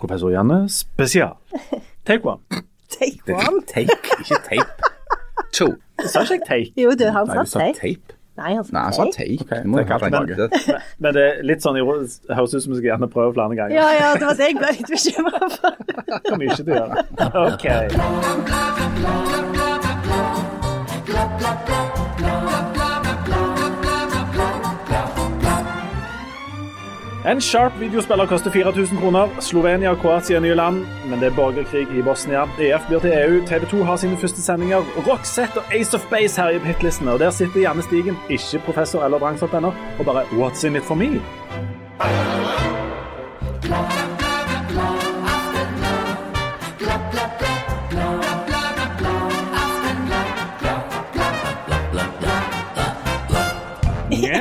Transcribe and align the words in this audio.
Professor 0.00 0.32
Janne 0.34 0.58
spesial. 0.72 1.36
Take 2.08 2.24
one. 2.24 2.40
Take 2.90 3.20
one. 3.28 3.60
Take, 3.68 3.92
ikke 4.24 4.40
tape. 4.48 4.72
To. 5.58 5.66
Sa 6.06 6.20
ikke 6.22 6.34
jeg 6.36 6.42
take? 6.46 6.72
Jo, 6.78 6.90
du, 6.94 7.04
han 7.10 7.26
Nei, 7.26 7.44
sa 7.48 7.58
tape. 7.74 8.14
Nei, 8.38 8.54
han 8.54 8.64
sa 8.64 8.90
sa 8.94 9.04
take. 9.10 9.38
take. 9.42 9.42
Ok, 9.42 9.48
Du 9.66 9.76
take 9.76 9.88
ha 9.90 9.94
alt 9.98 10.02
tilbake. 10.04 10.34
rente. 10.38 10.74
Men 11.02 11.10
det 11.16 11.22
er 11.26 11.42
litt 11.50 11.62
sånn 11.64 11.74
det 11.76 11.82
høres 11.84 12.20
ut 12.54 12.62
som 12.64 12.72
jeg 12.76 12.84
gjerne 12.86 13.08
prøver 13.12 13.32
flere 13.36 13.54
ganger. 13.58 13.74
Ja, 13.76 13.88
ja, 13.98 14.08
det 14.16 14.26
var 14.30 14.36
det 14.38 14.46
jeg 14.52 14.56
ble 14.60 14.68
litt 14.78 14.90
bekymra 14.94 15.40
for. 15.56 15.70
Hvor 16.28 16.36
mye 16.40 16.54
du 16.56 16.62
gjøre. 16.76 16.94
OK. 17.50 17.66
En 27.26 27.40
Sharp 27.40 27.72
videospiller 27.80 28.26
koster 28.26 28.50
4000 28.50 28.98
kroner. 28.98 29.28
Slovenia 29.40 29.90
og 29.90 29.98
Kroatia 30.00 30.36
er 30.36 30.40
nye 30.40 30.54
land, 30.54 30.86
men 31.10 31.20
det 31.20 31.28
er 31.28 31.34
borgerkrig 31.36 31.82
i 31.92 32.02
Bosnia. 32.02 32.46
EF 32.58 32.86
blir 32.88 33.02
til 33.04 33.12
EU. 33.12 33.42
TV 33.46 33.66
2 33.70 33.82
har 33.84 33.96
sine 34.00 34.16
første 34.16 34.42
sendinger. 34.42 34.88
Rockset 35.08 35.56
og 35.56 35.74
Ace 35.74 35.96
of 35.96 36.06
Base 36.10 36.40
herjer 36.40 36.58
på 36.64 36.72
hitlistene. 36.72 37.12
Og 37.12 37.20
der 37.20 37.30
sitter 37.30 37.60
Janne 37.60 37.82
Stigen, 37.82 38.16
ikke 38.30 38.62
professor 38.64 39.04
eller 39.04 39.18
drangsatt 39.18 39.52
ennå, 39.54 39.74
og 39.98 40.04
bare 40.04 40.24
What's 40.32 40.66
in 40.66 40.76
it 40.76 40.82
for 40.82 40.94
me? 40.94 41.20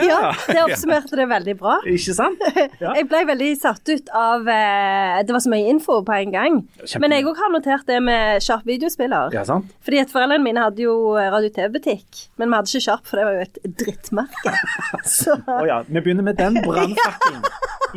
Ja, 0.10 0.32
det 0.50 0.64
oppsummerte 0.66 1.16
det 1.20 1.28
veldig 1.30 1.56
bra. 1.60 1.78
Ikke 1.90 2.16
sant? 2.18 2.42
Ja. 2.80 2.94
Jeg 2.96 3.08
ble 3.12 3.20
veldig 3.28 3.48
satt 3.60 3.90
ut 3.92 4.08
av 4.16 4.48
eh, 4.48 5.18
Det 5.28 5.34
var 5.36 5.42
så 5.44 5.50
mye 5.52 5.68
info 5.72 5.98
på 6.08 6.14
en 6.16 6.32
gang. 6.32 6.60
Kjempe- 6.84 7.02
Men 7.04 7.16
jeg 7.18 7.26
òg 7.28 7.40
har 7.42 7.52
notert 7.54 7.86
det 7.90 7.98
med 8.04 8.44
Sharp 8.46 8.64
videospiller. 8.70 9.34
Ja, 9.36 9.44
sant? 9.48 9.72
Fordi 9.84 10.00
at 10.04 10.14
Foreldrene 10.14 10.44
mine 10.46 10.64
hadde 10.64 10.84
jo 10.86 10.94
radio-TV-butikk, 11.18 12.24
men 12.40 12.50
vi 12.54 12.60
hadde 12.60 12.72
ikke 12.72 12.86
Sharp, 12.88 13.06
for 13.10 13.20
det 13.20 13.26
var 13.28 13.40
jo 13.40 13.48
et 13.48 13.60
drittmerke. 13.82 14.54
Så 15.18 15.36
Oh, 15.50 15.66
ja, 15.68 15.82
vi 15.88 16.00
begynner 16.06 16.24
med 16.30 16.38
den 16.40 16.60
brannfakkelen 16.64 17.44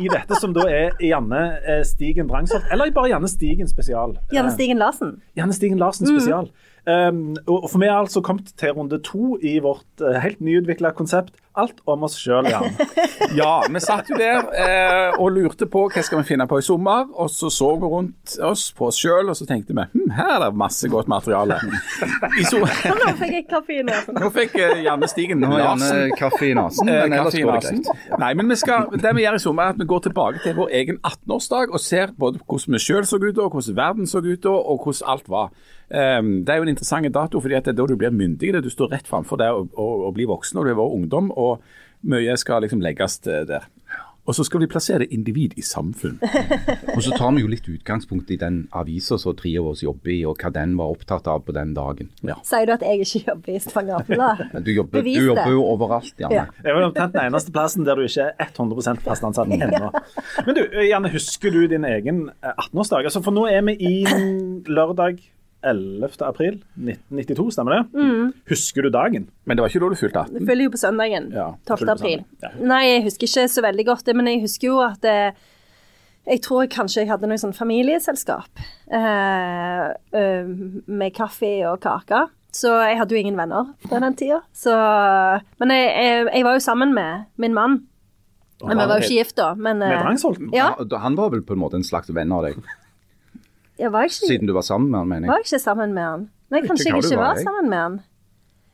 i 0.01 0.07
dette 0.09 0.37
som 0.41 0.53
da 0.55 0.63
er 0.73 0.95
Janne 1.05 1.41
eh, 1.69 1.83
Stigen 1.85 2.27
Brangsholt. 2.29 2.65
eller 2.73 2.89
bare 2.95 3.11
Janne 3.13 3.29
Stigen 3.29 3.69
spesial. 3.69 4.17
Janne 4.33 4.49
Eh, 4.49 4.55
Stigen 4.57 4.79
Larsen. 4.81 5.17
Janne 5.37 5.53
Stigen 5.55 5.77
Larsen 5.81 6.09
spesial. 6.09 6.49
Um, 6.83 7.37
og 7.47 7.69
for 7.71 7.79
vi 7.79 7.87
har 7.87 8.01
altså 8.01 8.19
kommet 8.19 8.49
til 8.59 8.73
runde 8.75 8.97
to 9.07 9.37
i 9.39 9.53
vårt 9.63 10.01
uh, 10.03 10.17
helt 10.19 10.41
nyutvikla 10.43 10.89
konsept 10.97 11.31
Alt 11.53 11.83
om 11.85 12.05
oss 12.07 12.15
sjøl, 12.17 12.47
Jan. 12.49 12.73
Ja, 13.37 13.63
vi 13.69 13.79
satt 13.81 14.09
jo 14.11 14.17
der 14.19 14.45
eh, 14.57 15.15
og 15.21 15.31
lurte 15.33 15.65
på 15.69 15.85
hva 15.89 16.01
skal 16.05 16.19
vi 16.19 16.27
finne 16.27 16.45
på 16.49 16.59
i 16.59 16.65
sommer. 16.65 17.07
Og 17.17 17.29
så 17.33 17.49
så 17.53 17.71
vi 17.81 17.89
rundt 17.89 18.35
oss 18.45 18.67
på 18.75 18.89
oss 18.89 18.99
sjøl, 19.01 19.29
og 19.31 19.37
så 19.37 19.47
tenkte 19.49 19.73
vi 19.73 19.85
hm, 19.93 20.11
her 20.17 20.35
er 20.35 20.43
det 20.47 20.59
masse 20.59 20.89
godt 20.91 21.09
materiale. 21.11 21.57
I 22.41 22.45
so 22.49 22.61
Nå 22.61 23.13
fikk 23.19 23.35
jeg 23.37 23.45
kaffe 23.49 23.77
i 23.77 23.85
nesen. 23.85 24.17
Nå 24.21 24.29
fikk 24.33 24.57
eh, 24.61 24.83
Janne 24.85 25.09
Stigen 25.09 25.41
Nå 25.41 25.51
har 25.53 25.63
Janne 25.67 25.91
kaffe 26.19 26.49
i 26.49 26.53
nesen, 26.57 26.89
Eh, 26.93 27.03
men 27.03 27.17
ellers 27.17 27.37
går 27.37 27.59
det 27.59 27.69
greit. 27.69 28.17
Nei, 28.19 28.31
men 28.37 28.49
vi 28.49 28.57
skal, 28.59 28.89
det 29.01 29.13
vi 29.17 29.23
gjør 29.25 29.37
i 29.37 29.43
sommer 29.43 29.69
er 29.69 29.75
at 29.75 29.81
vi 29.81 29.87
går 29.89 30.03
tilbake 30.07 30.41
til 30.43 30.57
vår 30.57 30.73
egen 30.81 30.99
18-årsdag 30.99 31.73
og 31.73 31.81
ser 31.81 32.13
både 32.17 32.41
hvordan 32.43 32.77
vi 32.77 32.83
sjøl 32.83 33.07
så 33.07 33.21
ut 33.21 33.37
da, 33.37 33.47
hvordan 33.47 33.77
verden 33.77 34.09
så 34.09 34.21
ut 34.23 34.43
da, 34.43 34.53
og 34.53 34.83
hvordan 34.83 35.13
alt 35.13 35.31
var. 35.31 35.53
Um, 35.93 36.29
det 36.41 36.49
er 36.49 36.57
jo 36.57 36.65
en 36.65 36.71
interessant 36.71 37.09
dato, 37.13 37.39
fordi 37.43 37.53
at 37.57 37.67
det 37.67 37.73
er 37.73 37.77
da 37.77 37.85
du 37.85 37.97
blir 37.99 38.13
myndig. 38.13 38.53
Du 38.63 38.69
står 38.71 38.95
rett 38.95 39.09
framfor 39.09 39.37
det 39.37 39.49
å, 39.53 39.65
å, 39.77 39.87
å 40.07 40.11
bli 40.15 40.25
voksen, 40.29 40.57
og 40.57 40.65
du 40.65 40.71
har 40.71 40.79
vært 40.79 40.95
ungdom, 40.97 41.29
og 41.37 41.42
mye 42.03 42.35
skal 42.39 42.65
liksom 42.65 42.83
legges 42.83 43.19
der. 43.23 43.69
Og 44.23 44.35
så 44.37 44.45
skal 44.47 44.61
vi 44.63 44.67
plassere 44.71 45.03
individ 45.11 45.57
i 45.59 45.63
samfunn. 45.67 46.15
Og 46.95 47.01
så 47.03 47.11
tar 47.17 47.33
vi 47.35 47.41
jo 47.43 47.49
litt 47.51 47.65
utgangspunkt 47.67 48.29
i 48.31 48.37
den 48.39 48.61
avisa 48.71 49.17
som 49.19 49.35
tre 49.35 49.51
av 49.59 49.67
oss 49.73 49.81
jobber 49.83 50.13
i, 50.13 50.21
og 50.29 50.39
hva 50.39 50.51
den 50.55 50.77
var 50.79 50.93
opptatt 50.93 51.27
av 51.27 51.41
på 51.43 51.55
den 51.55 51.73
dagen. 51.75 52.07
Sier 52.47 52.69
du 52.69 52.71
at 52.77 52.85
jeg 52.87 53.03
ikke 53.03 53.21
jobber 53.27 53.51
i 53.51 53.59
Stavanger 53.59 53.97
Aftenblad? 53.99 54.45
Men 54.53 54.63
Du 54.63 54.71
jobber, 54.71 55.03
du 55.03 55.27
jobber 55.27 55.51
jo 55.51 55.65
overalt, 55.73 56.13
Janne. 56.23 56.39
Ja. 56.39 56.45
Det 56.55 56.71
er 56.71 56.79
vel 56.79 56.87
omtrent 56.87 57.17
den 57.17 57.27
eneste 57.27 57.51
plassen 57.55 57.83
der 57.87 57.99
du 57.99 58.05
ikke 58.07 58.29
er 58.31 58.47
100 58.53 59.03
fast 59.03 59.27
ansatt 59.27 59.51
ennå. 59.57 59.91
Men 60.47 60.55
du, 60.55 60.63
eh, 60.69 60.87
Janne, 60.87 61.11
husker 61.11 61.51
du 61.51 61.65
din 61.67 61.83
egen 61.91 62.29
eh, 62.39 62.53
18-årsdag? 62.53 63.11
Altså, 63.11 63.23
for 63.27 63.35
nå 63.35 63.43
er 63.51 63.59
vi 63.67 63.75
i 63.75 63.95
lørdag 64.71 65.19
11. 65.63 66.17
april 66.27 66.59
1992, 66.75 67.47
stemmer 67.55 67.75
det? 67.77 68.03
Husker 68.51 68.85
du 68.85 68.89
dagen? 68.93 69.29
Men 69.45 69.57
det 69.57 69.63
var 69.65 69.71
ikke 69.73 69.81
da 69.83 69.89
du 69.93 69.99
fylte 69.99 70.21
18? 70.25 70.37
Det 70.39 70.47
følger 70.49 70.67
jo 70.67 70.73
på 70.75 70.81
søndagen. 70.81 71.31
Ja, 71.35 71.47
12. 71.67 71.79
følger 71.79 71.93
april. 71.95 72.21
søndagen. 72.23 72.59
Ja. 72.61 72.67
Nei, 72.73 72.83
jeg 72.89 73.03
husker 73.07 73.29
ikke 73.29 73.47
så 73.55 73.65
veldig 73.65 73.85
godt 73.91 74.05
det, 74.09 74.15
men 74.19 74.29
jeg 74.31 74.43
husker 74.43 74.67
jo 74.69 74.77
at 74.85 75.07
eh, 75.09 75.41
jeg 76.27 76.43
tror 76.45 76.67
kanskje 76.71 77.01
jeg 77.03 77.11
hadde 77.11 77.27
noe 77.27 77.39
sånn 77.41 77.55
familieselskap 77.55 78.61
eh, 78.95 79.87
eh, 80.15 80.51
med 80.87 81.15
kaffe 81.17 81.51
og 81.71 81.81
kake. 81.83 82.25
Så 82.53 82.69
jeg 82.85 82.99
hadde 82.99 83.15
jo 83.15 83.23
ingen 83.23 83.39
venner 83.39 83.71
på 83.89 83.97
den 83.99 84.13
tida. 84.15 84.43
Så, 84.53 84.73
men 85.59 85.73
jeg, 85.73 85.89
jeg, 85.89 86.27
jeg 86.37 86.45
var 86.45 86.59
jo 86.59 86.61
sammen 86.63 86.93
med 86.93 87.25
min 87.41 87.55
mann. 87.57 87.79
Men 88.63 88.79
vi 88.79 88.85
var 88.87 89.01
jo 89.01 89.07
ikke 89.07 89.17
gift 89.17 89.35
da. 89.39 89.49
Men, 89.57 89.81
Med 89.81 89.91
eh, 89.91 90.03
Drangsholten? 90.05 90.51
Ja, 90.55 90.69
Ja, 90.79 90.99
Han 91.03 91.17
var 91.19 91.33
vel 91.33 91.41
på 91.43 91.57
en 91.57 91.59
måte 91.63 91.75
en 91.79 91.83
slags 91.83 92.11
venn 92.13 92.31
av 92.31 92.45
deg, 92.45 92.59
jeg 93.83 93.91
var 93.93 94.07
ikke, 94.07 94.31
siden 94.31 94.49
du 94.49 94.55
var 94.55 94.65
sammen 94.65 94.89
med 94.93 95.01
han, 95.01 95.11
mener 95.11 95.33
var 95.33 95.43
ikke 95.43 95.59
sammen 95.61 95.93
med 95.95 96.07
han. 96.07 96.25
Nei, 96.53 96.63
kanskje 96.63 96.89
jeg 96.89 97.03
ikke 97.03 97.17
var, 97.17 97.23
var 97.23 97.39
jeg. 97.39 97.47
sammen 97.49 97.71
med 97.71 97.81
han. 97.81 98.01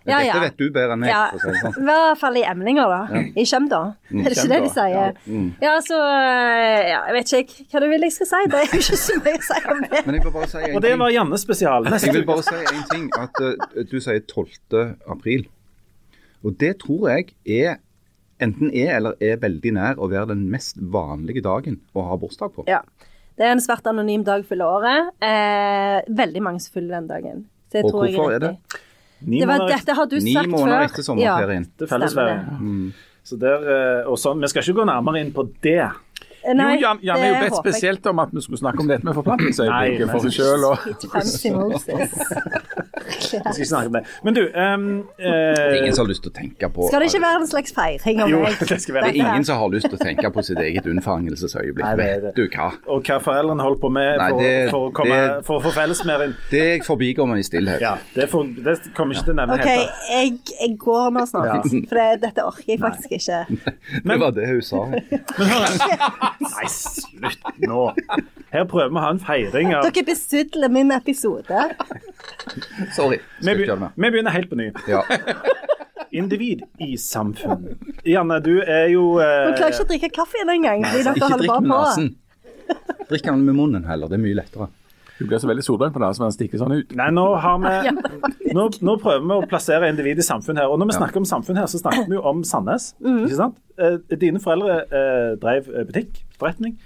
Men 0.09 0.25
Dette 0.25 0.41
vet 0.41 0.55
du 0.57 0.69
bedre 0.73 0.95
enn 0.95 1.01
meg. 1.03 1.09
Ja, 1.11 1.23
si 1.35 1.51
sånn. 1.59 1.75
I 1.81 1.85
hvert 1.89 2.19
fall 2.21 2.37
i 2.39 2.43
emninger, 2.47 2.93
da. 2.93 3.23
I 3.35 3.45
Kjømda. 3.49 3.79
Er 4.13 4.29
det 4.29 4.37
ikke 4.37 4.51
det 4.51 4.59
de 4.63 4.69
sier? 4.73 5.17
Ja, 5.65 5.73
så 5.85 5.99
eh, 5.99 6.87
ja, 6.89 7.01
Jeg 7.09 7.15
vet 7.17 7.33
ikke 7.41 7.65
hva 7.73 7.81
du 7.83 7.87
vil 7.91 8.07
jeg 8.07 8.15
skal 8.15 8.29
si. 8.31 8.39
Det 8.49 8.61
er 8.61 8.69
jo 8.69 8.79
ikke 8.79 8.99
så 9.01 9.17
mye 9.19 9.35
å 9.35 9.43
si 9.49 9.59
om 9.73 9.83
det. 9.83 10.01
Men 10.07 10.17
jeg 10.17 10.25
vil 10.25 10.35
bare 10.37 10.49
si 10.53 10.63
en 10.63 10.77
Og 10.79 10.85
det 10.85 10.93
var 11.03 11.13
Janne 11.13 11.41
spesial. 11.41 11.91
Jeg 11.91 12.15
vil 12.15 12.25
bare 12.29 12.47
si 12.47 12.55
en 12.61 12.87
ting, 12.93 13.05
at 13.19 13.43
uh, 13.43 13.83
du 13.91 13.99
sier 13.99 14.23
12. 14.23 14.81
april. 15.17 15.45
Og 16.47 16.55
det 16.63 16.73
tror 16.85 17.11
jeg 17.11 17.29
er 17.59 17.77
enten 18.39 18.71
er 18.71 18.95
eller 18.95 19.19
er 19.19 19.39
veldig 19.41 19.75
nær 19.75 19.99
å 19.99 20.07
være 20.11 20.31
den 20.31 20.47
mest 20.51 20.79
vanlige 20.79 21.43
dagen 21.43 21.81
å 21.91 22.07
ha 22.07 22.17
bursdag 22.19 22.55
på. 22.55 22.63
Ja. 22.71 22.79
Det 23.39 23.47
er 23.47 23.53
en 23.55 23.61
svært 23.63 23.85
anonym 23.87 24.23
dag 24.27 24.41
fyller 24.47 24.67
året. 24.67 25.11
Eh, 25.23 26.01
veldig 26.11 26.41
mange 26.43 26.59
som 26.59 26.73
fyller 26.75 26.97
den 26.99 27.07
dagen. 27.07 27.45
Så 27.71 27.79
jeg 27.79 27.85
Og 27.87 27.91
tror 27.93 28.05
jeg 28.05 28.15
hvorfor 28.17 28.35
er 28.35 28.39
det? 28.43 28.51
Ni 29.21 29.39
Det 29.39 29.47
var, 29.47 29.57
måneder 29.61 29.77
dette 29.77 29.95
har 29.95 30.05
du 30.11 30.15
Ni 30.19 30.33
sagt 30.33 30.45
før. 30.49 30.51
måneder 30.57 30.83
etter 30.89 31.03
sommerferien. 31.07 31.63
etter 31.63 31.87
Det 31.87 31.87
Stemmer 32.11 32.91
Så 33.23 33.37
der, 33.39 33.57
eh, 34.01 34.07
og 34.09 34.17
sånn, 34.17 34.41
Vi 34.41 34.47
skal 34.47 34.63
ikke 34.63 34.79
gå 34.81 34.85
nærmere 34.89 35.19
inn 35.23 35.31
på 35.31 35.43
det. 35.61 35.79
Eh, 36.43 36.53
Nei, 36.55 36.75
jo, 36.75 36.81
Jan, 36.81 36.99
Jan 37.03 37.17
er 37.19 37.29
jo 37.29 37.39
bedt 37.45 37.57
spesielt 37.59 38.05
om 38.07 38.19
at 38.19 38.29
vi 38.31 38.41
skulle 38.41 38.59
snakke 38.59 38.79
om 38.79 38.87
dette 38.87 39.03
med 39.03 39.13
forplantningsøyeblikket 39.15 40.09
for 40.11 40.19
seg 40.19 40.31
sjøl. 40.39 40.63
Og... 40.71 40.77
Jeg 43.33 43.41
skal 43.43 43.61
ikke 43.63 43.69
snakke 43.69 43.91
om 43.91 43.97
det. 43.99 44.03
Men 44.25 44.37
du 44.37 44.41
ehm, 44.47 44.85
Det 45.17 45.29
er 45.29 45.59
eh, 45.69 45.77
ingen 45.79 45.95
som 45.95 46.05
har 46.05 46.09
lyst 46.11 46.23
til 46.25 46.31
å 46.31 46.35
tenke 46.39 46.69
på 46.75 46.87
Skal 46.89 47.03
det 47.03 47.09
ikke 47.11 47.21
være 47.25 47.41
en 47.43 47.49
slags 47.51 47.75
feiring 47.75 48.23
om 48.25 48.31
Jo, 48.33 48.39
meg? 48.45 48.57
det 48.71 48.79
skal 48.83 48.97
være 48.97 49.09
Det 49.09 49.13
er 49.13 49.19
ingen 49.33 49.45
som 49.49 49.61
har 49.61 49.73
lyst 49.75 49.89
til 49.89 49.97
å 49.99 50.01
tenke 50.03 50.31
på 50.35 50.43
sitt 50.49 50.61
eget 50.63 50.89
unnfangelsesøyeblikk. 50.89 51.85
Nei, 51.85 51.95
det 51.99 52.07
Vet 52.29 52.39
du 52.39 52.45
hva? 52.55 52.69
Og 52.95 53.03
hva 53.09 53.19
foreldrene 53.23 53.65
holdt 53.67 53.81
på 53.83 53.91
med 53.93 54.09
Nei, 54.21 54.29
for, 54.29 54.43
det- 54.43 54.69
for, 54.73 54.87
å 54.89 54.93
komme, 55.01 55.19
det- 55.21 55.45
for 55.47 55.59
å 55.59 55.63
få 55.67 55.73
fellesmerien. 55.75 56.35
Det 56.51 56.65
forbigår 56.87 57.29
vi 57.33 57.39
i 57.39 57.47
stillhet. 57.47 57.81
Ja, 57.83 57.95
det, 58.15 58.29
for, 58.31 58.43
det 58.43 58.77
kommer 58.97 59.15
ikke 59.15 59.29
til 59.29 59.35
å 59.35 59.39
nevne 59.41 59.59
OK, 59.59 59.69
jeg, 60.09 60.33
jeg 60.59 60.77
går 60.81 61.09
nå 61.15 61.25
snart. 61.29 61.69
Ja. 61.69 61.83
For 61.89 61.99
det, 62.01 62.07
dette 62.25 62.45
orker 62.49 62.73
jeg 62.73 62.81
faktisk 62.83 63.17
ikke. 63.19 63.39
Det 64.09 64.17
var 64.19 64.31
det 64.35 64.47
hun 64.49 64.61
sa. 64.65 64.79
Nei, 64.89 66.67
slutt 66.73 67.59
nå. 67.67 67.83
Her 68.49 68.65
prøver 68.69 68.89
vi 68.89 68.97
å 68.97 69.03
ha 69.03 69.11
en 69.13 69.21
feiring 69.21 69.73
av 69.77 69.85
Dere 69.85 70.05
besudler 70.07 70.71
min 70.73 70.91
episode. 70.95 71.65
Sorry. 72.95 73.18
Vi, 73.19 73.43
Skal 73.43 73.53
ikke 73.53 73.59
be- 73.59 73.67
gjøre 73.67 73.79
det 73.79 73.85
mer. 73.85 73.93
vi 74.05 74.11
begynner 74.15 74.35
helt 74.37 74.49
på 74.49 74.59
ny. 74.59 74.69
Ja. 74.87 75.01
Individ 76.19 76.63
i 76.81 76.95
samfunn. 76.97 77.67
Janne, 78.07 78.39
du 78.41 78.55
er 78.63 78.87
jo 78.89 79.03
Dere 79.19 79.53
klarer 79.59 79.69
eh, 79.69 79.75
ikke 79.75 79.85
å 79.85 79.89
drikke 79.91 80.09
kaffe 80.15 80.41
en 80.41 80.63
gang, 80.65 80.81
Ikke 80.87 81.13
drikk 81.13 81.37
med 81.37 81.69
på. 81.69 81.69
nesen. 81.69 82.07
Drikk 83.09 83.27
den 83.29 83.43
med 83.45 83.55
munnen 83.57 83.85
heller, 83.85 84.09
det 84.09 84.17
er 84.17 84.23
mye 84.23 84.37
lettere. 84.39 84.69
Du 85.19 85.25
blir 85.27 85.37
så 85.43 85.49
veldig 85.49 85.63
solbrent 85.65 85.91
på 85.93 85.99
det, 86.01 86.09
så 86.15 86.23
den 86.23 86.31
stikker 86.33 86.61
sånn 86.61 86.73
ut. 86.79 86.93
Nei, 86.95 87.09
nå 87.11 87.25
har 87.43 87.57
vi 87.59 88.53
nå, 88.55 88.65
nå 88.87 88.93
prøver 89.03 89.25
vi 89.27 89.35
å 89.35 89.47
plassere 89.51 89.89
individ 89.91 90.21
i 90.21 90.25
samfunn 90.25 90.57
her. 90.61 90.69
Og 90.71 90.79
når 90.79 90.93
vi 90.93 90.95
snakker 90.95 91.19
om 91.21 91.27
samfunn 91.27 91.59
her, 91.59 91.67
så 91.69 91.81
snakker 91.81 92.07
vi 92.07 92.15
jo 92.15 92.21
om 92.29 92.39
Sandnes. 92.47 92.93
Ikke 93.03 93.35
sant? 93.35 93.57
Eh, 93.77 93.97
Dine 94.21 94.39
foreldre 94.41 94.77
eh, 94.87 95.33
drev 95.41 95.67
eh, 95.75 95.83
butikk, 95.89 96.21
forretning, 96.39 96.77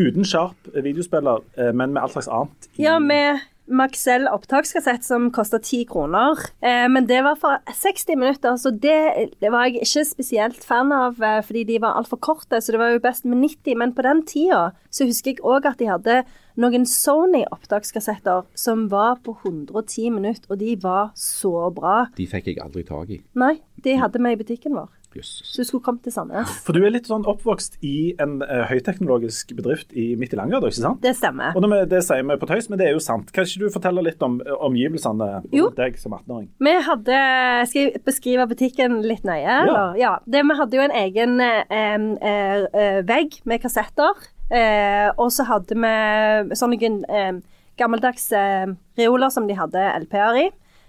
uten 0.00 0.24
sharp 0.26 0.72
videospiller, 0.72 1.44
eh, 1.60 1.70
men 1.76 1.92
med 1.92 2.00
alt 2.02 2.16
slags 2.16 2.30
annet. 2.32 2.70
i- 2.78 2.86
Ja, 2.88 2.96
med 2.98 3.44
Maxell 3.66 4.28
opptakskassett 4.30 5.04
som 5.04 5.28
kosta 5.34 5.58
ti 5.62 5.82
kroner. 5.88 6.38
Eh, 6.62 6.86
men 6.92 7.06
det 7.08 7.22
var 7.26 7.38
for 7.40 7.58
60 7.66 8.16
minutter, 8.16 8.56
så 8.60 8.70
det, 8.70 9.30
det 9.42 9.50
var 9.52 9.66
jeg 9.66 9.82
ikke 9.82 10.04
spesielt 10.06 10.64
fan 10.64 10.92
av, 10.94 11.18
eh, 11.22 11.40
fordi 11.46 11.64
de 11.72 11.80
var 11.82 11.98
altfor 11.98 12.20
korte. 12.22 12.60
Så 12.62 12.74
det 12.74 12.82
var 12.82 12.94
jo 12.94 13.02
best 13.02 13.26
med 13.26 13.42
90. 13.42 13.76
Men 13.76 13.94
på 13.96 14.06
den 14.06 14.22
tida 14.26 14.70
så 14.90 15.08
husker 15.08 15.34
jeg 15.34 15.44
òg 15.44 15.66
at 15.66 15.80
de 15.82 15.90
hadde 15.90 16.20
noen 16.56 16.86
Sony-opptakskassetter 16.88 18.46
som 18.56 18.86
var 18.92 19.18
på 19.24 19.36
110 19.44 20.10
minutter, 20.14 20.48
og 20.48 20.60
de 20.62 20.76
var 20.80 21.10
så 21.18 21.68
bra. 21.74 22.06
De 22.16 22.28
fikk 22.30 22.52
jeg 22.52 22.62
aldri 22.64 22.86
tak 22.86 23.12
i. 23.12 23.20
Nei, 23.36 23.56
de 23.84 23.98
hadde 24.00 24.22
vi 24.22 24.32
i 24.32 24.40
butikken 24.40 24.78
vår. 24.78 24.88
Jøsses. 25.16 25.40
Så 25.50 25.62
du 25.64 25.68
skulle 25.68 25.84
kommet 25.86 26.04
til 26.06 26.14
Sandnes. 26.14 26.52
For 26.66 26.76
du 26.76 26.84
er 26.84 26.92
litt 26.94 27.08
sånn 27.10 27.26
oppvokst 27.28 27.78
i 27.86 28.14
en 28.22 28.38
uh, 28.44 28.64
høyteknologisk 28.70 29.54
bedrift 29.58 29.94
i, 29.96 30.10
midt 30.20 30.36
i 30.36 30.40
Langgata, 30.40 30.70
ikke 30.70 30.82
sant? 30.82 31.02
Det 31.04 31.14
stemmer. 31.18 31.56
Og 31.56 31.66
vi, 31.66 31.80
Det 31.90 32.02
sier 32.06 32.26
vi 32.26 32.38
på 32.40 32.48
tøys, 32.50 32.68
men 32.70 32.80
det 32.80 32.88
er 32.90 32.94
jo 32.96 33.02
sant. 33.02 33.32
Kan 33.34 33.48
ikke 33.48 33.64
du 33.66 33.74
fortelle 33.74 34.04
litt 34.04 34.22
om 34.26 34.38
eh, 34.44 34.52
omgivelsene 34.68 35.28
Jo. 35.54 35.70
deg 35.76 35.98
som 36.00 36.14
18-åring? 36.16 36.48
Vi 36.62 36.76
hadde 36.88 37.18
Skal 37.70 37.82
jeg 37.82 38.04
beskrive 38.06 38.46
butikken 38.50 39.00
litt 39.06 39.26
nøye? 39.26 39.58
Ja. 39.70 39.82
Ja. 39.98 40.14
Det, 40.26 40.44
vi 40.46 40.56
hadde 40.60 40.78
jo 40.78 40.86
en 40.86 40.96
egen 41.02 41.40
eh, 41.42 41.96
eh, 42.30 43.02
vegg 43.06 43.40
med 43.44 43.62
kassetter. 43.64 44.26
Eh, 44.50 45.08
og 45.18 45.32
så 45.34 45.46
hadde 45.48 45.74
vi 45.74 46.56
sånne 46.58 46.92
eh, 47.10 47.40
gammeldags 47.78 48.28
eh, 48.36 48.68
reoler 48.98 49.32
som 49.34 49.48
de 49.48 49.56
hadde 49.58 49.82
LP-er 50.04 50.40
i. 50.44 50.46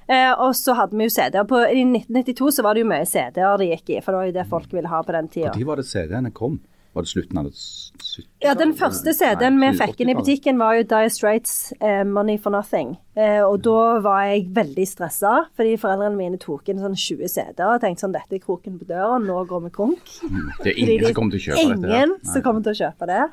Eh, 0.08 0.32
og 0.40 0.56
så 0.56 0.74
hadde 0.78 0.96
vi 0.96 1.04
jo 1.10 1.12
CD-er. 1.12 1.68
I 1.76 1.84
1992 1.84 2.52
så 2.58 2.64
var 2.64 2.74
det 2.78 2.86
jo 2.86 2.90
mye 2.94 3.06
CD-er 3.06 3.58
det 3.60 3.68
gikk 3.74 3.90
i, 3.98 4.02
for 4.02 4.14
det 4.14 4.22
var 4.22 4.32
jo 4.32 4.38
det 4.40 4.48
folk 4.50 4.74
ville 4.74 4.88
ha 4.92 5.04
på 5.04 5.16
den 5.16 5.28
tida. 5.28 5.52
Når 5.54 5.66
var 5.68 5.82
det 5.82 5.88
CD-ene 5.90 6.32
kom? 6.36 6.60
Var 6.98 7.04
det 7.06 7.10
slutten 7.12 7.38
av 7.38 7.44
det 7.46 7.52
70? 7.54 8.24
Ja, 8.42 8.54
Den 8.58 8.72
første 8.74 9.12
CD-en 9.14 9.60
vi 9.62 9.68
fikk 9.78 10.00
inn 10.02 10.10
i 10.10 10.16
butikken, 10.18 10.58
var 10.58 10.80
jo 10.80 10.86
Dye 10.90 11.12
Straits' 11.14 11.74
eh, 11.78 12.02
'Money 12.08 12.40
for 12.42 12.50
Nothing'. 12.56 12.96
Eh, 13.14 13.44
og 13.46 13.62
da 13.68 14.00
var 14.02 14.24
jeg 14.32 14.48
veldig 14.56 14.88
stressa, 14.88 15.34
fordi 15.56 15.76
foreldrene 15.78 16.18
mine 16.18 16.40
tok 16.42 16.72
inn 16.72 16.80
sånn 16.82 16.96
20 16.98 17.28
CD-er 17.30 17.76
og 17.76 17.84
tenkte 17.84 18.02
sånn 18.08 18.16
'Dette 18.16 18.40
er 18.40 18.42
kroken 18.42 18.80
på 18.80 18.88
døra, 18.90 19.20
nå 19.22 19.44
går 19.46 19.62
vi 19.68 19.70
konk'. 19.76 20.16
Det 20.64 20.74
er 20.74 20.80
ingen 20.80 21.06
som 21.06 21.14
kommer 21.20 21.36
til 21.36 21.40
å 21.40 21.46
kjøpe 21.46 21.70
dette. 21.76 21.92
her. 21.94 22.06
Ingen 22.08 22.18
som 22.34 22.42
kommer 22.42 22.64
til 22.64 22.74
å 22.74 22.80
kjøpe 22.82 23.06
det. 23.14 23.24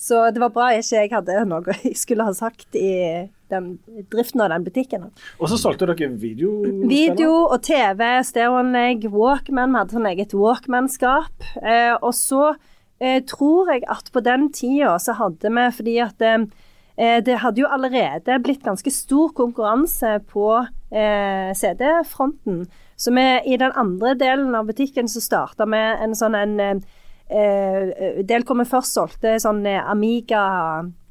Så 0.00 0.20
det 0.34 0.42
var 0.42 0.52
bra 0.54 0.68
ikke 0.74 1.00
jeg 1.00 1.12
hadde 1.12 1.44
noe 1.48 1.76
jeg 1.84 1.96
skulle 1.98 2.26
ha 2.26 2.34
sagt 2.36 2.76
i 2.78 3.28
den 3.52 3.78
driften 4.10 4.42
av 4.44 4.50
den 4.52 4.66
butikken. 4.66 5.08
Og 5.38 5.50
så 5.52 5.58
solgte 5.60 5.88
dere 5.90 6.10
video? 6.18 6.56
Video 6.90 7.32
og 7.44 7.60
TV, 7.66 8.02
stereoanlegg, 8.26 9.08
Walkman. 9.12 9.74
Vi 9.74 9.82
hadde 9.82 9.98
sånn 9.98 10.10
eget 10.10 10.36
Walkman-skap. 10.36 11.48
Eh, 11.62 11.94
og 12.00 12.12
så 12.18 12.54
eh, 12.98 13.20
tror 13.28 13.74
jeg 13.74 13.84
at 13.92 14.10
på 14.12 14.24
den 14.24 14.50
tida 14.54 14.96
så 15.02 15.16
hadde 15.20 15.52
vi 15.52 15.66
Fordi 15.78 15.98
at 16.02 16.24
eh, 16.24 16.46
det 16.94 17.40
hadde 17.42 17.62
jo 17.62 17.70
allerede 17.70 18.38
blitt 18.42 18.62
ganske 18.62 18.90
stor 18.94 19.32
konkurranse 19.34 20.20
på 20.30 20.48
eh, 20.94 21.50
CD-fronten. 21.58 22.64
Så 22.96 23.10
vi, 23.14 23.24
i 23.46 23.56
den 23.56 23.72
andre 23.74 24.14
delen 24.14 24.54
av 24.54 24.68
butikken 24.70 25.08
så 25.10 25.22
starta 25.22 25.66
vi 25.66 25.80
en 25.80 26.14
sånn 26.14 26.38
en 26.38 26.60
eh, 26.62 26.76
eh, 26.76 27.00
del 27.28 28.44
hvor 28.44 28.58
vi 28.60 28.68
først 28.68 28.98
solgte 28.98 29.38
sånn 29.40 29.64
eh, 29.66 29.80
Amiga 29.80 30.42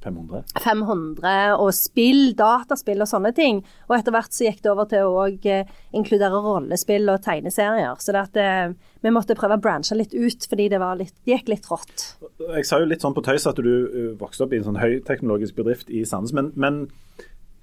500. 0.04 0.44
500 0.60 1.56
og 1.56 1.70
spill, 1.76 2.34
dataspill 2.38 3.02
og 3.04 3.10
sånne 3.10 3.32
ting. 3.36 3.62
Og 3.88 3.96
etter 3.98 4.14
hvert 4.14 4.36
så 4.36 4.48
gikk 4.50 4.60
det 4.64 4.72
over 4.74 4.90
til 4.92 5.08
å 5.08 5.14
òg 5.24 5.48
eh, 5.50 5.70
inkludere 5.96 6.42
rollespill 6.44 7.08
og 7.14 7.24
tegneserier. 7.24 7.96
Så 8.04 8.16
det 8.16 8.24
at 8.28 8.40
eh, 8.42 8.74
vi 9.04 9.14
måtte 9.16 9.38
prøve 9.40 9.58
å 9.58 9.64
branche 9.64 9.96
litt 9.98 10.14
ut, 10.14 10.48
fordi 10.50 10.68
det, 10.74 10.82
var 10.84 11.00
litt, 11.00 11.16
det 11.24 11.38
gikk 11.38 11.54
litt 11.54 11.70
rått. 11.72 12.08
Jeg 12.44 12.68
sa 12.68 12.82
jo 12.82 12.90
litt 12.90 13.04
sånn 13.06 13.16
på 13.16 13.24
tøys 13.26 13.48
at 13.50 13.62
du 13.64 14.14
vokste 14.20 14.46
opp 14.46 14.56
i 14.56 14.60
en 14.60 14.68
sånn 14.68 14.82
høyteknologisk 14.82 15.58
bedrift 15.60 15.92
i 15.92 16.04
Sandnes, 16.08 16.36
men, 16.36 16.52
men 16.60 16.84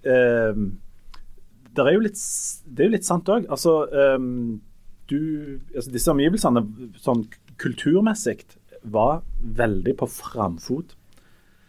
eh, 0.08 0.64
det 1.76 1.86
er 1.86 1.94
jo 1.94 2.02
litt, 2.08 2.24
det 2.66 2.82
er 2.82 2.90
jo 2.90 2.96
litt 2.96 3.08
sant 3.08 3.28
òg. 3.30 3.46
Altså, 3.52 3.76
eh, 3.92 4.18
du, 5.10 5.20
altså, 5.74 5.90
disse 5.92 6.12
omgivelsene 6.12 6.64
sånn 7.02 7.24
kulturmessig 7.60 8.38
var 8.82 9.20
veldig 9.40 9.92
på 10.00 10.08
framfot. 10.08 10.94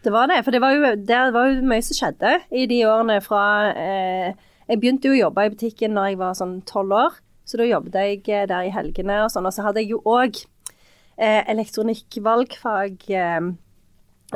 Det 0.02 0.12
var 0.14 0.32
det, 0.32 0.40
for 0.46 0.56
det 0.56 0.62
var 0.64 0.74
jo, 0.74 0.94
det 0.98 1.18
var 1.36 1.50
jo 1.52 1.66
mye 1.68 1.84
som 1.86 1.98
skjedde 1.98 2.38
i 2.58 2.64
de 2.72 2.80
årene 2.90 3.20
fra 3.22 3.44
eh, 3.78 4.32
Jeg 4.72 4.80
begynte 4.82 5.12
jo 5.12 5.14
å 5.14 5.20
jobbe 5.28 5.44
i 5.46 5.52
butikken 5.54 5.94
når 5.94 6.08
jeg 6.10 6.22
var 6.22 6.38
sånn 6.40 6.56
tolv 6.66 6.96
år, 6.98 7.20
så 7.46 7.60
da 7.60 7.68
jobbet 7.68 7.98
jeg 8.00 8.22
eh, 8.32 8.48
der 8.50 8.70
i 8.70 8.72
helgene 8.74 9.20
og 9.26 9.30
sånn. 9.34 9.46
Og 9.46 9.54
så 9.54 9.66
hadde 9.68 9.84
jeg 9.84 9.92
jo 9.94 10.00
òg 10.10 10.40
eh, 11.20 11.44
elektronikkvalgfag 11.52 13.06
eh, 13.12 13.52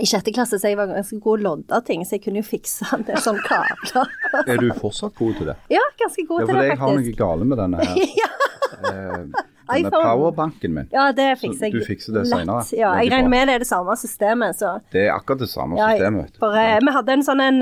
i 0.04 0.10
sjette 0.10 0.34
klasse, 0.36 0.60
så 0.60 0.70
jeg 0.70 0.78
var 0.78 0.92
ganske 0.92 1.18
god 1.24 1.40
til 1.40 1.48
å 1.48 1.56
lodde 1.56 1.82
ting, 1.88 2.04
så 2.06 2.18
jeg 2.18 2.26
kunne 2.26 2.42
jo 2.44 2.48
fikse 2.50 2.86
en 2.94 3.06
del 3.08 3.22
sånne 3.24 3.46
kabler. 3.48 4.14
Er 4.44 4.60
du 4.60 4.68
fortsatt 4.76 5.16
god 5.16 5.38
til 5.40 5.50
det? 5.54 5.56
Ja, 5.72 5.82
ganske 6.02 6.28
god 6.28 6.44
Ja, 6.44 6.46
til 6.46 6.52
for 6.52 6.62
det, 6.62 6.70
jeg 6.74 6.82
har 6.84 6.98
noe 7.00 7.16
galt 7.24 7.48
med 7.48 7.62
denne 7.64 7.86
her. 7.90 8.02
ja, 8.22 8.32
Eh, 8.76 9.22
denne 9.68 9.88
iPhone. 9.88 10.04
powerbanken 10.04 10.74
min. 10.74 10.88
ja, 10.94 11.12
det 11.12 11.40
fikser 11.40 11.66
jeg 11.70 11.74
du 11.74 11.86
fikser 11.86 12.14
det 12.14 12.24
lett. 12.28 12.40
senere. 12.40 12.64
Ja, 12.78 12.94
jeg 13.02 13.12
regner 13.12 13.30
med 13.30 13.48
det 13.48 13.56
er 13.56 13.60
det 13.60 13.68
samme 13.68 13.96
systemet, 13.98 14.56
så 14.60 14.80
Det 14.92 15.08
er 15.08 15.14
akkurat 15.16 15.40
det 15.40 15.50
samme 15.50 15.78
Ja, 15.78 15.90
systemet. 15.96 16.38
For 16.40 16.54
ja. 16.56 16.80
vi 16.80 16.92
hadde 16.92 17.10
en 17.14 17.24
sånn 17.24 17.42
en 17.42 17.62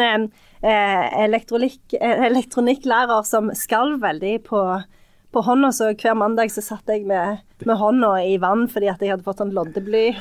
eh, 0.63 1.25
elektronikk- 1.27 1.97
eh, 1.99 2.25
elektronikklærer 2.29 3.23
som 3.25 3.51
skalv 3.53 4.01
veldig 4.01 4.43
på, 4.47 4.83
på 5.33 5.41
hånda, 5.41 5.71
så 5.73 5.89
hver 5.97 6.15
mandag 6.17 6.51
så 6.53 6.61
satt 6.63 6.89
jeg 6.91 7.05
med, 7.09 7.41
med 7.65 7.79
hånda 7.79 8.11
i 8.27 8.35
vann 8.41 8.67
fordi 8.71 8.89
at 8.91 9.01
jeg 9.01 9.13
hadde 9.13 9.25
fått 9.25 9.41
sånn 9.41 9.53
loddebly 9.55 10.11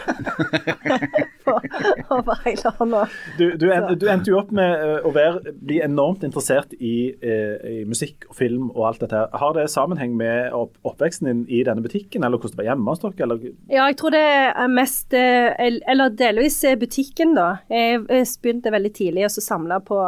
over 2.17 2.39
hele 2.47 2.73
hånda. 2.79 3.03
Du, 3.39 3.45
du, 3.61 3.67
en, 3.75 3.89
du 3.99 4.07
endte 4.11 4.33
jo 4.33 4.39
opp 4.41 4.53
med 4.57 4.73
eh, 4.73 5.05
å 5.05 5.13
være, 5.15 5.55
bli 5.61 5.81
enormt 5.85 6.25
interessert 6.27 6.73
i, 6.79 7.13
eh, 7.21 7.57
i 7.69 7.83
musikk 7.89 8.29
og 8.31 8.39
film 8.39 8.71
og 8.71 8.87
alt 8.89 9.03
dette. 9.05 9.19
her. 9.19 9.41
Har 9.43 9.57
det 9.57 9.67
sammenheng 9.73 10.15
med 10.19 10.55
opp, 10.57 10.79
oppveksten 10.89 11.29
din 11.29 11.43
i 11.49 11.65
denne 11.67 11.85
butikken, 11.85 12.25
eller 12.25 12.41
hvordan 12.41 12.57
det 12.57 12.63
var 12.63 12.71
hjemme 12.71 12.95
hos 12.95 13.03
dere? 13.03 13.27
Eller? 13.27 13.51
Ja, 13.73 13.89
jeg 13.91 13.99
tror 14.01 14.15
det 14.15 14.23
er 14.23 14.71
mest 14.73 15.17
eh, 15.19 15.51
Eller 15.93 16.15
delvis 16.17 16.63
butikken, 16.81 17.37
da. 17.37 17.51
Jeg 17.73 18.07
begynte 18.09 18.73
veldig 18.73 18.95
tidlig 18.97 19.29
å 19.29 19.35
samle 19.35 19.83
på 19.85 19.99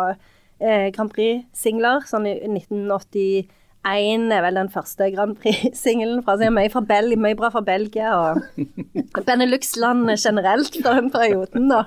Grand 0.65 1.11
Prix-singler. 1.13 2.07
Sånn 2.09 2.29
i 2.31 3.29
1981 3.85 4.33
er 4.33 4.45
vel 4.45 4.59
den 4.59 4.71
første 4.73 5.09
Grand 5.15 5.37
Prix-singelen 5.41 6.23
fra. 6.25 6.37
seg. 6.41 6.53
mye, 6.57 6.71
fra 6.73 6.83
Bel 6.89 7.15
mye 7.21 7.37
bra 7.39 7.51
fra 7.55 7.63
Belgia 7.65 8.15
og 8.17 8.41
Benelux-landet 9.29 10.23
generelt 10.25 10.79
fra 10.81 10.97
den 10.99 11.11
perioden, 11.15 11.69
da. 11.73 11.85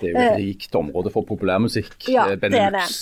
Det 0.00 0.12
er 0.12 0.14
jo 0.14 0.28
et 0.28 0.38
rikt 0.44 0.78
område 0.78 1.12
for 1.14 1.26
populærmusikk. 1.28 1.98
Ja, 2.08 2.30
Benelux. 2.30 2.40
det 2.40 2.62
er 2.62 2.70
Benelux. 2.70 3.00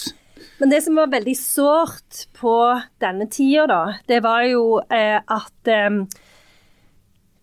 Men 0.59 0.73
det 0.73 0.83
som 0.83 0.99
var 0.99 1.11
veldig 1.13 1.37
sårt 1.39 2.25
på 2.39 2.55
denne 3.03 3.29
tida, 3.31 3.67
da, 3.71 3.83
det 4.11 4.23
var 4.25 4.43
jo 4.49 4.81
eh, 4.91 5.21
at 5.23 5.71
eh, 5.71 6.01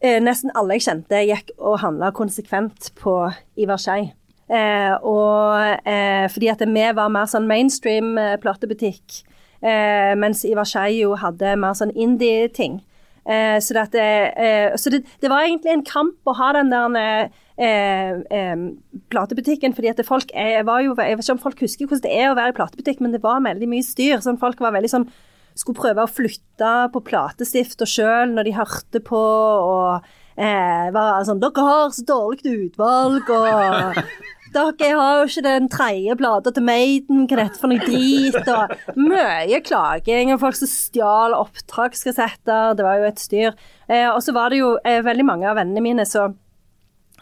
eh, 0.03 0.19
nesten 0.23 0.51
alle 0.55 0.75
jeg 0.75 0.87
kjente, 0.89 1.23
gikk 1.29 1.55
og 1.57 1.79
handla 1.83 2.11
konsekvent 2.15 2.91
på 2.99 3.17
Ivar 3.61 3.79
Skei. 3.79 4.09
Eh, 4.45 4.93
og 5.01 5.87
eh, 5.89 6.27
fordi 6.29 6.51
at 6.51 6.61
vi 6.61 6.83
var 6.93 7.13
mer 7.13 7.29
sånn 7.29 7.47
mainstream 7.49 8.13
eh, 8.21 8.35
platebutikk, 8.41 9.23
eh, 9.61 10.13
mens 10.19 10.43
Ivar 10.47 10.67
Skei 10.69 11.01
jo 11.01 11.15
hadde 11.19 11.55
mer 11.61 11.77
sånn 11.77 11.93
indie-ting. 11.95 12.81
Eh, 13.25 13.57
så 13.63 13.73
det, 13.73 14.05
eh, 14.37 14.75
så 14.77 14.91
det, 14.93 15.01
det 15.21 15.31
var 15.31 15.45
egentlig 15.45 15.73
en 15.73 15.85
kamp 15.85 16.29
å 16.29 16.35
ha 16.37 16.51
den 16.53 16.69
der 16.69 17.29
eh, 17.57 18.19
eh, 18.29 18.65
platebutikken, 19.09 19.73
fordi 19.73 19.89
at 19.93 20.03
folk 20.05 20.33
er, 20.33 20.61
var 20.67 20.83
jo, 20.85 20.93
Jeg 20.99 21.17
vet 21.17 21.25
ikke 21.25 21.37
om 21.37 21.45
folk 21.47 21.63
husker 21.65 21.89
hvordan 21.89 22.05
det 22.05 22.17
er 22.19 22.29
å 22.29 22.35
være 22.37 22.53
i 22.53 22.59
platebutikk, 22.59 23.01
men 23.01 23.15
det 23.15 23.23
var 23.23 23.41
veldig 23.45 23.71
mye 23.71 23.85
styr. 23.85 24.21
sånn 24.21 24.41
Folk 24.41 24.61
var 24.61 24.75
veldig 24.75 24.91
sånn 24.91 25.09
skulle 25.55 25.79
prøve 25.79 26.03
å 26.03 26.11
flytte 26.11 26.71
på 26.91 27.01
platestifter 27.07 27.87
sjøl 27.87 28.33
når 28.35 28.49
de 28.49 28.55
hørte 28.57 29.01
på, 29.07 29.19
og 29.19 30.03
eh, 30.35 30.91
var 30.91 31.23
sånn 31.27 31.39
'Dere 31.39 31.63
har 31.63 31.93
så 31.95 32.03
dårlig 32.07 32.55
utvalg', 32.67 33.31
og 33.31 34.01
'Dere 34.55 34.95
har 34.95 35.17
jo 35.19 35.27
ikke 35.27 35.43
den 35.43 35.67
tredje 35.71 36.15
plata 36.15 36.51
til 36.55 36.63
Maiden, 36.63 37.25
hva 37.27 37.35
er 37.35 37.43
dette 37.43 37.59
for 37.59 37.71
noe 37.71 37.83
drit?' 37.83 38.47
Og 38.55 38.95
mye 38.95 39.59
klaging, 39.65 40.31
og 40.33 40.39
folk 40.39 40.55
som 40.55 40.71
stjal 40.71 41.35
oppdragskassetter, 41.35 42.75
Det 42.75 42.85
var 42.85 42.97
jo 43.01 43.11
et 43.11 43.19
styr. 43.19 43.53
Eh, 43.89 44.09
og 44.09 44.23
så 44.23 44.33
var 44.33 44.49
det 44.49 44.63
jo 44.63 44.77
eh, 44.85 45.03
veldig 45.03 45.25
mange 45.25 45.49
av 45.49 45.59
vennene 45.59 45.83
mine 45.83 46.05
som 46.07 46.35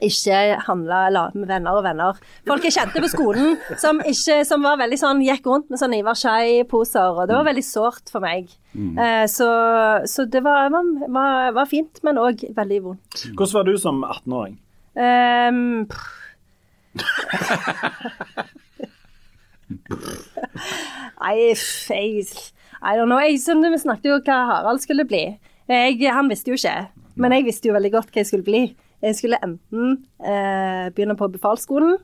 ikke 0.04 0.58
handla 0.66 1.08
eller 1.08 1.36
med 1.38 1.48
venner 1.48 1.78
og 1.78 1.84
venner. 1.86 2.18
Folk 2.48 2.66
jeg 2.66 2.75
kjente 2.75 3.02
på 3.04 3.10
skolen 3.12 3.54
som, 3.80 4.02
ikke, 4.02 4.42
som 4.48 4.66
var 4.66 4.80
veldig 4.82 4.98
sånn, 5.00 5.22
gikk 5.24 5.46
rundt 5.48 5.70
med 5.70 5.80
sånn 5.80 5.94
Ivar 5.96 6.18
Skei-poser, 6.18 7.13
og 7.13 7.30
det 7.30 7.38
var 7.38 7.48
veldig 7.48 7.66
sårt 7.66 8.12
for 8.12 8.24
meg. 8.24 8.50
Eh, 8.74 9.25
så, 9.32 9.50
så 10.10 10.25
det 10.25 10.42
var, 10.44 10.74
var, 10.74 11.54
var, 11.54 11.70
fint, 11.70 12.02
men 12.04 12.20
òg 12.22 12.46
veldig 12.58 12.82
vondt. 12.90 13.24
Hvordan 13.32 13.56
var 13.60 13.70
du 13.70 13.78
som 13.80 14.04
18-åring? 14.04 14.60
Ehm, 15.00 15.88
pff. 15.90 16.20
Nei, 21.23 21.33
jeg 21.39 22.27
I 22.83 22.97
don't 22.97 23.07
know. 23.07 23.19
Jeg, 23.23 23.39
som 23.39 23.62
vi 23.63 23.77
snakket 23.79 24.09
jo 24.12 24.17
hva 24.27 24.39
Harald 24.50 24.81
skulle 24.83 25.05
bli. 25.07 25.23
Jeg, 25.71 26.00
han 26.12 26.27
visste 26.31 26.51
jo 26.51 26.57
ikke, 26.59 26.88
men 27.15 27.31
jeg 27.38 27.45
visste 27.47 27.69
jo 27.69 27.75
veldig 27.77 27.93
godt 27.93 28.12
hva 28.12 28.19
jeg 28.23 28.29
skulle 28.29 28.47
bli. 28.47 28.63
Jeg 29.03 29.15
skulle 29.19 29.39
enten 29.43 29.97
eh, 30.23 30.89
begynne 30.95 31.15
på 31.19 31.27
befalsskolen, 31.31 31.97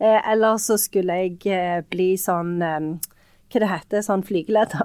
eh, 0.00 0.20
eller 0.32 0.60
så 0.60 0.76
skulle 0.80 1.16
jeg 1.22 1.40
eh, 1.52 1.80
bli 1.92 2.14
sånn 2.20 2.54
eh, 2.64 3.14
Hva 3.48 3.62
det 3.64 3.68
heter 3.72 4.04
sånn 4.04 4.24
flygeleder. 4.28 4.84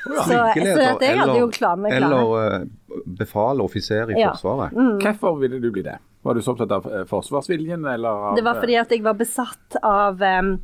så, 0.00 0.24
så 0.24 0.38
dette, 0.56 1.04
jeg 1.04 1.18
hadde 1.20 1.38
jo 1.42 1.48
klarene 1.52 1.92
klare. 1.92 2.04
eller 2.08 2.24
eh, 2.40 3.02
befal, 3.20 3.60
offiser 3.64 4.12
i 4.14 4.20
Ja. 4.20 4.32
Forsvaret. 4.32 4.72
Hvorfor 5.04 5.36
ville 5.42 5.60
du 5.60 5.68
bli 5.72 5.84
det? 5.84 5.98
Var 6.22 6.36
du 6.36 6.42
så 6.44 6.52
opptatt 6.52 6.72
av 6.76 6.88
eh, 6.90 7.04
forsvarsviljen, 7.08 7.86
eller 7.88 8.08
av 8.08 8.36
Det 8.36 8.44
var 8.44 8.60
fordi 8.60 8.76
at 8.80 8.92
jeg 8.92 9.04
var 9.04 9.16
besatt 9.16 9.78
av 9.80 10.20
um, 10.20 10.56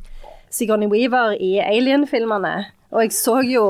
Sigourney 0.53 0.89
Weaver 0.91 1.33
i 1.41 1.57
Alien-filmene. 1.63 2.53
Og 2.93 3.01
jeg 3.03 3.15
så 3.17 3.39
jo 3.45 3.65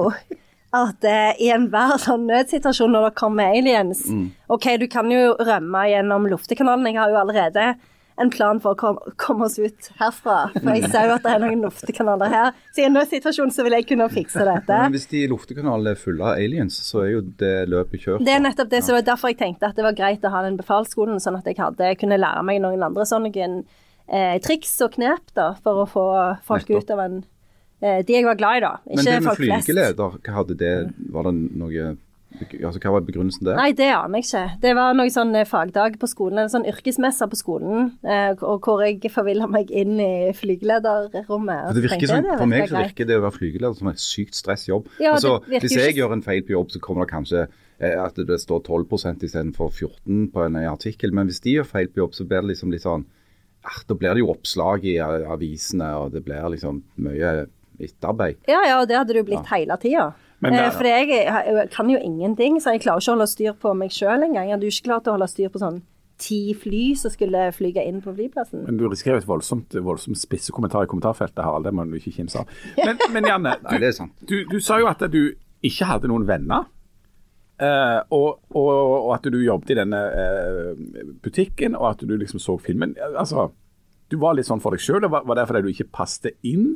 at 0.75 1.08
uh, 1.08 1.32
i 1.39 1.48
enhver 1.56 1.96
sånn 2.03 2.27
nødsituasjon 2.27 2.91
når 2.91 3.08
det 3.08 3.17
kommer 3.17 3.56
aliens 3.56 4.03
OK, 4.51 4.67
du 4.82 4.86
kan 4.91 5.08
jo 5.12 5.38
rømme 5.39 5.86
gjennom 5.88 6.27
luftekanalen. 6.27 6.89
Jeg 6.91 7.00
har 7.00 7.13
jo 7.13 7.22
allerede 7.22 7.70
en 8.17 8.31
plan 8.33 8.57
for 8.62 8.74
å 8.74 8.77
kom, 8.79 8.97
komme 9.21 9.45
oss 9.45 9.59
ut 9.62 9.89
herfra. 10.00 10.38
For 10.55 10.69
jeg 10.74 10.89
ser 10.89 11.09
jo 11.09 11.15
at 11.17 11.25
det 11.25 11.33
er 11.36 11.41
noen 11.43 11.62
luftekanaler 11.65 12.31
her. 12.33 12.55
Så 12.74 12.81
i 12.81 12.88
en 12.88 12.95
nødsituasjon 12.97 13.51
så 13.53 13.65
vil 13.67 13.75
jeg 13.77 13.88
kunne 13.91 14.07
fikse 14.13 14.45
dette. 14.51 14.79
Men 14.88 14.95
hvis 14.95 15.09
de 15.12 15.24
luftekanalene 15.29 15.93
er 15.93 16.01
fulle 16.01 16.25
av 16.25 16.41
aliens, 16.41 16.79
så 16.88 17.03
er 17.05 17.12
jo 17.13 17.21
det 17.41 17.53
løpet 17.69 18.07
kjørt. 18.07 18.25
Det 18.25 18.33
er 18.33 18.41
nettopp 18.43 18.71
det, 18.74 18.81
så 18.83 18.93
det 18.95 19.00
var 19.01 19.09
derfor 19.13 19.33
jeg 19.33 19.39
tenkte 19.43 19.69
at 19.69 19.77
det 19.77 19.86
var 19.86 19.97
greit 19.97 20.25
å 20.25 20.33
ha 20.33 20.41
den 20.47 20.57
befalsskolen, 20.57 21.21
sånn 21.21 21.38
at 21.38 21.45
jeg 21.50 21.59
hadde, 21.62 21.93
kunne 22.01 22.17
lære 22.21 22.45
meg 22.47 22.62
noen 22.65 22.88
andre 22.89 23.05
sånne 23.05 23.31
eh, 24.07 24.36
triks 24.43 24.74
og 24.86 24.95
knep 24.97 25.33
da, 25.38 25.51
for 25.63 25.83
å 25.83 25.88
få 25.89 26.07
folk 26.47 26.67
Nettopp. 26.69 26.83
ut 26.83 26.93
av 26.95 27.03
en 27.05 27.17
eh, 27.83 28.01
De 28.07 28.17
jeg 28.17 28.25
var 28.25 28.39
glad 28.39 28.57
i, 28.57 28.65
da. 28.65 28.74
Men 28.89 29.05
det 29.05 29.15
med 29.19 29.29
folk 29.29 29.43
flest. 29.43 29.67
flygeleder, 29.69 30.19
hva 30.25 30.38
hadde 30.39 30.57
det 30.57 30.74
Var 31.13 31.29
det 31.29 31.36
noe 31.62 31.88
Altså, 32.41 32.79
hva 32.84 32.91
var 32.96 33.06
begrunnelsen 33.08 33.46
der? 33.48 33.58
Nei, 33.60 33.72
det 33.77 33.88
aner 33.96 34.22
jeg 34.22 34.27
ikke. 34.27 34.44
Det 34.63 34.74
var 34.77 34.94
noen 34.98 35.12
sånn 35.13 35.36
eh, 35.36 35.46
fagdag 35.48 35.98
på 36.01 36.10
skolen, 36.10 36.39
en 36.44 36.51
sånn 36.53 36.67
yrkesmesse 36.70 37.27
på 37.32 37.39
skolen, 37.39 37.91
eh, 38.06 38.34
og 38.46 38.62
hvor 38.67 38.84
jeg 38.86 39.12
forvilla 39.13 39.48
meg 39.50 39.72
inn 39.72 39.96
i 40.00 40.32
flygelederrommet. 40.38 41.74
det 41.75 41.84
virker 41.86 42.08
som, 42.12 42.27
For 42.38 42.50
meg 42.50 42.70
så 42.70 42.82
virker 42.82 43.10
det 43.10 43.17
å 43.20 43.24
være 43.25 43.38
flygeleder 43.38 43.77
som 43.79 43.91
en 43.91 44.00
sykt 44.01 44.38
stressjobb. 44.38 44.88
Ja, 45.01 45.15
altså, 45.15 45.39
hvis 45.48 45.72
jeg 45.75 45.94
ikke- 45.94 46.01
gjør 46.03 46.13
en 46.13 46.22
feil 46.25 46.44
på 46.44 46.56
jobb, 46.56 46.70
så 46.72 46.79
kommer 46.79 47.06
det 47.06 47.13
kanskje 47.13 47.48
eh, 47.79 48.03
at 48.03 48.15
det 48.15 48.39
står 48.41 48.63
12% 48.63 49.24
istedenfor 49.24 49.70
14 49.72 50.32
på 50.32 50.46
en 50.46 50.56
artikkel. 50.56 51.12
Men 51.13 51.27
hvis 51.27 51.41
de 51.41 51.58
gjør 51.58 51.65
feil 51.65 51.88
på 51.88 52.03
jobb, 52.06 52.13
så 52.13 52.27
blir 52.27 52.41
det 52.41 52.56
liksom 52.56 52.72
litt 52.72 52.82
sånn 52.84 53.06
ah, 53.63 53.82
Da 53.88 53.94
blir 53.96 54.13
det 54.13 54.20
jo 54.24 54.32
oppslag 54.34 54.84
i 54.86 54.98
avisene, 54.98 55.96
og 55.98 56.12
det 56.13 56.24
blir 56.25 56.41
liksom 56.50 56.84
mye 56.98 57.48
etterarbeid. 57.79 58.38
Ja, 58.48 58.62
ja, 58.65 58.79
og 58.82 58.88
det 58.88 58.98
hadde 58.98 59.13
jo 59.13 59.24
blitt 59.24 59.46
hele 59.51 59.77
tida. 59.77 60.13
Men 60.44 60.53
Eh, 60.53 60.72
for 60.72 60.86
jeg, 60.86 61.10
jeg 61.10 61.70
kan 61.74 61.89
jo 61.89 61.98
ingenting, 61.98 62.60
så 62.62 62.75
jeg 62.75 62.84
klarer 62.86 63.01
ikke 63.01 63.13
å 63.13 63.17
holde 63.17 63.29
styr 63.32 63.56
på 63.58 63.74
meg 63.77 63.94
sjøl 63.96 64.22
engang. 64.22 64.50
Jeg 64.50 64.58
hadde 64.58 64.70
jo 64.70 64.75
ikke 64.75 64.89
klart 64.91 65.10
å 65.10 65.15
holde 65.17 65.29
styr 65.32 65.50
på 65.53 65.62
sånn 65.62 65.82
ti 66.17 66.53
fly 66.58 66.96
som 66.98 67.13
skulle 67.13 67.44
flyge 67.53 67.84
inn 67.86 68.00
på 68.01 68.13
flyplassen. 68.15 68.63
Men 68.65 68.79
du 68.79 68.88
risikerer 68.89 69.22
et 69.22 69.27
voldsomt, 69.29 69.75
voldsomt 69.86 70.17
spisse 70.17 70.53
kommentar 70.53 70.86
i 70.86 70.89
kommentarfeltet, 70.89 71.44
Harald. 71.46 71.67
Det 71.67 71.74
må 71.77 71.86
du 71.86 71.98
ikke 72.00 72.15
kimse 72.15 72.41
av. 72.41 72.56
Men, 72.77 72.98
men 73.13 73.29
Janne, 73.29 73.53
Nei, 73.67 73.77
det 73.82 73.91
er 73.91 74.00
sant. 74.00 74.15
du, 74.25 74.39
du 74.50 74.58
sa 74.63 74.79
jo 74.82 74.89
at 74.89 75.03
du 75.13 75.22
ikke 75.65 75.89
hadde 75.89 76.10
noen 76.10 76.25
venner. 76.29 76.65
Uh, 77.58 78.03
og, 78.13 78.44
og, 78.53 78.67
og 78.70 79.13
at 79.15 79.25
du 79.34 79.39
jobbet 79.41 79.74
i 79.74 79.79
denne 79.79 80.01
uh, 80.13 81.13
butikken, 81.24 81.77
og 81.77 81.96
at 81.96 82.03
du 82.06 82.13
liksom 82.17 82.41
så 82.41 82.58
filmen. 82.62 82.94
Altså, 83.17 83.50
du 84.10 84.20
var 84.22 84.38
litt 84.38 84.50
sånn 84.50 84.62
for 84.62 84.74
deg 84.74 84.84
sjøl. 84.84 85.06
Var, 85.10 85.25
var 85.25 85.39
det 85.39 85.48
fordi 85.50 85.65
du 85.65 85.72
ikke 85.74 85.89
passet 86.01 86.38
inn 86.46 86.75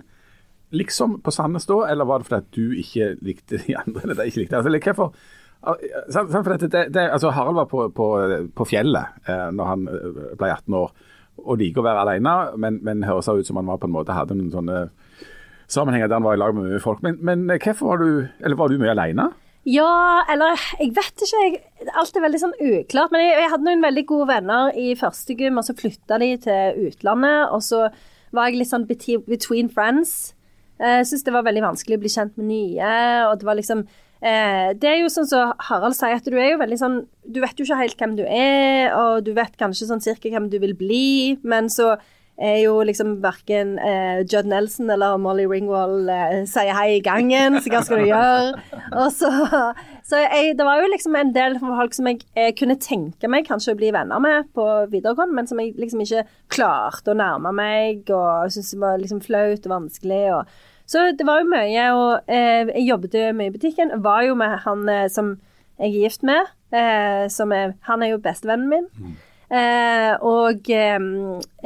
liksom 0.71 1.19
på 1.23 1.33
Sandnes 1.33 1.67
da, 1.69 1.81
eller 1.91 2.07
var 2.07 2.21
det 2.21 2.29
fordi 2.29 2.41
at 2.41 2.57
du 2.57 2.75
ikke 2.79 3.11
likte 3.25 3.61
de 3.65 3.77
andre? 3.79 4.03
Eller 4.03 4.19
de 4.19 4.27
ikke 4.31 4.43
likte, 4.43 4.57
altså, 4.57 4.73
hvorfor? 4.81 5.13
Dette, 5.61 6.67
det, 6.67 6.85
det, 6.93 7.07
altså 7.13 7.29
Harald 7.29 7.55
var 7.55 7.67
på, 7.69 7.89
på, 7.93 8.07
på 8.55 8.65
fjellet 8.65 9.27
eh, 9.29 9.49
når 9.53 9.67
han 9.69 9.83
eh, 9.91 10.21
ble 10.39 10.49
18 10.49 10.77
år 10.79 10.93
og 11.41 11.57
liker 11.57 11.81
å 11.81 11.85
være 11.85 12.01
alene, 12.05 12.33
men, 12.61 12.79
men 12.85 13.05
høres 13.07 13.29
ut 13.29 13.47
som 13.47 13.59
han 13.59 13.69
var 13.69 13.79
på 13.81 13.89
en 13.89 13.93
måte 13.93 14.15
hadde 14.15 14.35
noen 14.37 14.51
sånne 14.53 14.81
sammenhenger 15.71 16.09
der 16.09 16.19
han 16.19 16.25
var 16.25 16.35
i 16.35 16.41
lag 16.41 16.55
med 16.55 16.67
mye 16.67 16.81
folk. 16.83 17.01
Men, 17.05 17.17
men 17.25 17.45
hvorfor 17.55 17.93
var 17.93 18.01
du 18.01 18.09
eller 18.41 18.59
var 18.59 18.69
du 18.69 18.81
mye 18.81 18.93
alene? 18.93 19.29
Ja, 19.69 20.23
eller 20.31 20.57
jeg 20.79 20.89
vet 20.97 21.21
ikke. 21.21 21.41
Jeg, 21.45 21.89
alt 21.93 22.15
er 22.17 22.23
veldig 22.25 22.41
sånn 22.41 22.55
uklart. 22.57 23.13
Men 23.13 23.23
jeg, 23.23 23.35
jeg 23.43 23.51
hadde 23.53 23.67
noen 23.67 23.85
veldig 23.85 24.03
gode 24.09 24.29
venner 24.31 24.77
i 24.77 24.93
første 24.97 25.35
gym, 25.37 25.59
og 25.61 25.67
så 25.67 25.75
flytta 25.77 26.17
de 26.21 26.31
til 26.45 26.87
utlandet. 26.87 27.53
Og 27.53 27.61
så 27.65 27.83
var 28.33 28.49
jeg 28.49 28.61
litt 28.61 28.71
sånn 28.71 28.87
between 28.89 29.69
friends. 29.71 30.33
Eh, 30.81 30.97
Jeg 31.01 31.09
syns 31.11 31.23
det 31.27 31.33
var 31.35 31.45
veldig 31.45 31.61
vanskelig 31.69 31.99
å 31.99 32.03
bli 32.03 32.09
kjent 32.13 32.37
med 32.41 32.49
nye. 32.51 32.93
Og 33.29 33.35
det 33.41 33.45
var 33.47 33.59
liksom 33.59 33.83
eh, 34.21 34.71
Det 34.77 34.89
er 34.89 34.97
jo 35.01 35.11
sånn 35.13 35.29
som 35.29 35.53
Harald 35.69 35.97
sier, 35.97 36.17
at 36.17 36.25
du 36.25 36.37
er 36.39 36.53
jo 36.55 36.61
veldig 36.61 36.79
sånn 36.81 36.97
Du 37.25 37.41
vet 37.43 37.57
jo 37.59 37.67
ikke 37.67 37.81
helt 37.83 38.01
hvem 38.01 38.17
du 38.17 38.25
er, 38.25 38.89
og 38.97 39.21
du 39.27 39.35
vet 39.37 39.53
kanskje 39.61 39.89
sånn 39.91 40.01
cirka 40.03 40.31
hvem 40.33 40.49
du 40.51 40.57
vil 40.63 40.73
bli, 40.77 41.37
men 41.43 41.69
så 41.69 41.95
er 42.41 42.55
jo 42.63 42.79
liksom 42.87 43.19
verken 43.21 43.75
eh, 43.77 44.23
Judd 44.25 44.47
Nelson 44.49 44.89
eller 44.89 45.19
Molly 45.21 45.43
Ringwald 45.45 46.07
eh, 46.09 46.39
sier 46.49 46.73
hei 46.73 46.95
i 46.95 47.03
gangen, 47.05 47.59
så 47.61 47.69
hva 47.69 47.81
skal 47.85 48.01
du 48.01 48.07
gjøre? 48.07 48.79
Og 48.97 49.11
så, 49.13 49.29
så 50.07 50.21
jeg, 50.23 50.55
det 50.57 50.65
var 50.65 50.81
jo 50.81 50.89
liksom 50.89 51.19
en 51.19 51.33
del 51.35 51.59
folk 51.61 51.93
som 51.93 52.09
jeg 52.09 52.23
jeg, 52.33 52.55
kunne 52.57 52.79
tenke 52.81 53.29
meg 53.29 53.45
kanskje 53.45 53.75
å 53.75 53.77
bli 53.77 53.91
venner 53.93 54.23
med 54.23 54.49
på 54.57 54.65
videregående, 54.89 55.37
men 55.37 55.51
som 55.51 55.61
jeg 55.61 55.75
liksom 55.77 56.01
ikke 56.01 56.23
klarte 56.55 57.13
å 57.13 57.19
nærme 57.19 57.53
meg, 57.53 58.09
og 58.09 58.49
syntes 58.49 58.73
det 58.73 58.81
var 58.87 58.97
liksom 59.03 59.21
flaut 59.21 59.67
og 59.69 59.75
vanskelig. 59.75 60.23
og 60.39 60.70
så 60.91 61.07
det 61.15 61.27
var 61.27 61.41
jo 61.41 61.49
mye, 61.51 61.87
og 61.95 62.31
eh, 62.31 62.67
jeg 62.73 62.87
jobbet 62.89 63.15
jo 63.15 63.31
mye 63.37 63.51
i 63.51 63.55
butikken. 63.55 63.93
Var 64.03 64.27
jo 64.27 64.37
med 64.39 64.57
han 64.65 64.87
eh, 64.91 65.07
som 65.11 65.37
jeg 65.79 65.87
er 65.89 65.99
gift 66.03 66.25
med. 66.27 66.51
Eh, 66.75 67.27
som 67.31 67.51
er, 67.55 67.75
han 67.87 68.03
er 68.03 68.13
jo 68.13 68.23
bestevennen 68.23 68.71
min. 68.71 69.15
Eh, 69.51 70.13
og 70.23 70.69
eh, 70.71 70.97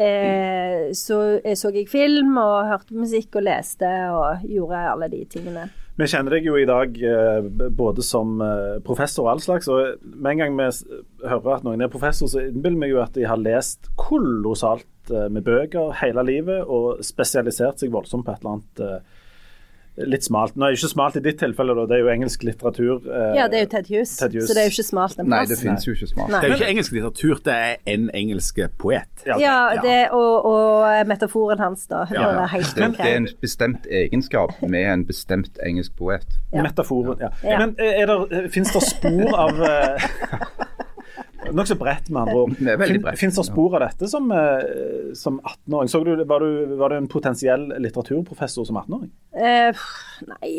eh, 0.01 0.86
så 0.98 1.17
eh, 1.38 1.53
så 1.53 1.70
jeg 1.70 1.86
film 1.91 2.34
og 2.41 2.70
hørte 2.72 2.98
musikk 2.98 3.38
og 3.38 3.46
leste 3.46 3.89
og 4.10 4.46
gjorde 4.50 4.79
alle 4.89 5.10
de 5.12 5.20
tingene. 5.29 5.67
Vi 5.96 6.08
kjenner 6.12 6.34
deg 6.36 6.48
jo 6.50 6.58
i 6.60 6.65
dag 6.67 6.98
både 7.72 8.03
som 8.03 8.34
professor 8.84 9.29
og 9.29 9.29
all 9.32 9.44
slags. 9.46 9.70
og 9.72 10.01
Med 10.03 10.34
en 10.34 10.41
gang 10.41 10.58
vi 10.58 10.65
hører 11.24 11.53
at 11.53 11.63
noen 11.63 11.86
er 11.86 11.94
professor, 11.94 12.27
så 12.27 12.41
innbiller 12.50 12.82
vi 12.82 12.89
jo 12.89 13.00
at 13.00 13.15
de 13.15 13.24
har 13.24 13.39
lest 13.39 13.88
kolossalt 13.96 15.13
med 15.32 15.46
bøker 15.48 15.96
hele 16.01 16.25
livet 16.27 16.67
og 16.67 17.00
spesialisert 17.00 17.79
seg 17.79 17.96
voldsomt 17.96 18.27
på 18.27 18.36
et 18.36 18.44
eller 18.44 18.58
annet 18.58 19.14
litt 19.98 20.25
smalt. 20.28 20.56
Nå 20.60 20.66
er 20.68 20.74
det 20.74 20.80
ikke 20.82 20.90
smalt 20.92 21.16
i 21.16 21.22
ditt 21.24 21.38
tilfelle, 21.40 21.75
da. 21.78 21.86
det 21.88 21.96
er 21.96 22.02
jo 22.04 22.10
engelsk 22.12 22.44
litteratur. 22.44 23.06
eh, 23.08 23.36
Ja, 23.38 23.46
det 23.48 23.60
er 23.60 23.64
jo 23.64 23.70
Ted 23.72 23.88
Hughes, 23.92 24.18
Ted 24.20 24.34
Hughes. 24.36 24.48
så 24.50 24.54
det 24.58 24.62
er 24.64 24.68
jo 24.70 24.74
ikke 24.75 24.84
smalt 24.90 25.20
en 25.20 25.30
Nei, 25.32 25.46
det 25.48 25.58
finnes 25.62 25.86
jo 25.88 25.94
ikke 25.96 26.10
smalt. 26.12 26.32
Nei. 26.34 26.42
Det 26.42 26.50
er 26.50 26.54
jo 26.54 26.58
ikke 26.60 26.72
engelsk 26.74 26.92
litteratur, 26.98 27.40
det 27.46 27.54
er 27.54 27.75
en 27.96 28.10
engelsk 28.14 28.60
poet. 28.78 29.24
Ja. 29.25 29.38
Ja, 29.40 29.56
det, 29.82 30.10
og, 30.12 30.46
og 30.46 31.08
metaforen 31.08 31.60
hans, 31.64 31.88
da. 31.88 32.04
Ja. 32.12 32.28
Det, 32.36 32.44
er 32.44 32.90
Det, 32.90 32.98
det 32.98 33.08
er 33.12 33.18
en 33.22 33.28
bestemt 33.42 33.88
egenskap 33.92 34.52
med 34.62 34.84
en 34.94 35.06
bestemt 35.06 35.58
engelsk 35.66 35.96
poet. 35.98 36.28
Ja. 36.54 36.62
Metaforen, 36.68 37.18
ja. 37.22 37.30
Ja. 37.44 37.60
Men 37.64 37.75
eh, 37.80 38.02
er 38.04 38.06
der, 38.12 38.50
finnes 38.52 38.72
det 38.75 38.84
spor 38.84 39.32
av 39.36 39.64
eh, 39.64 40.10
Nokså 41.54 41.75
bredt, 41.78 42.10
med 42.10 42.22
andre 42.22 42.36
ord. 42.42 42.56
Fin- 42.58 43.06
Finnes 43.20 43.36
det 43.38 43.46
spor 43.46 43.75
av 43.78 43.84
dette 43.86 44.08
som, 44.10 44.32
eh, 44.32 45.14
som 45.14 45.40
18-åring? 45.42 46.25
Var, 46.28 46.40
du, 46.40 46.75
var 46.80 46.90
du 46.90 46.96
en 46.98 47.08
potensiell 47.12 47.68
litteraturprofessor 47.84 48.66
som 48.66 48.78
18-åring? 48.82 49.12
Eh, 49.36 49.86
nei, 50.32 50.52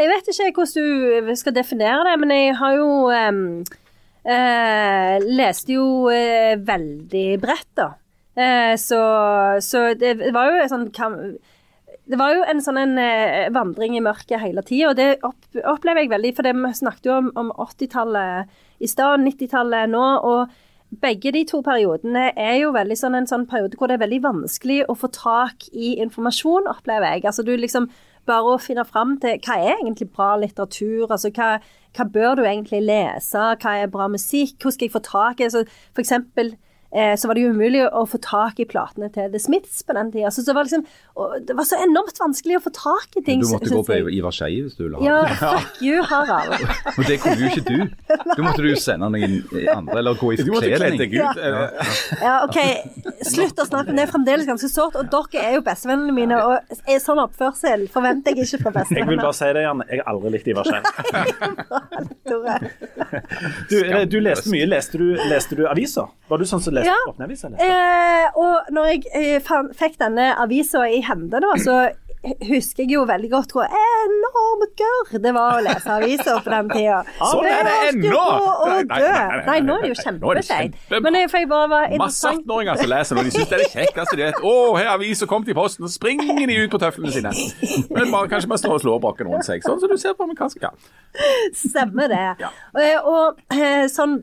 jeg 0.00 0.10
vet 0.10 0.30
ikke 0.32 0.50
hvordan 0.58 1.28
du 1.30 1.34
skal 1.38 1.56
definere 1.56 2.04
det, 2.10 2.18
men 2.24 2.34
jeg 2.34 2.54
har 2.60 2.76
jo 2.80 2.90
um, 3.10 3.64
eh, 4.24 5.16
Leste 5.24 5.76
jo 5.76 5.88
eh, 6.12 6.54
veldig 6.58 7.26
bredt, 7.42 7.70
da. 7.78 7.90
Eh, 8.34 8.74
så, 8.80 9.00
så 9.62 9.92
det 9.98 10.16
var 10.34 10.50
jo 10.50 10.62
en 10.64 10.72
sånn 10.72 10.88
det 12.04 12.18
var 12.20 12.34
jo 12.36 12.42
en 12.44 12.58
sånn 12.60 12.76
en, 12.76 12.98
eh, 13.00 13.46
vandring 13.54 13.94
i 13.96 14.02
mørket 14.04 14.42
hele 14.42 14.60
tida, 14.66 14.90
og 14.90 14.96
det 14.98 15.06
opp, 15.24 15.46
opplever 15.64 16.02
jeg 16.04 16.10
veldig. 16.12 16.32
For 16.36 16.44
det, 16.44 16.52
vi 16.58 16.72
snakket 16.76 17.06
jo 17.08 17.14
om, 17.16 17.30
om 17.40 17.52
80-tallet 17.64 18.50
i 18.80 18.90
stad, 18.90 19.22
90-tallet 19.24 19.90
nå. 19.92 20.04
og 20.24 20.60
begge 21.02 21.32
de 21.34 21.42
to 21.48 21.60
periodene 21.64 22.28
er 22.38 22.58
jo 22.60 22.72
veldig 22.74 22.96
sånn 22.98 23.16
en 23.18 23.28
sånn 23.28 23.46
periode 23.50 23.78
hvor 23.78 23.90
det 23.90 23.96
er 23.96 24.04
veldig 24.04 24.20
vanskelig 24.24 24.82
å 24.90 24.94
få 24.98 25.10
tak 25.14 25.66
i 25.72 25.96
informasjon, 26.02 26.68
opplever 26.70 27.16
jeg. 27.16 27.24
Altså 27.30 27.42
du 27.46 27.54
liksom 27.56 27.88
bare 28.28 28.54
å 28.54 28.60
finne 28.62 28.84
fram 28.88 29.16
til 29.20 29.40
hva 29.44 29.56
er 29.60 29.74
egentlig 29.74 30.10
bra 30.14 30.34
litteratur, 30.40 31.08
altså 31.10 31.32
hva, 31.34 31.56
hva 31.96 32.06
bør 32.14 32.38
du 32.38 32.44
egentlig 32.44 32.84
lese, 32.84 33.42
hva 33.60 33.74
er 33.80 33.90
bra 33.92 34.08
musikk, 34.12 34.56
hvordan 34.60 34.76
skal 34.76 34.88
jeg 34.88 34.94
få 34.94 35.04
tak 35.08 35.40
i 35.40 35.48
altså, 35.48 35.64
For 35.92 36.04
eksempel 36.04 36.54
eh, 36.94 37.14
så 37.18 37.28
var 37.28 37.34
det 37.38 37.42
jo 37.44 37.50
umulig 37.54 37.82
å 37.90 38.04
få 38.08 38.20
tak 38.22 38.60
i 38.62 38.66
platene 38.70 39.10
til 39.14 39.30
The 39.32 39.40
Smiths 39.42 39.82
på 39.86 39.96
den 39.98 40.12
tida. 40.14 40.30
Så 40.34 40.44
det 40.46 40.54
var 40.56 40.64
liksom 40.68 40.86
og 41.14 41.34
Det 41.46 41.54
var 41.54 41.66
så 41.68 41.76
enormt 41.84 42.16
vanskelig 42.18 42.56
å 42.58 42.62
få 42.64 42.70
tak 42.74 43.18
i 43.20 43.22
ting. 43.22 43.42
Du 43.42 43.46
måtte 43.52 43.70
gå 43.70 43.82
på. 43.86 43.98
Ivar 44.10 44.34
Skeie 44.34 44.64
hvis 44.64 44.74
du 44.78 44.84
ville 44.88 44.98
ha 44.98 45.04
Ja, 45.06 45.18
det. 45.28 45.36
fuck 45.42 45.82
you, 45.82 46.02
Harald. 46.02 46.56
Men 46.96 47.06
det 47.06 47.18
kunne 47.22 47.38
jo 47.38 47.50
ikke 47.52 47.66
du. 47.68 47.78
Du 48.36 48.42
måtte 48.42 48.62
du 48.64 48.70
jo 48.72 48.78
sende 48.80 49.06
noen 49.14 49.36
andre, 49.70 49.98
eller 50.00 50.16
gå 50.18 50.32
i 50.34 50.38
Du 50.40 50.50
måtte 50.50 50.70
kle 50.74 50.90
deg 50.98 51.14
ut. 51.14 51.38
eh, 51.38 51.94
Ja, 52.22 52.34
OK. 52.48 52.58
Slutt 53.30 53.60
å 53.62 53.66
snakke. 53.68 53.94
Det 53.96 54.02
er 54.04 54.10
fremdeles 54.10 54.46
ganske 54.48 54.68
sårt. 54.70 54.96
Og 55.00 55.08
dere 55.12 55.42
er 55.44 55.56
jo 55.56 55.62
bestevennene 55.66 56.14
mine, 56.14 56.38
og 56.44 56.76
er 56.90 57.00
sånn 57.02 57.20
oppførsel 57.22 57.86
forventer 57.92 58.34
jeg 58.34 58.46
ikke 58.48 58.62
fra 58.64 58.84
Jeg 58.90 59.08
vil 59.08 59.20
bare 59.20 59.32
si 59.36 59.50
det, 59.56 59.64
Jan. 59.64 59.82
Jeg 59.90 60.02
har 60.02 60.12
aldri 60.14 60.34
likt 60.36 60.50
Ivar 60.52 60.68
Skjell. 60.68 60.84
Du, 63.70 63.76
eh, 63.84 64.04
du 64.08 64.16
leste 64.20 64.50
mye. 64.52 64.66
Leste 64.68 64.98
du, 65.00 65.06
leste 65.30 65.56
du 65.58 65.64
aviser? 65.68 66.08
Var 66.28 66.40
du 66.40 66.46
sånn 66.48 66.62
som 66.64 66.74
leste 66.74 66.90
Ja. 66.90 66.96
åpne 67.10 67.26
aviser? 67.28 67.54
Eh, 67.60 68.38
og 68.40 68.70
når 68.74 68.88
jeg 68.92 69.04
eh, 69.14 69.52
fikk 69.76 69.98
denne 70.00 70.32
avisa 70.40 70.84
i 70.88 71.00
hende, 71.04 71.40
da, 71.44 71.52
så 71.60 71.76
husker 72.48 72.82
jeg 72.84 72.94
jo 72.94 73.02
veldig 73.08 73.28
godt 73.32 73.52
hvor 73.54 73.66
enormt 73.68 74.72
gørr 74.80 75.18
det 75.24 75.32
var 75.36 75.58
å 75.58 75.62
lese 75.64 75.90
aviser 75.92 76.38
på 76.44 76.52
den 76.52 76.70
tida. 76.72 77.00
Sånn 77.30 77.48
er 77.48 77.66
det 77.68 77.74
ennå! 77.90 78.22
Nei, 78.64 78.82
nei, 78.84 78.98
nei, 78.98 78.98
nei, 78.98 79.26
nei, 79.34 79.42
Nei, 79.44 79.58
nå 79.66 79.76
er 79.78 79.84
det 79.84 79.90
jo 79.92 79.96
nei, 79.98 80.14
nå 80.18 80.30
er 80.32 80.40
det 80.40 80.44
kjempekjekt. 80.48 80.78
kjempe- 80.88 81.02
Men 81.04 81.18
jeg, 81.20 81.30
for 81.32 81.38
jeg 81.44 81.50
bare 81.52 81.68
var 81.74 81.86
Masse 82.00 82.00
interessant 82.00 82.44
18-åringer 82.44 82.80
som 82.82 82.92
leser 82.94 83.18
når 83.20 83.28
de 83.30 83.34
syns 83.36 83.48
det 83.52 83.58
er 83.58 83.64
det 83.64 83.70
kjekkeste 83.74 84.18
de 84.20 84.26
vet. 84.28 84.40
Å, 84.50 84.54
her 84.78 84.88
er 84.88 84.92
avisa 84.96 85.28
kommet 85.30 85.52
i 85.52 85.56
posten, 85.58 85.86
så 85.88 85.94
springer 85.98 86.44
de 86.48 86.58
ut 86.64 86.74
på 86.74 86.80
tøflene 86.82 87.12
sine. 87.14 87.34
Men 87.94 88.12
bare, 88.14 88.28
kanskje 88.32 88.50
bare 88.54 88.62
står 88.64 88.76
og 88.78 88.84
slår 88.86 89.02
brokken 89.04 89.30
rundt 89.32 89.48
seg, 89.48 89.64
sånn 89.66 89.80
som 89.82 89.92
du 89.92 89.98
ser 90.00 90.16
på 90.18 90.26
amerikanske. 90.26 90.64
Ja. 90.64 90.72
Stemmer 91.54 92.08
det. 92.12 92.22
Ja. 92.40 92.52
Og 92.74 93.12
og 93.14 93.58
sånn 93.92 94.22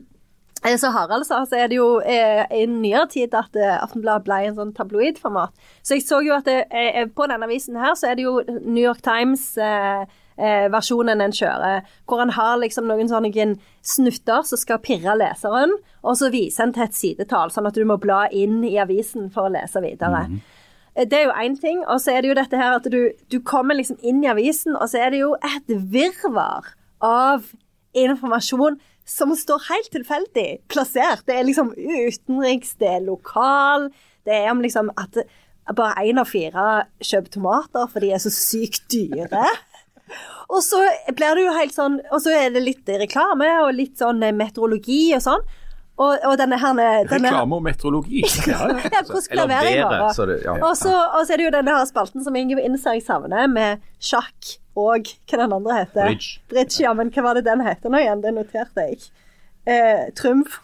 eh, 0.64 0.76
så 0.78 0.90
Harald 0.94 1.26
sa, 1.26 1.42
så 1.48 1.56
er 1.58 1.68
det 1.68 1.76
jo 1.78 2.00
eh, 2.00 2.44
i 2.54 2.66
nyere 2.70 3.08
tid 3.10 3.34
at 3.34 3.56
eh, 3.56 3.76
Aftenbladet 3.82 4.24
ble 4.26 4.40
en 4.48 4.58
sånn 4.58 4.74
tabloidformat. 4.76 5.50
Så 5.82 5.98
jeg 5.98 6.06
så 6.06 6.22
jo 6.24 6.34
at 6.36 6.46
det, 6.48 6.66
eh, 6.70 7.06
på 7.06 7.26
denne 7.30 7.48
avisen 7.48 7.76
her, 7.80 7.94
så 7.98 8.10
er 8.12 8.18
det 8.18 8.26
jo 8.28 8.38
New 8.62 8.82
York 8.82 9.02
Times 9.02 9.56
eh, 9.58 10.04
eh, 10.38 10.68
versjonen 10.72 11.20
en 11.20 11.34
kjører, 11.34 11.82
hvor 12.06 12.22
han 12.22 12.30
har 12.38 12.56
liksom 12.62 12.86
noen 12.88 13.10
sånne 13.10 13.56
snutter 13.82 14.42
som 14.48 14.58
skal 14.58 14.80
pirre 14.82 15.14
leseren, 15.18 15.74
og 16.02 16.16
så 16.18 16.30
viser 16.32 16.64
en 16.68 16.72
til 16.72 16.86
et 16.86 16.94
sidetall, 16.96 17.50
sånn 17.50 17.66
at 17.68 17.74
du 17.78 17.84
må 17.88 17.98
bla 18.00 18.24
inn 18.30 18.62
i 18.64 18.78
avisen 18.82 19.30
for 19.34 19.48
å 19.48 19.52
lese 19.54 19.82
videre. 19.84 20.26
Eh, 20.94 21.06
Det 21.08 21.18
er 21.18 21.24
jo 21.24 21.32
én 21.40 21.58
ting, 21.60 21.82
og 21.88 22.00
så 22.04 22.12
er 22.12 22.22
det 22.22 22.28
jo 22.28 22.38
dette 22.38 22.56
her 22.60 22.74
at 22.76 22.84
du, 22.90 23.10
du 23.32 23.40
kommer 23.40 23.74
liksom 23.74 23.96
inn 24.02 24.22
i 24.24 24.28
avisen, 24.28 24.76
og 24.76 24.88
så 24.92 25.06
er 25.06 25.10
det 25.10 25.22
jo 25.22 25.34
et 25.40 25.68
virvar 25.90 26.74
av 27.02 27.50
informasjon 27.94 28.78
som 29.08 29.32
står 29.36 29.64
helt 29.68 29.90
tilfeldig 29.94 30.48
plassert. 30.72 31.24
Det 31.26 31.36
er 31.38 31.46
liksom 31.48 31.72
utenriks, 31.76 32.76
det 32.80 32.88
er 32.96 33.06
lokal, 33.06 33.88
det 34.26 34.36
er 34.44 34.50
om 34.52 34.62
liksom 34.62 34.90
at 34.96 35.22
bare 35.76 36.04
én 36.06 36.18
av 36.20 36.26
fire 36.30 36.84
kjøper 37.02 37.34
tomater, 37.36 37.88
for 37.90 38.02
de 38.02 38.12
er 38.14 38.22
så 38.22 38.30
sykt 38.34 38.84
dyre. 38.92 39.44
Og 40.52 40.60
så 40.64 40.80
blir 41.16 41.38
det 41.38 41.44
jo 41.46 41.52
helt 41.56 41.72
sånn 41.72 41.94
Og 42.12 42.18
så 42.20 42.32
er 42.36 42.50
det 42.52 42.60
litt 42.60 42.88
reklame 43.00 43.46
og 43.62 43.70
litt 43.72 43.94
sånn 44.02 44.18
meteorologi 44.36 45.14
og 45.16 45.22
sånn. 45.24 45.44
Og, 46.02 46.24
og 46.26 46.34
denne 46.40 46.58
her 46.60 46.74
denne, 46.74 46.88
Reklame 47.08 47.56
og 47.56 47.64
meteorologi. 47.64 48.22
Ja, 48.50 48.66
ja. 48.68 48.90
ja, 48.90 49.02
Eller 49.30 49.48
været, 49.48 49.82
bare. 49.86 50.10
så 50.16 50.26
det- 50.28 50.40
ja. 50.44 50.56
Og 50.58 50.76
så 50.80 50.92
er 51.32 51.36
det 51.40 51.46
jo 51.46 51.54
denne 51.54 51.76
her 51.78 51.86
spalten 51.88 52.24
som 52.24 52.36
jeg 52.36 52.50
innser 52.58 52.98
jeg 52.98 53.06
savner, 53.06 53.48
med 53.48 53.80
sjakk 54.02 54.56
og 54.76 55.08
hva 55.28 55.36
den 55.42 55.52
andre 55.52 55.74
heter. 55.82 56.06
Bridge. 56.06 56.38
Bridge, 56.48 56.82
ja, 56.82 56.92
men 56.96 57.10
hva 57.12 57.22
var 57.26 57.34
det 57.38 57.44
den 57.44 57.60
heter 57.66 57.92
nå 57.92 57.98
igjen? 58.00 58.22
Det 58.24 58.32
noterte 58.34 58.86
jeg. 58.88 59.02
Eh, 59.66 60.08
trumf. 60.18 60.56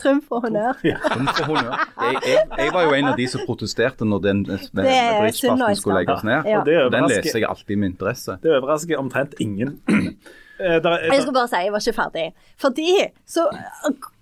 Trumf 0.00 0.30
og 0.32 0.46
honnør. 0.46 0.78
Ja, 0.86 0.96
for 1.02 1.44
honnør. 1.50 1.74
Jeg, 2.00 2.20
jeg, 2.24 2.44
jeg 2.62 2.70
var 2.72 2.86
jo 2.86 2.94
en 2.96 3.10
av 3.10 3.16
de 3.18 3.26
som 3.28 3.42
protesterte 3.44 4.06
når 4.08 4.22
den 4.24 4.40
bridgeparten 4.46 5.20
bridgespalten 5.20 5.66
og 5.66 5.76
skulle 5.82 5.98
legges 6.00 6.24
ned. 6.24 6.48
Ja. 6.48 6.60
Og 6.62 6.66
det 6.70 6.78
Den 6.94 7.08
leser 7.10 7.38
jeg 7.42 7.48
alltid 7.50 7.76
med 7.82 7.90
interesse. 7.92 8.38
det 8.42 8.54
overrasker 8.56 8.96
omtrent 9.02 9.34
ingen. 9.40 9.76
Eh, 10.56 10.78
der 10.80 10.88
er- 10.88 11.12
Jeg 11.12 11.20
skulle 11.20 11.34
bare 11.36 11.48
si 11.52 11.58
jeg 11.66 11.72
var 11.72 11.82
ikke 11.84 11.92
ferdig. 11.92 12.22
Fordi 12.56 12.92
så 13.28 13.42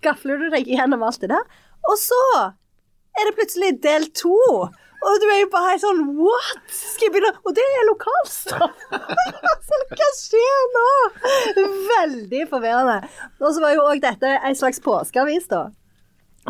gafler 0.03 0.41
du 0.41 0.49
deg 0.51 0.67
gjennom 0.67 1.05
alt 1.07 1.21
det 1.23 1.29
der, 1.31 1.45
og 1.87 1.95
så 2.03 2.19
er 3.15 3.29
det 3.29 3.37
plutselig 3.39 3.69
del 3.85 4.09
to. 4.19 4.35
Og 5.05 5.19
du 5.21 5.27
er 5.29 5.41
jo 5.43 5.49
bare 5.53 5.77
sånn 5.83 6.03
What? 6.17 6.63
Skal 6.73 7.09
jeg 7.11 7.15
begynne? 7.17 7.33
Og 7.45 7.55
det 7.57 7.65
er 7.79 7.87
lokalstoff! 7.91 8.85
så 9.69 9.81
hva 9.91 10.11
skjer 10.19 10.67
nå? 10.77 10.87
Veldig 11.91 12.45
forvirrende. 12.51 12.99
Og 13.43 13.51
så 13.53 13.65
var 13.65 13.75
jo 13.77 13.85
òg 13.91 14.01
dette 14.05 14.35
en 14.41 14.57
slags 14.59 14.81
påskeavis, 14.85 15.49
da. 15.53 15.67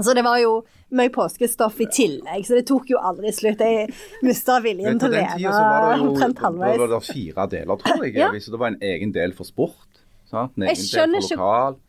Så 0.02 0.14
det 0.16 0.24
var 0.26 0.40
jo 0.42 0.56
mye 0.94 1.10
påskestoff 1.14 1.78
i 1.82 1.86
tillegg, 1.90 2.42
så 2.46 2.56
det 2.58 2.64
tok 2.66 2.88
jo 2.90 2.98
aldri 2.98 3.30
slutt. 3.34 3.60
Jeg 3.62 3.90
mista 4.26 4.56
viljen 4.62 4.98
til 5.02 5.12
å 5.12 5.14
leve 5.14 6.00
omtrent 6.02 6.42
halvveis. 6.42 6.78
Det 6.82 6.90
var 6.94 7.06
fire 7.06 7.46
deler, 7.52 7.78
tror 7.82 8.02
jeg. 8.06 8.14
Ja. 8.24 8.30
Så 8.42 8.54
det 8.54 8.60
var 8.62 8.72
en 8.72 8.80
egen 8.82 9.14
del 9.14 9.34
for 9.38 9.46
sport. 9.46 10.02
Sant? 10.30 10.54
En 10.58 10.66
egen 10.66 10.74
del 10.74 10.82
for 10.82 11.14
for 11.14 11.22
ikke- 11.22 11.38
lokal. 11.38 11.80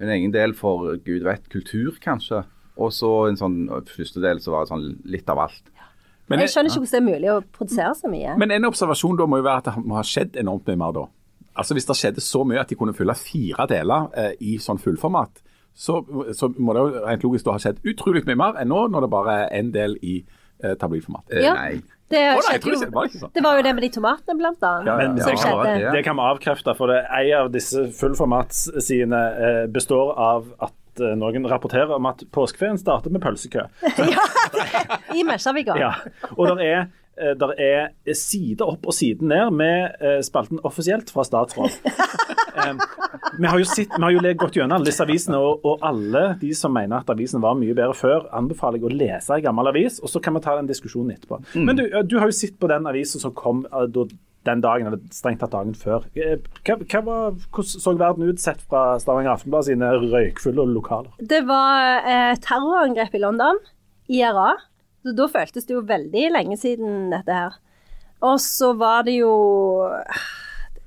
En 0.00 0.08
egen 0.14 0.32
del 0.32 0.54
for 0.56 0.94
gud 1.04 1.26
vet 1.26 1.48
kultur, 1.52 1.98
kanskje. 2.02 2.44
Og 2.80 2.94
så 2.96 3.10
en 3.28 3.36
sånn 3.36 3.58
første 3.90 4.22
del 4.22 4.38
så 4.40 4.54
var 4.54 4.64
det 4.64 4.70
sånn 4.72 4.86
litt 5.12 5.28
av 5.28 5.42
alt. 5.42 5.66
Men, 6.30 6.40
Jeg 6.44 6.52
skjønner 6.54 6.70
ikke 6.70 6.82
hvordan 6.84 6.90
det 6.94 7.00
er 7.00 7.18
mulig 7.18 7.30
å 7.32 7.38
produsere 7.58 7.94
så 7.98 8.10
mye. 8.12 8.34
men 8.38 8.50
en 8.54 8.68
observasjon 8.70 9.16
da 9.18 9.26
må 9.26 9.40
jo 9.40 9.46
være 9.48 9.62
at 9.64 9.70
det 9.70 9.84
må 9.84 9.96
ha 9.98 10.04
skjedd 10.06 10.36
enormt 10.40 10.68
mye 10.70 10.78
mer 10.78 10.92
da. 10.96 11.06
Altså 11.58 11.74
Hvis 11.74 11.88
det 11.88 11.96
skjedde 11.98 12.22
så 12.24 12.44
mye 12.46 12.60
at 12.62 12.70
de 12.70 12.76
kunne 12.78 12.94
fylle 12.96 13.14
fire 13.18 13.66
deler 13.68 14.06
eh, 14.16 14.32
i 14.40 14.58
sånn 14.62 14.78
fullformat, 14.80 15.42
så, 15.74 16.00
så 16.36 16.48
må 16.58 16.74
det 16.76 16.82
jo 16.84 17.02
rent 17.06 17.24
logisk 17.26 17.44
da 17.46 17.56
ha 17.56 17.62
skjedd 17.62 17.80
utrolig 17.90 18.22
mye 18.28 18.38
mer 18.38 18.60
enn 18.62 18.70
nå, 18.70 18.84
når 18.94 19.06
det 19.06 19.10
bare 19.10 19.34
er 19.44 19.56
én 19.58 19.72
del 19.74 19.96
i 20.02 20.20
eh, 20.62 20.76
tabloidformat. 20.78 21.26
Eh, 21.32 21.42
Ja. 21.44 21.54
Nei. 21.58 21.80
Det, 22.10 22.18
oh, 22.34 22.40
nei, 22.42 22.56
det 22.58 22.88
var 22.90 23.06
sånn. 23.06 23.30
det 23.36 23.42
var 23.44 23.54
jo 23.54 23.62
det 23.62 23.72
med 23.76 23.84
de 23.84 23.88
tomatene, 23.94 24.34
blant 24.34 24.64
annet. 24.66 24.88
Ja, 24.88 24.94
ja, 24.98 25.10
Men 25.12 25.18
ja. 25.22 25.26
det, 25.62 25.74
det, 25.78 25.92
det 25.94 26.00
kan 26.02 26.16
vi 26.18 26.24
avkrefte, 26.26 26.74
for 26.74 26.90
det, 26.90 27.04
en 27.06 27.28
av 27.38 27.50
disse 27.54 27.84
fullformatsidene 28.00 29.20
eh, 29.46 29.66
består 29.70 30.10
av 30.18 30.48
at 30.58 30.74
eh, 31.00 31.14
noen 31.18 31.46
rapporterer 31.50 31.92
om 31.94 32.08
at 32.10 32.24
påskeferien 32.34 32.78
starter 32.80 33.12
med 33.14 33.22
pølsekø. 33.22 33.62
ja, 34.14 34.24
I 35.14 35.22
Mesjavika. 35.28 35.76
Ja. 35.78 35.92
Og 36.36 36.48
der 36.50 36.64
er, 36.66 36.80
eh, 37.20 37.34
der 37.38 37.54
er 37.62 38.14
side 38.18 38.66
opp 38.66 38.90
og 38.90 38.96
side 38.96 39.22
ned 39.30 39.54
med 39.54 40.00
eh, 40.02 40.18
spalten 40.26 40.58
offisielt 40.66 41.12
fra 41.14 41.26
statsråd. 41.28 41.70
Eh, 42.60 42.74
vi 43.38 43.46
har 43.46 43.60
jo, 43.62 43.64
sitt, 43.64 43.92
vi 43.94 44.02
har 44.02 44.10
jo 44.10 44.20
le- 44.20 44.32
gått 44.36 44.56
gjennom 44.58 44.74
alle 44.80 44.88
disse 44.90 45.04
avisene, 45.04 45.38
og, 45.38 45.62
og 45.64 45.84
alle 45.86 46.34
de 46.40 46.48
som 46.58 46.72
mener 46.74 46.98
at 46.98 47.08
avisen 47.14 47.40
var 47.40 47.54
mye 47.56 47.76
bedre 47.78 47.94
før, 47.96 48.24
anbefaler 48.36 48.80
jeg 48.82 48.88
å 48.88 48.90
lese 48.90 49.36
en 49.38 49.44
gammel 49.44 49.70
avis, 49.70 50.00
og 50.02 50.10
så 50.10 50.18
kan 50.20 50.34
vi 50.34 50.42
ta 50.44 50.56
den 50.58 50.66
diskusjonen 50.68 51.14
etterpå. 51.14 51.38
Men 51.54 51.78
du, 51.78 51.84
du 52.10 52.16
har 52.18 52.26
jo 52.28 52.34
sett 52.36 52.58
på 52.60 52.68
den 52.68 52.90
avisen 52.90 53.22
som 53.22 53.32
kom 53.38 53.62
da- 53.70 54.08
den 54.48 54.62
dagen, 54.64 54.86
eller 54.88 55.00
strengt 55.12 55.40
tatt 55.42 55.52
dagen 55.52 55.74
før. 55.76 56.06
Eh, 56.16 56.38
Hva, 56.64 56.76
hva 56.80 57.00
var, 57.04 57.34
hvordan 57.52 57.82
så 57.84 57.92
verden 58.00 58.30
ut 58.30 58.40
sett 58.40 58.62
fra 58.70 58.94
Stavanger 59.02 59.34
Aftenblad 59.34 59.66
sine 59.68 59.90
røykfulle 60.00 60.64
lokaler? 60.72 61.12
Det 61.20 61.42
var 61.48 62.00
eh, 62.08 62.34
terrorangrep 62.40 63.14
i 63.18 63.20
London, 63.20 63.60
IRA. 64.08 64.54
Så 65.04 65.12
da 65.16 65.26
føltes 65.32 65.64
det 65.68 65.76
jo 65.76 65.82
veldig 65.88 66.26
lenge 66.36 66.56
siden 66.60 67.10
dette 67.12 67.36
her. 67.36 67.58
Og 68.24 68.36
så 68.44 68.74
var 68.76 69.06
det 69.06 69.14
jo 69.16 69.30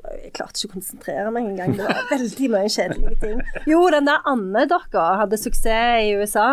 Jeg 0.04 0.34
klarte 0.36 0.60
ikke 0.60 0.70
å 0.70 0.74
konsentrere 0.76 1.32
meg 1.34 1.48
engang. 1.54 1.74
Det 1.78 1.86
var 1.88 2.10
veldig 2.12 2.50
mye 2.54 2.70
kjedelige 2.74 3.16
ting. 3.24 3.40
Jo, 3.70 3.80
den 3.94 4.06
der 4.10 4.26
Anne-dokka 4.30 5.06
hadde 5.22 5.40
suksess 5.40 6.04
i 6.04 6.12
USA. 6.20 6.48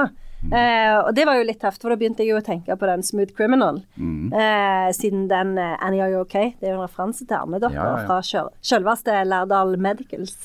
Eh, 0.48 0.96
og 1.04 1.10
det 1.14 1.26
var 1.28 1.36
jo 1.36 1.44
litt 1.44 1.60
tøft, 1.60 1.82
for 1.82 1.92
da 1.92 1.96
begynte 2.00 2.24
jeg 2.24 2.30
jo 2.32 2.38
å 2.40 2.44
tenke 2.44 2.72
på 2.80 2.88
den 2.88 3.02
Smooth 3.04 3.34
Criminal. 3.36 3.82
Eh, 4.00 4.86
siden 4.96 5.26
den 5.28 5.58
eh, 5.60 5.74
Annie 5.84 6.00
Are 6.00 6.10
You 6.14 6.22
OK? 6.24 6.32
Det 6.60 6.64
er 6.70 6.72
jo 6.74 6.78
en 6.80 6.86
referanse 6.86 7.26
til 7.28 7.36
Anne-dokka 7.36 7.76
Ja, 7.76 7.84
ja, 7.90 7.98
ja. 8.00 8.06
fra 8.08 8.20
sjøl- 8.24 8.54
selveste 8.64 9.18
Lærdal 9.28 9.76
Medicals. 9.78 10.38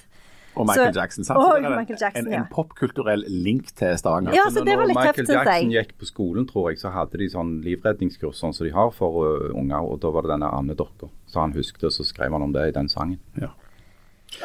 Og 0.55 0.67
Michael 0.67 0.93
Så- 0.93 0.99
Jackson. 1.01 1.23
sant? 1.27 1.38
og 1.39 1.62
Michael 1.63 1.97
Jackson, 1.99 2.27
en, 2.27 2.34
en 2.34 2.45
popkulturell 2.51 3.23
link 3.27 3.73
til 3.75 3.97
Stavanger. 3.99 4.31
Ja, 4.36 4.45
så 4.51 4.63
det 4.63 4.77
var 4.79 4.88
litt 4.88 4.95
Når 4.95 5.10
tøft, 5.12 5.17
Michael 5.27 5.47
Jackson 5.47 5.71
gikk 5.73 5.91
på 5.99 6.05
skolen, 6.12 6.45
tror 6.47 6.69
jeg, 6.71 6.79
så 6.79 6.91
hadde 6.95 7.17
de 7.19 7.27
sånn 7.31 7.62
livredningskurs 7.65 8.39
sånn 8.39 8.53
som 8.55 8.67
de 8.67 8.71
har 8.71 8.91
for 8.95 9.17
uh, 9.27 9.49
unger, 9.55 9.79
og 9.84 9.99
da 9.99 10.12
var 10.15 10.23
det 10.23 10.31
denne 10.31 10.47
Arne 10.51 10.75
Dokker. 10.79 11.10
Så 11.27 11.41
han 11.43 11.51
husket, 11.58 11.84
og 11.84 11.91
så 11.91 12.05
skrev 12.08 12.31
han 12.31 12.41
om 12.47 12.53
det 12.55 12.69
i 12.69 12.71
den 12.71 12.88
sangen. 12.88 13.19
Ja. 13.39 13.49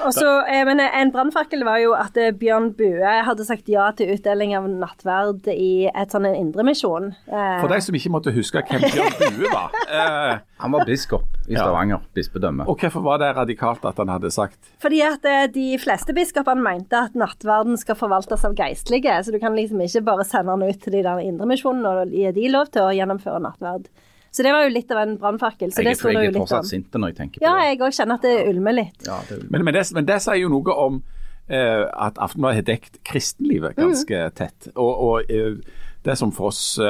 Og 0.05 0.13
så, 0.15 0.27
eh, 0.47 0.63
men 0.69 0.81
eh, 0.81 0.93
En 1.01 1.11
brannfakkel 1.13 1.65
var 1.67 1.81
jo 1.83 1.93
at 1.99 2.17
eh, 2.21 2.31
Bjørn 2.37 2.71
Bue 2.79 3.15
hadde 3.27 3.45
sagt 3.47 3.69
ja 3.69 3.89
til 3.97 4.13
utdeling 4.15 4.55
av 4.57 4.69
nattverd 4.71 5.49
i 5.53 5.89
et 5.91 6.13
sånn 6.15 6.29
en 6.29 6.37
indremisjon. 6.39 7.11
For 7.29 7.69
de 7.73 7.81
som 7.85 7.97
ikke 7.99 8.13
måtte 8.15 8.35
huske 8.35 8.63
hvem 8.69 8.85
Bjørn 8.87 9.37
Bue 9.39 9.51
var. 9.53 9.75
Eh, 9.89 10.39
Han 10.63 10.75
var 10.77 10.85
biskop 10.89 11.27
i 11.49 11.55
Ja. 11.57 11.65
Stavanger, 11.65 12.03
bispedømme. 12.15 12.67
og 12.69 12.79
hvorfor 12.79 13.03
var 13.03 13.19
det 13.19 13.31
radikalt 13.37 13.85
at 13.89 13.97
han 13.99 14.11
hadde 14.13 14.31
sagt 14.31 14.59
fordi 14.79 15.01
at 15.03 15.25
de 15.55 15.79
fleste 15.81 16.13
biskopene 16.15 16.63
mente 16.63 16.99
at 16.99 17.17
nattverden 17.19 17.79
skal 17.81 17.97
forvaltes 17.97 18.45
av 18.45 18.55
geistlige, 18.55 19.17
så 19.25 19.33
du 19.33 19.39
kan 19.41 19.57
liksom 19.57 19.81
ikke 19.81 20.05
bare 20.05 20.25
sende 20.29 20.53
den 20.53 20.69
ut 20.71 20.81
til 20.85 20.93
de 20.93 21.03
der 21.03 21.19
indremisjonene 21.25 21.95
og 22.05 22.13
gi 22.15 22.31
de 22.37 22.47
lov 22.53 22.69
til 22.71 22.85
å 22.87 22.93
gjennomføre 22.95 23.41
nattverd. 23.43 23.89
Så 24.31 24.45
det 24.47 24.53
var 24.55 24.63
jo 24.67 24.71
litt 24.75 24.91
av 24.95 25.01
en 25.03 25.17
brannfakkel. 25.19 25.73
Så 25.75 25.83
Jeg, 25.83 25.97
jeg 25.99 26.15
jo 26.15 26.21
er 26.31 26.37
fortsatt 26.39 26.63
om. 26.63 26.69
sint 26.71 26.95
når 26.95 27.13
jeg 27.13 27.17
tenker 27.19 27.41
på 27.41 27.47
Ja, 27.49 27.55
det. 27.59 27.69
jeg 27.73 27.81
òg 27.83 27.97
kjenner 27.97 28.21
at 28.21 28.27
det 28.29 28.35
ulmer 28.53 28.77
litt. 28.77 29.07
Ja, 29.07 29.19
det 29.29 29.41
ulmer. 29.41 29.51
Men, 29.51 29.65
men, 29.67 29.75
det, 29.75 29.85
men 29.97 30.07
det 30.07 30.19
sier 30.23 30.39
jo 30.45 30.51
noe 30.53 30.77
om 30.87 31.01
uh, 31.03 31.85
at 32.07 32.19
Aftenbladet 32.23 32.61
har 32.61 32.67
dekt 32.71 33.01
kristenlivet 33.05 33.75
ganske 33.79 34.21
tett. 34.39 34.71
Og, 34.77 34.93
og 35.09 35.33
uh, 35.35 35.59
det 36.07 36.15
som 36.17 36.31
for 36.33 36.49
oss 36.49 36.79
uh, 36.81 36.87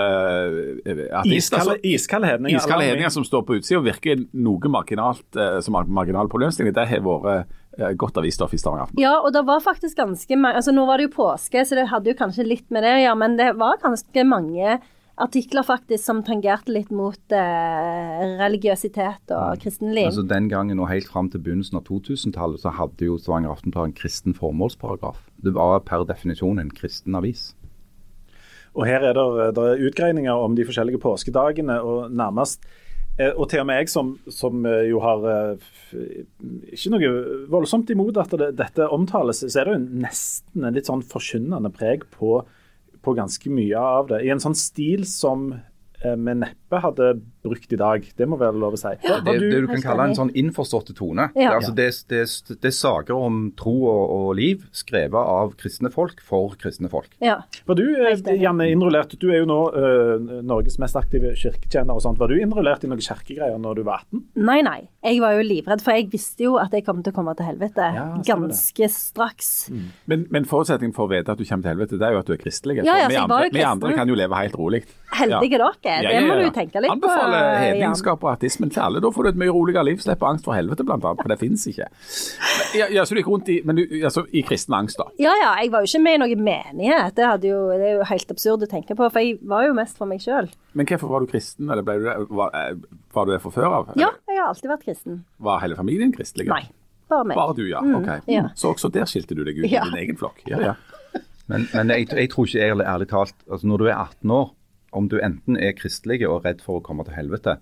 artister 1.18 1.58
Iskalde, 1.80 2.26
så- 2.26 2.28
hedninger. 2.34 2.60
Iskalde 2.60 2.84
hedninger 2.90 3.08
som 3.16 3.24
står 3.26 3.42
på 3.48 3.56
utsida 3.58 3.80
virker 3.82 4.20
noe 4.36 4.70
marginalt 4.70 5.40
uh, 5.40 5.58
som 5.64 5.80
marginal 5.88 6.28
problemstilling, 6.30 6.74
det 6.76 6.86
har 6.92 7.02
vært 7.02 7.48
eh, 7.80 7.90
godt 7.98 8.20
avisstoff 8.20 8.52
i 8.54 8.60
Stavanger 8.60 8.84
Aften. 8.86 9.00
Ja, 9.02 9.16
og 9.24 9.32
det 9.34 9.42
var 9.48 9.64
faktisk 9.64 9.96
ganske 9.98 10.36
mange 10.38 10.60
altså 10.60 10.72
Nå 10.76 10.84
var 10.86 11.00
det 11.00 11.08
jo 11.08 11.16
påske, 11.16 11.64
så 11.66 11.78
det 11.78 11.88
hadde 11.90 12.12
jo 12.12 12.18
kanskje 12.18 12.46
litt 12.46 12.68
med 12.70 12.84
det 12.86 12.92
å 12.98 13.02
gjøre, 13.06 13.18
men 13.24 13.36
det 13.40 13.50
var 13.58 13.80
ganske 13.82 14.24
mange 14.28 14.78
artikler 15.20 15.66
faktisk 15.66 16.02
som 16.04 16.22
tangerte 16.26 16.72
litt 16.74 16.90
mot 16.94 17.34
eh, 17.36 18.20
religiøsitet 18.40 19.34
og 19.36 19.62
kristenliv. 19.62 20.10
altså 20.10 20.26
Den 20.26 20.48
gangen 20.52 20.80
og 20.80 20.90
helt 20.90 21.08
fram 21.08 21.30
til 21.30 21.42
begynnelsen 21.44 21.80
av 21.80 21.86
2000-tallet 21.88 22.64
så 22.64 22.74
hadde 22.76 23.08
jo 23.08 23.18
Stavanger 23.20 23.54
Aftenblad 23.54 23.90
en 23.90 23.96
kristen 23.96 24.36
formålsparagraf. 24.36 25.22
Det 25.44 25.54
var 25.56 25.80
per 25.86 26.06
definisjon 26.08 26.62
en 26.62 26.74
kristen 26.74 27.18
avis. 27.18 27.50
Og 28.74 28.86
her 28.86 29.02
er 29.02 29.16
det, 29.18 29.54
det 29.56 29.66
er 29.66 29.88
utgreininger 29.88 30.44
om 30.44 30.54
de 30.54 30.64
forskjellige 30.64 31.02
påskedagene, 31.02 31.80
og 31.82 32.12
nærmest 32.14 32.64
Eh, 33.20 33.32
Og 33.36 33.48
til 33.50 33.62
og 33.62 33.68
med 33.68 33.82
jeg 33.82 33.90
som, 33.92 34.14
som 34.32 34.64
eh, 34.68 34.86
jo 34.90 35.00
har 35.02 35.26
eh, 35.28 35.68
ikke 36.72 36.92
noe 36.94 37.10
voldsomt 37.52 37.90
imot 37.92 38.20
at 38.22 38.32
det, 38.38 38.52
dette 38.60 38.88
omtales, 38.88 39.42
så 39.44 39.60
er 39.60 39.68
det 39.68 39.76
jo 39.76 40.00
nesten 40.06 40.64
en 40.64 40.76
litt 40.76 40.88
sånn 40.88 41.04
forkynnende 41.04 41.72
preg 41.74 42.06
på, 42.14 42.40
på 43.02 43.14
ganske 43.16 43.52
mye 43.52 43.80
av 43.80 44.10
det. 44.12 44.22
I 44.24 44.32
en 44.34 44.42
sånn 44.42 44.56
stil 44.58 45.06
som 45.08 45.50
eh, 45.54 46.16
vi 46.16 46.36
neppe 46.42 46.82
hadde 46.84 47.14
brukt 47.42 47.72
i 47.72 47.78
dag. 47.80 48.04
Det 48.16 48.26
må 48.28 48.38
være 48.40 48.58
lov 48.60 48.76
å 48.76 48.80
si. 48.80 48.92
Ja, 49.06 49.18
Det, 49.24 49.36
du, 49.40 49.46
det 49.50 49.62
du 49.64 49.68
kan 49.70 49.84
kalle 49.84 50.08
en 50.10 50.16
sånn 50.16 50.32
innforståtte 50.36 50.94
tone. 50.96 51.30
Ja. 51.34 51.50
Det, 51.50 51.56
altså, 51.56 51.72
det, 51.76 51.88
det, 52.10 52.58
det 52.60 52.70
er 52.70 52.76
saker 52.76 53.16
om 53.16 53.40
tro 53.58 53.74
og, 53.88 54.02
og 54.16 54.28
liv 54.38 54.66
skrevet 54.76 55.18
av 55.20 55.54
kristne 55.60 55.92
folk 55.92 56.20
for 56.24 56.56
kristne 56.60 56.90
folk. 56.92 57.12
Ja. 57.24 57.40
var 57.68 57.78
du 57.78 57.84
eh. 58.06 58.34
Janne, 58.40 58.70
innrullert? 58.72 59.16
Du 59.20 59.28
er 59.30 59.42
jo 59.42 59.48
nå 59.48 59.60
uh, 59.74 60.40
Norges 60.46 60.78
mest 60.82 60.98
aktive 60.98 61.32
kirketjener 61.38 61.96
og 61.96 62.04
sånt. 62.04 62.20
Var 62.20 62.32
du 62.32 62.38
innrullert 62.40 62.84
i 62.84 62.90
noen 62.90 63.02
kirkegreier 63.04 63.60
når 63.60 63.80
du 63.80 63.84
var 63.88 64.04
18? 64.06 64.24
Nei, 64.50 64.60
nei. 64.66 64.78
Jeg 65.06 65.20
var 65.22 65.38
jo 65.38 65.44
livredd, 65.46 65.84
for 65.84 65.96
jeg 65.96 66.10
visste 66.12 66.44
jo 66.44 66.56
at 66.60 66.74
jeg 66.76 66.84
kom 66.86 67.00
til 67.04 67.14
å 67.14 67.16
komme 67.16 67.34
til 67.38 67.48
helvete 67.48 67.86
Ja, 67.96 68.06
ganske 68.26 68.90
straks. 68.92 69.70
Men, 70.10 70.26
men 70.32 70.48
forutsetningen 70.48 70.94
for 70.96 71.08
å 71.08 71.12
vite 71.12 71.32
at 71.32 71.40
du 71.40 71.46
kommer 71.46 71.64
til 71.64 71.74
helvete, 71.74 72.00
det 72.00 72.08
er 72.08 72.16
jo 72.16 72.22
at 72.22 72.28
du 72.28 72.36
er 72.36 72.42
kristelig. 72.42 72.80
Ja, 72.82 72.98
ja, 73.00 73.08
vi, 73.08 73.16
så 73.16 73.18
jeg 73.18 73.24
andre, 73.24 73.36
var 73.36 73.48
jo 73.48 73.54
vi 73.56 73.64
andre 73.66 73.94
kan 73.96 74.12
jo 74.12 74.18
leve 74.18 74.42
helt 74.42 74.58
rolig. 74.60 74.82
Heldige 75.16 75.60
dere. 75.60 75.96
Det 76.04 76.20
må 76.26 76.36
du 76.38 76.46
tenke 76.54 76.84
litt 76.84 77.00
på. 77.00 77.14
Anbefaler 77.30 77.56
Jan. 77.60 77.76
hedningskap 77.80 78.24
og 78.26 78.30
ateismen 78.32 78.70
til 78.74 78.82
alle. 78.82 79.00
Da 79.04 79.10
får 79.14 79.22
du 79.22 79.28
et 79.30 79.38
mye 79.42 79.52
roligere 79.54 79.84
liv. 79.86 79.98
Slipper 80.02 80.26
angst 80.30 80.44
for 80.44 80.54
helvete, 80.58 80.84
blant 80.88 81.04
annet, 81.04 81.22
for 81.22 81.28
det 81.32 81.38
finnes 81.40 81.66
ikke. 81.70 81.86
Ja, 82.78 82.86
ja, 82.92 83.04
så 83.04 83.14
du 83.14 83.20
gikk 83.22 83.30
rundt 83.32 83.48
i, 83.52 83.60
men 83.66 83.76
du, 83.80 83.84
altså, 84.04 84.24
i 84.36 84.42
kristen 84.46 84.74
angst, 84.78 84.98
da? 85.00 85.06
Ja, 85.22 85.32
ja. 85.42 85.52
Jeg 85.62 85.72
var 85.72 85.82
jo 85.84 85.90
ikke 85.90 86.02
med 86.04 86.18
i 86.18 86.20
noen 86.24 86.44
menighet. 86.46 87.14
Det, 87.16 87.26
hadde 87.26 87.48
jo, 87.50 87.60
det 87.74 87.88
er 87.90 87.96
jo 88.00 88.08
helt 88.10 88.34
absurd 88.36 88.66
å 88.66 88.70
tenke 88.70 88.94
på, 88.98 89.08
for 89.10 89.20
jeg 89.24 89.38
var 89.42 89.66
jo 89.66 89.74
mest 89.76 89.98
for 90.00 90.10
meg 90.10 90.22
sjøl. 90.24 90.50
Men 90.78 90.86
hvorfor 90.90 91.10
var 91.10 91.24
du 91.24 91.30
kristen? 91.32 91.70
Eller 91.70 91.82
ble 91.86 91.98
du 91.98 92.04
det? 92.08 92.16
Var, 92.30 92.52
eh, 92.60 92.76
var 93.16 93.26
du 93.26 93.32
det 93.34 93.40
fra 93.42 93.50
før 93.56 93.70
av? 93.80 93.90
Ja, 93.98 94.12
jeg 94.30 94.38
har 94.38 94.52
alltid 94.52 94.70
vært 94.70 94.84
kristen. 94.86 95.24
Var 95.42 95.64
hele 95.64 95.76
familien 95.78 96.12
kristelig? 96.14 96.46
Nei, 96.50 96.62
bare 97.10 97.26
meg. 97.26 97.36
Bare 97.40 97.56
du, 97.58 97.64
ja. 97.68 97.80
Ok. 97.98 98.12
ja. 98.30 98.46
Så 98.54 98.70
også 98.74 98.90
der 98.94 99.08
skilte 99.10 99.34
du 99.34 99.42
deg 99.44 99.58
ut 99.64 99.70
Ja. 99.70 99.82
i 99.86 99.90
din 99.90 99.98
egen 100.04 100.16
flokk? 100.20 100.42
Ja, 100.46 100.60
ja. 100.70 100.74
Men, 101.50 101.64
men 101.74 101.88
jeg, 101.90 102.04
jeg 102.14 102.28
tror 102.30 102.46
ikke 102.46 102.60
ærlig, 102.62 102.84
ærlig 102.86 103.06
talt 103.10 103.32
altså 103.50 103.66
Når 103.66 103.78
du 103.82 103.86
er 103.88 103.96
18 103.98 104.30
år, 104.30 104.52
om 104.92 105.08
du 105.08 105.18
enten 105.22 105.58
er 105.60 105.76
kristelig 105.78 106.22
og 106.28 106.44
redd 106.44 106.62
for 106.64 106.80
å 106.80 106.84
komme 106.84 107.06
til 107.06 107.16
helvete, 107.16 107.58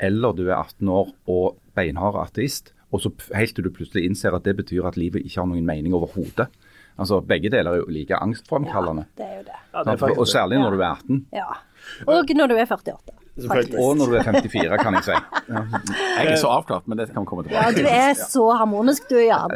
eller 0.00 0.36
du 0.36 0.46
er 0.48 0.56
18 0.56 0.88
år 0.88 1.12
og 1.28 1.58
beinhard 1.76 2.16
ateist, 2.20 2.72
og 2.90 3.04
så 3.04 3.12
helt 3.36 3.54
til 3.54 3.66
du 3.66 3.70
plutselig 3.74 4.08
innser 4.08 4.34
at 4.34 4.46
det 4.48 4.56
betyr 4.58 4.88
at 4.88 4.98
livet 4.98 5.22
ikke 5.22 5.42
har 5.42 5.50
noen 5.50 5.66
mening 5.66 5.94
overhodet. 5.94 6.48
Altså, 7.00 7.20
Begge 7.24 7.52
deler 7.52 7.76
er 7.76 7.82
jo 7.84 7.92
like 7.92 8.16
angstfremkallende. 8.18 9.06
Det 9.16 9.24
er 9.24 9.36
jo 9.38 9.46
det. 9.46 9.58
Ja, 9.72 9.84
det 9.86 9.94
er 9.94 10.18
og 10.18 10.28
særlig 10.28 10.58
når 10.60 10.74
du 10.76 10.82
er 10.82 10.90
18. 10.90 11.26
Ja. 11.32 11.48
Og 12.06 12.34
når 12.36 12.50
du 12.50 12.56
er 12.58 12.66
48. 12.66 13.16
Faktisk. 13.46 13.78
Og 13.78 13.96
når 13.96 14.06
du 14.06 14.14
er 14.18 14.22
54, 14.26 14.76
kan 14.82 14.94
jeg 14.98 15.04
si. 15.06 15.16
Jeg 16.18 16.32
er 16.32 16.36
så 16.36 16.50
avklart, 16.52 16.88
men 16.90 16.98
det 16.98 17.08
kan 17.12 17.22
vi 17.22 17.26
komme 17.30 17.44
Ja, 17.48 17.70
du 17.72 17.86
er 17.86 18.12
så 18.18 18.50
harmonisk 18.58 19.08
du, 19.08 19.16
Jan. 19.16 19.54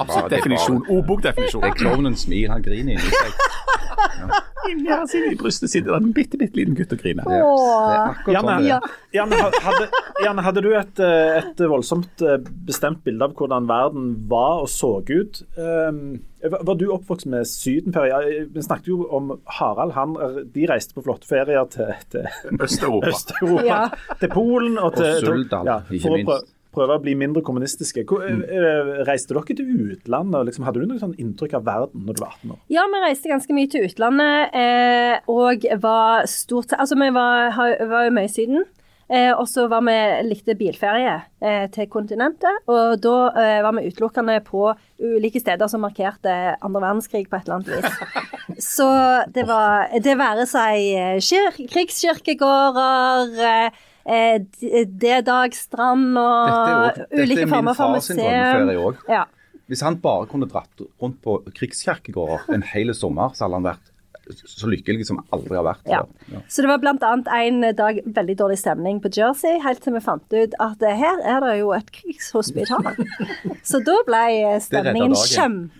Absolutt 0.00 0.30
definisjon. 0.34 0.82
Ordbokdefinisjon. 0.90 1.62
Det 1.62 1.70
er 1.70 1.78
klovnens 1.80 2.26
smil. 2.26 2.50
Han 2.52 2.64
griner 2.66 2.98
inni 2.98 3.08
seg. 3.08 4.42
Inni 4.70 4.88
her 4.90 5.06
siden 5.10 5.32
i 5.34 5.38
brystet 5.38 5.72
sitter 5.72 5.92
det 5.94 5.98
en 5.98 6.12
bitte, 6.14 6.38
bitte 6.40 6.58
liten 6.58 6.76
gutt 6.78 6.92
og 6.94 7.00
griner. 7.02 7.26
Er 7.26 8.32
Janne, 8.32 8.56
sånn 8.56 8.66
Ja. 8.66 8.78
Janne, 9.12 9.38
hadde, 9.64 9.88
Janne, 10.24 10.44
hadde 10.46 10.62
du 10.64 10.70
et, 10.78 11.02
eh, 11.02 11.38
et 11.42 11.62
voldsomt 11.72 12.22
eh, 12.22 12.38
bestemt 12.68 13.02
bilde 13.04 13.26
av 13.26 13.34
hvordan 13.38 13.68
verden 13.68 14.12
var 14.30 14.62
og 14.64 14.70
så 14.72 14.94
ut? 15.08 15.42
Um, 15.56 16.22
var 16.42 16.74
du 16.78 16.88
oppvokst 16.90 17.28
med 17.30 17.46
sydenferie? 17.46 18.46
Vi 18.50 18.64
snakket 18.64 18.88
jo 18.90 19.02
om 19.14 19.36
Harald. 19.58 19.92
Han, 19.98 20.16
de 20.54 20.66
reiste 20.70 20.96
på 20.96 21.04
flotte 21.06 21.28
ferier 21.28 21.68
til, 21.70 21.92
til 22.10 22.26
Øst-Europa. 22.58 23.12
Øst-Europa. 23.12 23.68
Ja. 23.68 24.16
Til 24.18 24.32
Polen 24.32 24.78
og 24.78 24.96
til, 24.96 25.12
Og 25.20 25.28
Suldal, 25.28 25.70
ikke 25.90 26.16
minst. 26.16 26.50
Prøve, 26.72 26.96
å 26.98 27.02
bli 27.04 27.14
mindre 27.18 27.42
kommunistiske. 27.46 28.04
Hvor, 28.08 28.24
eh, 28.26 28.92
Reiste 29.06 29.34
dere 29.36 29.44
til 29.54 29.72
utlandet? 29.94 30.46
Liksom, 30.48 30.64
hadde 30.66 30.80
du 30.82 30.86
noe 30.90 30.98
sånn 31.02 31.14
inntrykk 31.20 31.54
av 31.60 31.64
verden 31.68 32.06
når 32.08 32.14
du 32.18 32.22
var 32.24 32.34
18 32.40 32.50
år? 32.56 32.60
Ja, 32.72 32.86
vi 32.92 33.02
reiste 33.06 33.28
ganske 33.32 33.56
mye 33.56 33.70
til 33.72 33.86
utlandet, 33.88 34.54
eh, 34.54 35.18
og 35.28 35.66
var 35.82 36.24
stort 36.30 36.72
Altså, 36.78 36.96
vi 36.98 37.10
var, 37.14 37.50
var 37.88 38.06
jo 38.08 38.14
mye 38.16 38.24
i 38.30 38.32
Syden. 38.32 38.64
Eh, 39.12 39.28
og 39.36 39.44
så 39.50 39.66
var 39.68 39.82
vi 39.84 39.94
likte 40.24 40.54
bilferie 40.56 41.18
eh, 41.42 41.66
til 41.74 41.84
kontinentet. 41.92 42.62
Og 42.70 42.94
da 43.04 43.16
eh, 43.36 43.58
var 43.60 43.74
vi 43.76 43.82
utelukkende 43.90 44.38
på 44.46 44.70
ulike 45.02 45.40
steder 45.42 45.68
som 45.68 45.82
markerte 45.84 46.32
andre 46.64 46.80
verdenskrig 46.80 47.26
på 47.28 47.36
et 47.36 47.44
eller 47.44 47.58
annet 47.58 47.68
vis. 47.76 47.92
Så 48.72 48.86
det 49.34 49.44
var 49.48 49.88
Det 50.00 50.14
være 50.16 50.46
seg 50.48 50.78
eh, 50.96 51.18
kir- 51.20 51.60
krigskirkegårder, 51.74 53.70
eh, 54.06 54.34
eh, 54.34 54.38
D- 54.60 54.86
D-dag 55.02 55.54
strand 55.54 56.18
og 56.18 56.48
Dette 56.48 56.58
er, 56.58 56.82
også, 56.82 57.06
dette 57.10 57.22
er 57.22 57.46
min 57.46 57.48
former 57.54 57.74
for 57.78 57.94
far 57.94 58.00
sin 58.08 58.16
drømmeferie 58.18 58.66
museum. 58.66 58.84
òg. 58.90 59.06
Ja. 59.08 59.24
Hvis 59.70 59.80
han 59.86 59.96
bare 60.02 60.26
kunne 60.28 60.48
dratt 60.50 60.82
rundt 61.00 61.20
på 61.24 61.38
krigskirkegårder 61.54 62.52
en 62.54 62.62
hel 62.74 62.92
sommer, 62.94 63.32
så 63.34 63.46
hadde 63.46 63.60
han 63.60 63.68
vært 63.72 63.88
så 64.46 64.68
lykkelig 64.70 65.04
som 65.08 65.18
aldri 65.34 65.56
har 65.58 65.64
vært. 65.66 65.80
Ja. 65.90 66.02
Ja. 66.30 66.40
Så 66.48 66.62
det 66.62 66.68
var 66.70 66.78
bl.a. 66.78 67.12
en 67.42 67.64
dag 67.74 67.98
veldig 68.06 68.36
dårlig 68.38 68.58
stemning 68.60 69.00
på 69.02 69.10
Jersey, 69.12 69.56
helt 69.64 69.82
til 69.82 69.96
vi 69.96 70.00
fant 70.04 70.22
ut 70.36 70.54
at 70.62 70.84
her 70.86 71.18
er 71.26 71.40
det 71.42 71.56
jo 71.58 71.72
et 71.74 71.90
krigshospital. 71.90 72.86
Så 73.70 73.80
da 73.82 73.96
ble 74.06 74.20
eh, 74.52 74.60
stemningen 74.62 75.16
kjempegod 75.18 75.32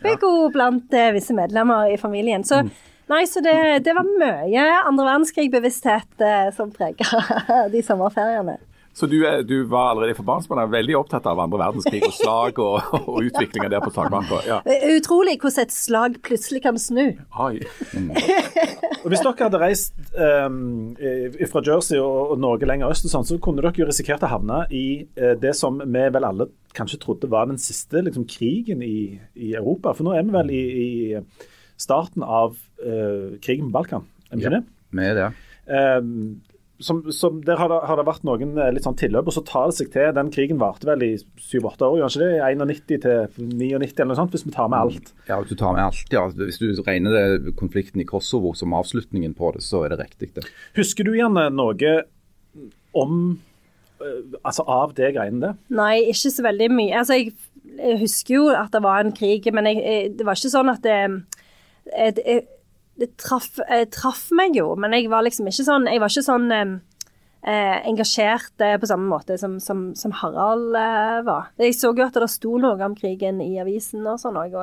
kjempegod 0.03 0.53
blant 0.57 0.97
visse 1.15 1.37
medlemmer 1.39 1.93
i 1.95 1.97
familien. 2.03 2.43
Så 2.45 2.65
Nei, 3.11 3.25
så 3.27 3.43
det, 3.45 3.55
det 3.87 3.95
var 3.97 4.07
mye 4.07 4.67
andre 4.87 5.09
verdenskrig-bevissthet 5.09 6.23
eh, 6.23 6.51
som 6.57 6.71
prega 6.75 7.25
de 7.73 7.83
sommerferiene. 7.85 8.59
Så 8.93 9.07
du, 9.09 9.23
er, 9.25 9.41
du 9.43 9.63
var 9.65 9.91
allerede 9.91 10.15
for 10.19 10.27
barnsbarn 10.29 10.69
veldig 10.71 10.99
opptatt 10.99 11.25
av 11.29 11.41
andre 11.41 11.63
verdenskrig 11.63 12.03
og 12.05 12.13
slag 12.13 12.59
og, 12.61 12.91
og 13.01 13.23
utviklinga 13.25 13.71
der 13.73 13.81
på 13.81 13.93
takmarka? 13.95 14.43
Ja. 14.45 14.59
Eh, 14.69 14.85
Utrolig 14.99 15.39
hvordan 15.41 15.65
et 15.65 15.73
slag 15.73 16.19
plutselig 16.25 16.61
kan 16.67 16.77
snu. 16.81 17.07
Oi. 17.41 17.63
Og 19.03 19.09
Hvis 19.09 19.25
dere 19.25 19.47
hadde 19.47 19.61
reist 19.63 19.97
um, 20.13 20.93
fra 21.51 21.63
Jersey 21.65 21.97
og, 21.99 22.35
og 22.35 22.43
Norge 22.45 22.69
lenger 22.69 22.93
øst, 22.93 23.09
og 23.09 23.15
sånn, 23.15 23.27
så 23.27 23.39
kunne 23.43 23.65
dere 23.65 23.81
jo 23.81 23.89
risikert 23.89 24.27
å 24.29 24.31
havne 24.31 24.61
i 24.71 24.85
eh, 25.17 25.33
det 25.41 25.57
som 25.59 25.81
vi 25.81 26.05
vel 26.13 26.29
alle 26.29 26.51
kanskje 26.77 27.01
trodde 27.01 27.33
var 27.33 27.49
den 27.49 27.61
siste 27.61 28.05
liksom, 28.05 28.29
krigen 28.29 28.85
i, 28.85 29.17
i 29.35 29.55
Europa. 29.57 29.97
For 29.97 30.05
nå 30.05 30.15
er 30.19 30.29
vi 30.29 30.37
vel 30.37 30.53
i, 30.53 30.63
i 30.85 30.93
starten 31.83 32.25
av 32.25 32.57
uh, 32.85 33.35
krigen 33.43 33.69
på 33.69 33.77
Balkan, 33.77 34.09
er 34.31 34.39
vi 34.39 34.47
ikke 34.47 34.57
det? 34.59 34.65
Med 34.93 35.19
det. 35.19 35.29
Um, 35.67 36.41
som, 36.83 37.13
som 37.13 37.45
Der 37.45 37.57
har 37.57 37.69
det, 37.69 37.81
har 37.89 37.99
det 37.99 38.05
vært 38.07 38.25
noen 38.27 38.57
eh, 38.59 38.71
litt 38.75 38.87
sånn 38.87 38.99
tilløp, 38.99 39.29
og 39.31 39.37
så 39.37 39.43
tar 39.47 39.71
det 39.71 39.77
seg 39.79 39.93
til. 39.95 40.09
Den 40.17 40.33
krigen 40.35 40.61
varte 40.61 40.89
vel 40.89 41.05
i 41.07 41.11
7-8 41.17 41.87
år, 41.87 41.99
gjør 42.01 42.17
ikke 42.17 42.25
det? 42.25 42.33
91 42.59 43.05
til 43.05 43.53
99 43.53 43.93
eller 43.93 44.11
noe 44.11 44.19
sånt, 44.19 44.35
hvis 44.35 44.47
vi 44.47 44.55
tar 44.55 44.73
med 44.73 44.81
alt. 44.81 45.13
Ja, 45.29 45.39
hvis 45.41 45.53
du 45.53 45.59
tar 45.61 45.77
med 45.77 45.85
alt, 45.85 46.15
ja. 46.15 46.25
Hvis 46.41 46.61
du 46.63 46.83
regner 46.87 47.17
det, 47.17 47.55
konflikten 47.61 48.03
i 48.03 48.09
Kosovo 48.09 48.55
som 48.59 48.75
avslutningen 48.77 49.37
på 49.39 49.55
det, 49.57 49.65
så 49.67 49.85
er 49.87 49.95
det 49.95 50.03
riktig, 50.03 50.33
det. 50.39 50.47
Husker 50.79 51.07
du 51.07 51.15
gjerne 51.17 51.49
noe 51.55 51.95
om 52.99 53.15
eh, 54.03 54.19
Altså 54.43 54.67
av 54.69 54.97
det 54.99 55.15
greiene 55.15 55.41
der? 55.47 55.61
Nei, 55.73 56.09
ikke 56.13 56.35
så 56.35 56.45
veldig 56.45 56.69
mye. 56.75 56.97
Altså, 56.99 57.21
jeg, 57.21 57.37
jeg 57.79 58.03
husker 58.03 58.37
jo 58.41 58.49
at 58.57 58.75
det 58.75 58.83
var 58.85 59.05
en 59.05 59.15
krig, 59.17 59.47
men 59.55 59.71
jeg, 59.71 59.81
jeg, 59.87 60.11
det 60.19 60.27
var 60.27 60.39
ikke 60.39 60.57
sånn 60.57 60.73
at 60.73 60.83
det, 60.85 60.99
det, 61.85 62.39
det, 63.01 63.11
traff, 63.21 63.57
traff 63.95 64.29
meg 64.37 64.57
jo, 64.57 64.73
men 64.79 64.95
jeg 64.97 65.11
var 65.13 65.25
liksom 65.27 65.49
ikke 65.51 65.67
sånn 65.67 65.89
var 65.89 66.13
ikke 66.13 66.25
sånn 66.27 66.51
eh, 67.43 67.79
engasjert 67.89 68.63
eh, 68.63 68.77
på 68.81 68.89
samme 68.91 69.09
måte 69.11 69.39
som, 69.39 69.59
som, 69.61 69.91
som 69.99 70.15
Harald 70.23 70.77
eh, 70.79 71.21
var. 71.27 71.51
Jeg 71.59 71.77
så 71.79 71.93
jo 71.93 72.07
at 72.07 72.17
det 72.19 72.31
sto 72.31 72.57
noe 72.63 72.79
om 72.87 72.97
krigen 72.99 73.43
i 73.45 73.57
avisen 73.63 74.07
og 74.07 74.21
sånn 74.23 74.39
òg, 74.41 74.57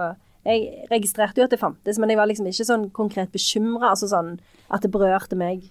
jeg 0.47 0.87
registrerte 0.89 1.41
jo 1.41 1.49
at 1.49 1.53
det 1.53 1.59
fantes, 1.59 1.99
men 1.99 2.11
jeg 2.11 2.19
var 2.19 2.29
liksom 2.29 2.47
ikke 2.47 2.69
sånn 2.69 2.87
konkret 2.95 3.33
bekymra, 3.33 3.91
altså 3.91 4.07
sånn 4.09 4.37
at 4.71 4.85
det 4.85 4.91
berørte 4.93 5.37
meg 5.37 5.67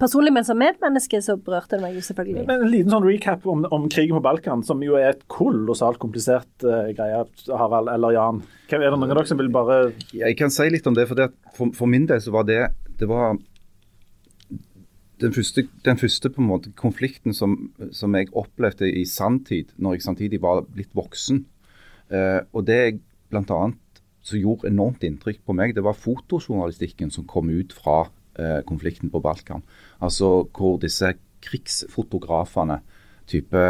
personlig, 0.00 0.32
men 0.34 0.44
som 0.44 0.58
medmenneske 0.60 1.20
så 1.24 1.36
berørte 1.40 1.76
det 1.76 1.84
meg 1.84 1.96
jo 1.96 2.04
selvfølgelig. 2.04 2.44
Men 2.48 2.64
En 2.66 2.72
liten 2.72 2.92
sånn 2.92 3.06
recap 3.06 3.46
om, 3.48 3.64
om 3.72 3.88
krigen 3.92 4.18
på 4.18 4.22
Balkan, 4.24 4.64
som 4.66 4.82
jo 4.84 4.98
er 4.98 5.14
et 5.14 5.24
kolossalt 5.32 6.00
komplisert 6.02 6.66
uh, 6.66 6.90
greie. 6.96 7.22
Harald 7.48 7.90
eller 7.92 8.16
Jan. 8.16 8.42
Hvem 8.70 8.82
er 8.82 8.90
det 8.90 8.98
noen 8.98 9.12
av 9.12 9.20
dere 9.20 9.30
som 9.30 9.40
vil 9.40 9.52
bare 9.54 9.78
Jeg 10.12 10.38
kan 10.38 10.52
si 10.52 10.68
litt 10.72 10.88
om 10.90 10.96
det, 10.96 11.06
for, 11.10 11.18
det, 11.18 11.30
for, 11.56 11.72
for 11.76 11.90
min 11.90 12.08
del 12.10 12.22
så 12.22 12.34
var 12.34 12.48
det 12.48 12.64
det 12.96 13.08
var 13.10 13.36
den 15.20 15.32
første, 15.32 15.66
den 15.84 15.98
første 16.00 16.30
på 16.32 16.42
en 16.42 16.48
måte 16.48 16.72
konflikten 16.76 17.34
som, 17.36 17.56
som 17.92 18.14
jeg 18.16 18.32
opplevde 18.36 18.88
i 18.88 19.04
sanntid, 19.08 19.72
når 19.80 19.96
jeg 19.96 20.06
samtidig 20.06 20.40
var 20.44 20.64
blitt 20.68 20.92
voksen. 20.96 21.44
Uh, 22.12 22.42
og 22.52 22.66
det 22.68 22.76
jeg 22.76 22.98
bl.a. 23.32 23.62
som 24.26 24.38
gjorde 24.40 24.68
enormt 24.70 25.04
inntrykk 25.06 25.40
på 25.46 25.56
meg, 25.56 25.74
det 25.76 25.84
var 25.86 25.96
fotojournalistikken 25.98 27.12
som 27.14 27.26
kom 27.28 27.50
ut 27.50 27.72
fra 27.76 28.06
konflikten 28.68 29.10
på 29.10 29.20
Balkan. 29.24 29.62
Altså 30.04 30.44
hvor 30.52 30.76
disse 30.82 31.14
krigsfotografene, 31.46 32.80
type 33.26 33.62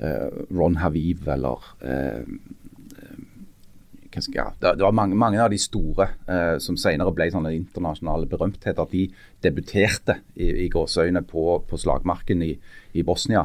eh, 0.00 0.28
Ron 0.50 0.78
Haviv 0.80 1.28
eller 1.28 1.70
eh, 1.84 2.24
jeg, 4.10 4.52
det, 4.58 4.82
var 4.82 4.90
mange, 4.96 5.14
mange, 5.14 5.38
av 5.38 5.52
de 5.52 5.58
store 5.60 6.08
eh, 6.26 6.56
som 6.58 6.74
senere 6.80 7.12
ble 7.14 7.28
sånne 7.30 7.52
internasjonale 7.54 8.26
berømtheter. 8.26 8.88
De 8.90 9.04
debuterte 9.44 10.16
i, 10.34 10.48
i 10.64 10.68
gåseøyne 10.72 11.22
på, 11.30 11.44
på, 11.68 11.78
slagmarken 11.78 12.42
i, 12.42 12.50
i 12.98 13.04
Bosnia. 13.06 13.44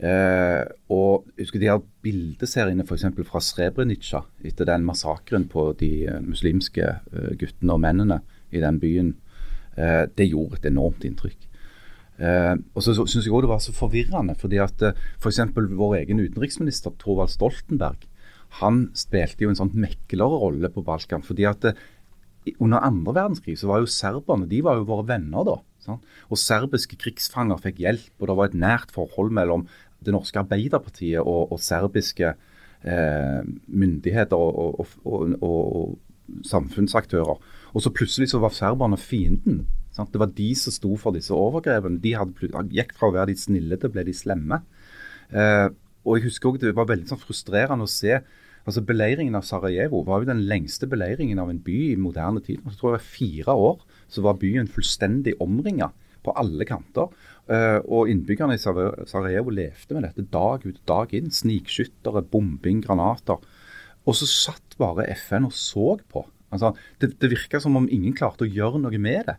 Eh, 0.00 0.62
og 0.92 1.28
husker 1.36 1.60
de 1.60 1.68
her 1.68 1.84
bildeseriene 2.04 2.86
f.eks. 2.88 3.04
fra 3.28 3.42
Srebrenica 3.44 4.22
etter 4.48 4.68
den 4.68 4.88
massakren 4.88 5.44
på 5.52 5.68
de 5.80 6.08
muslimske 6.24 6.88
guttene 7.36 7.76
og 7.76 7.84
mennene 7.84 8.22
i 8.56 8.64
den 8.64 8.80
byen. 8.80 9.12
Uh, 9.76 10.04
det 10.16 10.30
gjorde 10.30 10.60
et 10.60 10.70
enormt 10.72 11.04
inntrykk. 11.04 11.42
og 12.16 12.80
så, 12.80 12.94
syns 12.96 13.26
jeg 13.26 13.32
òg 13.36 13.42
det 13.44 13.50
var 13.50 13.58
så 13.60 13.74
forvirrende, 13.76 14.32
fordi 14.40 14.56
at 14.56 14.80
uh, 14.88 14.96
f.eks. 15.20 15.40
vår 15.52 15.98
egen 15.98 16.22
utenriksminister 16.24 16.94
Thorvald 16.96 17.34
Stoltenberg 17.34 18.06
han 18.60 18.86
spilte 18.96 19.44
jo 19.44 19.52
en 19.52 19.58
sånn 19.58 19.74
meklerrolle 19.76 20.70
på 20.72 20.84
Balkan. 20.86 21.24
fordi 21.26 21.46
at 21.48 21.64
eh, 21.68 21.78
under 22.62 22.84
andre 22.84 23.14
verdenskrig 23.14 23.58
så 23.58 23.70
var 23.70 23.82
jo 23.82 23.90
serberne 23.90 24.48
de 24.48 24.62
var 24.64 24.78
jo 24.78 24.88
våre 24.88 25.06
venner 25.08 25.46
da. 25.46 25.56
Sant? 25.82 26.04
Og 26.30 26.40
serbiske 26.40 26.98
krigsfanger 26.98 27.60
fikk 27.62 27.82
hjelp, 27.84 28.12
og 28.20 28.30
det 28.30 28.36
var 28.38 28.50
et 28.50 28.58
nært 28.58 28.94
forhold 28.94 29.34
mellom 29.34 29.66
det 30.04 30.14
norske 30.14 30.40
Arbeiderpartiet 30.40 31.20
og, 31.22 31.52
og 31.52 31.60
serbiske 31.62 32.32
eh, 32.86 33.42
myndigheter 33.66 34.38
og, 34.38 34.80
og, 35.04 35.36
og, 35.42 35.96
samfunnsaktører. 36.46 37.38
Og 37.76 37.84
så 37.84 37.92
plutselig 37.92 38.30
så 38.32 38.40
var 38.40 38.54
serberne 38.56 38.96
fienden. 38.96 39.66
Sant? 39.92 40.12
Det 40.12 40.20
var 40.20 40.32
de 40.32 40.48
som 40.56 40.72
sto 40.72 40.94
for 41.00 41.16
disse 41.16 41.34
overgrepene. 41.36 42.00
De 42.00 42.14
gikk 42.72 42.94
fra 42.96 43.10
å 43.10 43.14
være 43.16 43.34
de 43.34 43.40
snille 43.40 43.76
til 43.76 43.90
å 43.90 43.92
bli 43.92 44.06
de 44.08 44.14
slemme. 44.16 44.62
Eh, 45.28 45.68
og 46.06 46.16
jeg 46.16 46.28
husker 46.28 46.48
også 46.48 46.62
Det 46.62 46.76
var 46.76 46.88
veldig 46.88 47.08
sånn 47.10 47.20
frustrerende 47.20 47.84
å 47.84 47.90
se 47.90 48.20
altså 48.66 48.82
Beleiringen 48.86 49.34
av 49.38 49.44
Sarajevo 49.46 50.02
var 50.06 50.22
jo 50.22 50.30
den 50.30 50.44
lengste 50.50 50.88
beleiringen 50.90 51.38
av 51.38 51.50
en 51.52 51.60
by 51.62 51.76
i 51.92 52.00
moderne 52.00 52.42
tid. 52.42 52.62
Jeg 52.64 52.78
tror 52.78 52.94
det 52.94 52.98
var 52.98 53.10
fire 53.12 53.56
år 53.68 53.84
så 54.10 54.24
var 54.26 54.40
byen 54.40 54.70
fullstendig 54.70 55.36
omringa 55.42 55.92
på 56.26 56.34
alle 56.34 56.66
kanter. 56.66 57.12
Uh, 57.46 57.78
og 57.84 58.10
innbyggerne 58.10 58.56
i 58.56 58.62
Sarajevo 58.62 59.54
levde 59.54 59.94
med 59.94 60.08
dette 60.08 60.26
dag 60.34 60.66
ut 60.66 60.80
og 60.80 60.86
dag 60.90 61.14
inn. 61.14 61.30
Snikskyttere, 61.30 62.24
bombing, 62.26 62.82
granater. 62.82 63.38
Og 64.06 64.18
så 64.18 64.26
satt 64.30 64.74
bare 64.82 65.06
FN 65.14 65.46
og 65.46 65.54
så 65.54 65.94
på. 66.10 66.24
Altså, 66.54 66.72
det, 67.02 67.14
det 67.20 67.32
virka 67.32 67.60
som 67.62 67.76
om 67.78 67.88
ingen 67.90 68.14
klarte 68.16 68.46
å 68.46 68.50
gjøre 68.50 68.80
noe 68.82 69.02
med 69.02 69.30
det. 69.30 69.36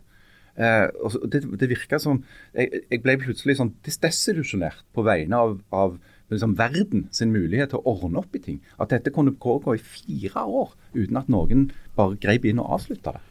Eh, 0.58 0.86
det, 1.30 1.44
det 1.60 1.70
virka 1.70 2.00
som 2.02 2.20
jeg, 2.50 2.82
jeg, 2.90 3.02
ble 3.04 3.14
plutselig 3.22 3.58
sånn 3.60 3.76
desillusjonert 3.86 4.82
på 4.94 5.04
vegne 5.06 5.38
av, 5.38 5.58
av 5.70 5.98
liksom 6.32 6.56
verden 6.58 7.06
sin 7.14 7.32
mulighet 7.32 7.72
til 7.72 7.80
å 7.80 7.94
ordne 7.94 8.20
opp 8.20 8.34
i 8.36 8.42
ting. 8.42 8.60
At 8.82 8.92
dette 8.92 9.14
kunne 9.14 9.36
pågå 9.38 9.76
i 9.78 9.82
fire 9.82 10.44
år 10.44 10.74
uten 10.96 11.20
at 11.20 11.30
noen 11.32 11.68
bare 11.96 12.18
grep 12.20 12.48
inn 12.48 12.62
og 12.62 12.78
avslutta 12.78 13.16
det. 13.16 13.24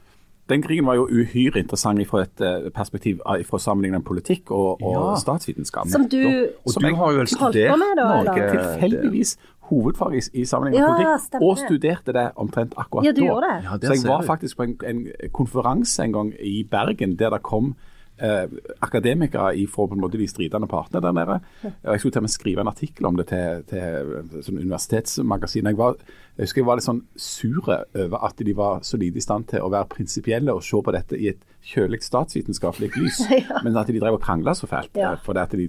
Den 0.48 0.62
krigen 0.63 0.86
var 0.88 0.96
jo 0.96 1.10
uhyre 1.12 1.60
interessant 1.60 2.00
fra 2.08 2.22
et 2.24 2.42
eh, 2.42 2.70
perspektiv 2.72 3.20
fra 3.50 3.60
sammenlignet 3.60 4.06
politikk 4.08 4.54
og, 4.56 4.80
og 4.80 4.94
ja. 4.96 5.02
statsvitenskap. 5.20 5.90
Som 5.92 6.08
du, 6.08 6.22
og 6.63 6.78
du 6.80 6.88
har 6.96 7.18
jo 7.18 7.26
studert 7.28 7.84
Norge 8.00 8.46
tilfeldigvis 8.54 9.36
hovedfag 9.69 10.15
i, 10.17 10.21
i 10.41 10.45
sammenlignet 10.45 10.82
ja, 10.82 10.93
politikk, 10.93 11.25
stemmer. 11.25 11.47
og 11.47 11.62
studerte 11.62 12.15
det 12.15 12.25
omtrent 12.36 12.73
akkurat 12.77 13.06
ja, 13.08 13.12
du 13.12 13.21
da. 13.21 13.27
Gjorde 13.27 13.51
det. 13.51 13.60
Ja, 13.67 13.77
Så 13.82 13.93
jeg 13.93 14.10
var 14.10 14.25
faktisk 14.27 14.58
på 14.58 14.67
en, 14.67 14.75
en 14.88 15.06
konferanse 15.34 16.03
en 16.03 16.17
gang 16.17 16.34
i 16.39 16.63
Bergen 16.63 17.17
der 17.19 17.36
det 17.36 17.43
kom 17.45 17.75
eh, 18.19 18.45
akademikere 18.82 19.67
fra 19.71 19.88
på 19.88 19.95
en 19.95 20.01
måte 20.01 20.19
de 20.19 20.27
stridende 20.27 20.67
partene 20.67 21.01
der 21.01 21.12
nede. 21.12 21.39
og 21.63 21.91
Jeg 21.91 21.99
skulle 21.99 22.12
til 22.12 22.19
og 22.19 22.27
med 22.27 22.34
skrive 22.34 22.62
en 22.62 22.71
artikkel 22.71 23.06
om 23.06 23.17
det 23.17 23.27
til, 23.27 23.63
til 23.69 24.41
sånn 24.45 24.62
universitetsmagasinet. 24.62 25.71
Jeg, 25.71 25.77
var, 25.77 25.99
jeg 26.38 26.47
husker 26.47 26.62
jeg 26.62 26.69
var 26.69 26.80
litt 26.80 26.88
sånn 26.88 27.03
sure 27.15 27.80
over 27.95 28.25
at 28.30 28.45
de 28.45 28.56
var 28.58 28.82
så 28.88 28.97
lite 28.97 29.21
i 29.21 29.25
stand 29.25 29.49
til 29.51 29.65
å 29.65 29.71
være 29.73 29.89
prinsipielle 29.93 30.53
og 30.53 30.65
se 30.65 30.82
på 30.84 30.95
dette 30.95 31.19
i 31.19 31.30
et 31.34 31.43
kjølig 31.67 31.99
statsvitenskapelig 32.06 32.91
lys, 32.95 33.19
ja. 33.34 33.60
men 33.65 33.75
at 33.77 33.89
de 33.91 33.99
drev 33.99 34.17
og 34.17 34.23
krangla 34.23 34.53
så 34.56 34.69
fælt. 34.69 34.93
Ja. 34.95 35.13
Eh, 35.13 35.23
fordi 35.25 35.43
at 35.43 35.56
de, 35.60 35.67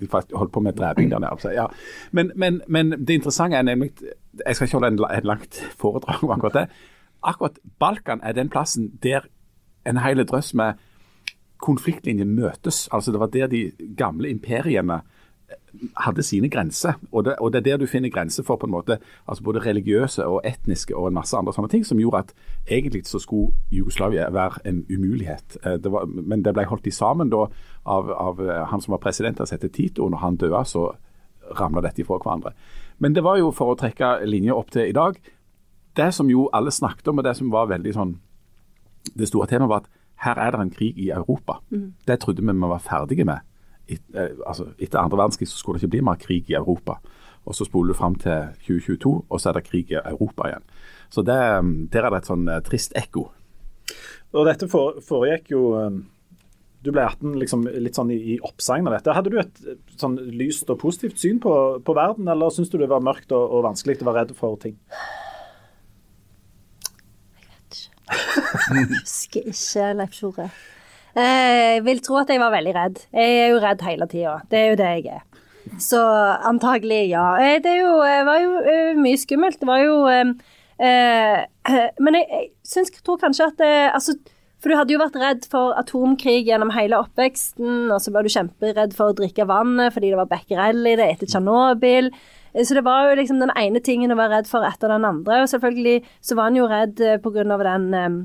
de 0.00 0.10
holdt 0.10 0.52
på 0.52 0.64
med 0.64 0.76
dreping 0.78 1.12
der 1.12 1.22
nede. 1.22 1.32
Altså, 1.36 1.52
ja. 1.54 1.68
men, 2.10 2.32
men, 2.34 2.60
men, 2.66 2.96
det 2.98 3.20
interessante 3.20 3.56
er 3.56 3.62
nemlig 3.62 3.92
Jeg 4.46 4.56
skal 4.56 4.66
ikke 4.66 4.76
holde 4.76 4.88
en, 4.92 4.98
en 5.16 5.24
langt 5.24 5.62
foredrag 5.78 6.24
om 6.24 6.30
akkurat 6.34 6.58
det. 6.58 6.66
Akkurat 7.22 7.58
Balkan 7.80 8.20
er 8.22 8.32
den 8.36 8.50
plassen 8.52 8.90
der 9.02 9.24
en 9.86 9.96
hel 10.02 10.24
drøss 10.26 10.52
med 10.54 10.74
konfliktlinjer 11.62 12.26
møtes. 12.26 12.88
Altså 12.92 13.12
Det 13.12 13.20
var 13.20 13.26
der 13.26 13.46
de 13.46 13.70
gamle 13.96 14.30
imperiene 14.30 15.00
eh, 15.50 15.56
hadde 16.04 16.22
sine 16.22 16.48
grenser. 16.48 16.98
Og 17.12 17.24
det, 17.24 17.36
og 17.40 17.52
det, 17.52 17.58
er 17.58 17.70
der 17.70 17.76
du 17.76 17.86
finner 17.86 18.10
grenser 18.10 18.42
for 18.42 18.56
på 18.56 18.66
en 18.66 18.74
måte, 18.74 18.98
altså 19.28 19.44
både 19.44 19.64
religiøse 19.64 20.26
og 20.26 20.40
etniske 20.44 20.96
og 20.96 21.08
en 21.08 21.18
masse 21.20 21.36
andre 21.36 21.52
sånne 21.52 21.72
ting, 21.72 21.86
som 21.86 22.00
gjorde 22.00 22.18
at 22.26 22.34
egentlig 22.70 23.06
så 23.06 23.18
skulle 23.18 23.54
Jugoslavia 23.70 24.30
være 24.30 24.64
en 24.64 24.84
umulighet. 24.90 25.58
Eh, 25.64 25.78
det 25.80 25.92
var, 25.92 26.06
men 26.06 26.44
det 26.44 26.54
ble 26.54 26.64
holdt 26.64 26.92
sammen 26.94 27.30
da 27.30 27.46
av, 27.84 28.10
av 28.10 28.40
eh, 28.40 28.64
han 28.70 28.80
som 28.80 28.96
var 28.96 29.04
president, 29.04 29.38
som 29.38 29.56
heter 29.56 29.72
Tito. 29.72 30.08
Når 30.08 30.18
han 30.18 30.36
døde, 30.36 30.64
så 30.64 30.90
ramla 31.54 31.80
dette 31.80 32.02
ifra 32.02 32.18
hverandre. 32.18 32.52
Men 32.98 33.14
det 33.14 33.24
var 33.24 33.38
jo, 33.38 33.50
for 33.52 33.72
å 33.72 33.78
trekke 33.78 34.24
linja 34.26 34.54
opp 34.56 34.70
til 34.72 34.88
i 34.88 34.96
dag, 34.96 35.18
det 35.96 36.12
som 36.14 36.30
jo 36.30 36.48
alle 36.52 36.72
snakket 36.72 37.08
om, 37.08 37.20
og 37.20 37.24
det 37.24 37.36
som 37.38 37.52
var 37.52 37.70
veldig 37.72 37.92
sånn 37.96 38.16
Det 39.16 39.28
store 39.28 39.46
temaet 39.46 39.70
var 39.70 39.84
at 39.84 39.90
her 40.24 40.40
er 40.40 40.54
det 40.54 40.60
en 40.60 40.72
krig 40.72 40.98
i 40.98 41.10
Europa. 41.10 41.60
Mm. 41.70 41.92
Det 42.08 42.20
trodde 42.20 42.42
vi 42.42 42.52
vi 42.52 42.72
var 42.72 42.78
ferdige 42.78 43.24
med. 43.24 43.44
Et, 43.88 44.02
eh, 44.14 44.34
altså, 44.46 44.72
etter 44.78 44.98
andre 44.98 45.18
verdenskrig 45.18 45.48
så 45.48 45.58
skulle 45.58 45.78
det 45.78 45.84
ikke 45.84 45.96
bli 45.96 46.00
mer 46.00 46.18
krig 46.20 46.50
i 46.50 46.54
Europa. 46.54 46.98
Og 47.46 47.54
Så 47.54 47.64
spoler 47.64 47.92
du 47.92 47.94
fram 47.94 48.14
til 48.14 48.48
2022, 48.66 49.24
og 49.30 49.40
så 49.40 49.48
er 49.48 49.52
det 49.52 49.68
krig 49.68 49.90
i 49.90 49.94
Europa 49.94 50.48
igjen. 50.48 50.64
Så 51.10 51.22
det, 51.22 51.64
mm, 51.64 51.88
Der 51.92 52.02
er 52.02 52.10
det 52.10 52.16
et 52.16 52.26
sånn 52.26 52.48
uh, 52.48 52.60
trist 52.60 52.92
ekko. 52.96 53.30
Og 54.32 54.46
Dette 54.46 54.68
for, 54.68 54.98
foregikk 55.00 55.50
jo 55.50 55.76
um, 55.78 56.06
Du 56.82 56.90
ble 56.90 57.02
18 57.02 57.38
liksom, 57.38 57.62
litt 57.78 57.94
sånn 57.94 58.10
i, 58.10 58.18
i 58.34 58.38
oppsegn 58.42 58.86
av 58.86 58.96
dette. 58.96 59.14
Hadde 59.14 59.30
du 59.30 59.38
et 59.38 59.62
sånn 59.96 60.16
lyst 60.16 60.70
og 60.70 60.78
positivt 60.78 61.18
syn 61.18 61.38
på, 61.42 61.52
på 61.82 61.94
verden, 61.94 62.28
eller 62.28 62.50
syns 62.50 62.70
du 62.70 62.78
det 62.78 62.90
var 62.90 63.02
mørkt 63.02 63.32
og, 63.32 63.42
og 63.42 63.64
vanskelig 63.66 64.02
å 64.02 64.10
være 64.10 64.24
redd 64.24 64.34
for 64.36 64.58
ting? 64.62 64.76
Husker 68.10 69.50
ikke, 69.50 69.92
Leif 69.98 70.16
Tjore. 70.16 70.50
Jeg 71.16 71.80
vil 71.86 72.02
tro 72.04 72.18
at 72.20 72.30
jeg 72.30 72.42
var 72.42 72.52
veldig 72.52 72.74
redd. 72.76 73.00
Jeg 73.16 73.40
er 73.40 73.48
jo 73.54 73.60
redd 73.62 73.82
hele 73.86 74.08
tida. 74.10 74.36
Det 74.50 74.58
er 74.60 74.68
jo 74.70 74.78
det 74.80 74.90
jeg 74.98 75.16
er. 75.16 75.24
Så 75.82 76.00
antagelig 76.46 77.08
ja. 77.10 77.26
Eh, 77.42 77.58
det 77.62 77.80
jo, 77.80 77.98
eh, 78.04 78.22
var 78.26 78.38
jo 78.42 78.60
eh, 78.62 78.94
mye 78.98 79.18
skummelt. 79.18 79.60
Det 79.60 79.68
var 79.68 79.82
jo 79.82 79.96
Men 80.76 82.18
jeg, 82.18 82.26
jeg 82.28 82.48
syns 82.68 82.90
jeg 82.92 83.04
tror 83.04 83.16
kanskje 83.16 83.46
at 83.48 83.56
det, 83.58 83.74
altså, 83.96 84.12
For 84.60 84.68
du 84.68 84.76
hadde 84.76 84.92
jo 84.92 85.00
vært 85.00 85.16
redd 85.20 85.46
for 85.48 85.72
atomkrig 85.80 86.42
gjennom 86.44 86.72
hele 86.74 86.98
oppveksten, 87.00 87.88
og 87.88 88.00
så 88.02 88.12
var 88.12 88.24
du 88.24 88.32
kjemperedd 88.32 88.92
for 88.96 89.12
å 89.12 89.16
drikke 89.16 89.48
vannet 89.48 89.94
fordi 89.94 90.12
det 90.12 90.20
var 90.20 90.28
becquerel 90.28 90.84
i 90.84 90.96
det 91.00 91.08
etter 91.14 91.30
Tsjernobyl. 91.30 92.10
Så 92.64 92.76
det 92.78 92.84
var 92.86 93.08
jo 93.10 93.16
liksom 93.18 93.40
den 93.42 93.52
ene 93.58 93.82
tingen 93.84 94.14
å 94.14 94.16
være 94.16 94.38
redd 94.38 94.48
for 94.48 94.64
etter 94.64 94.88
den 94.92 95.04
andre. 95.04 95.42
Og 95.44 95.50
selvfølgelig 95.52 95.98
så 96.24 96.38
var 96.38 96.48
han 96.48 96.56
jo 96.56 96.68
redd 96.70 97.02
eh, 97.04 97.18
pga. 97.20 97.44
den 97.44 97.88
um, 97.94 98.20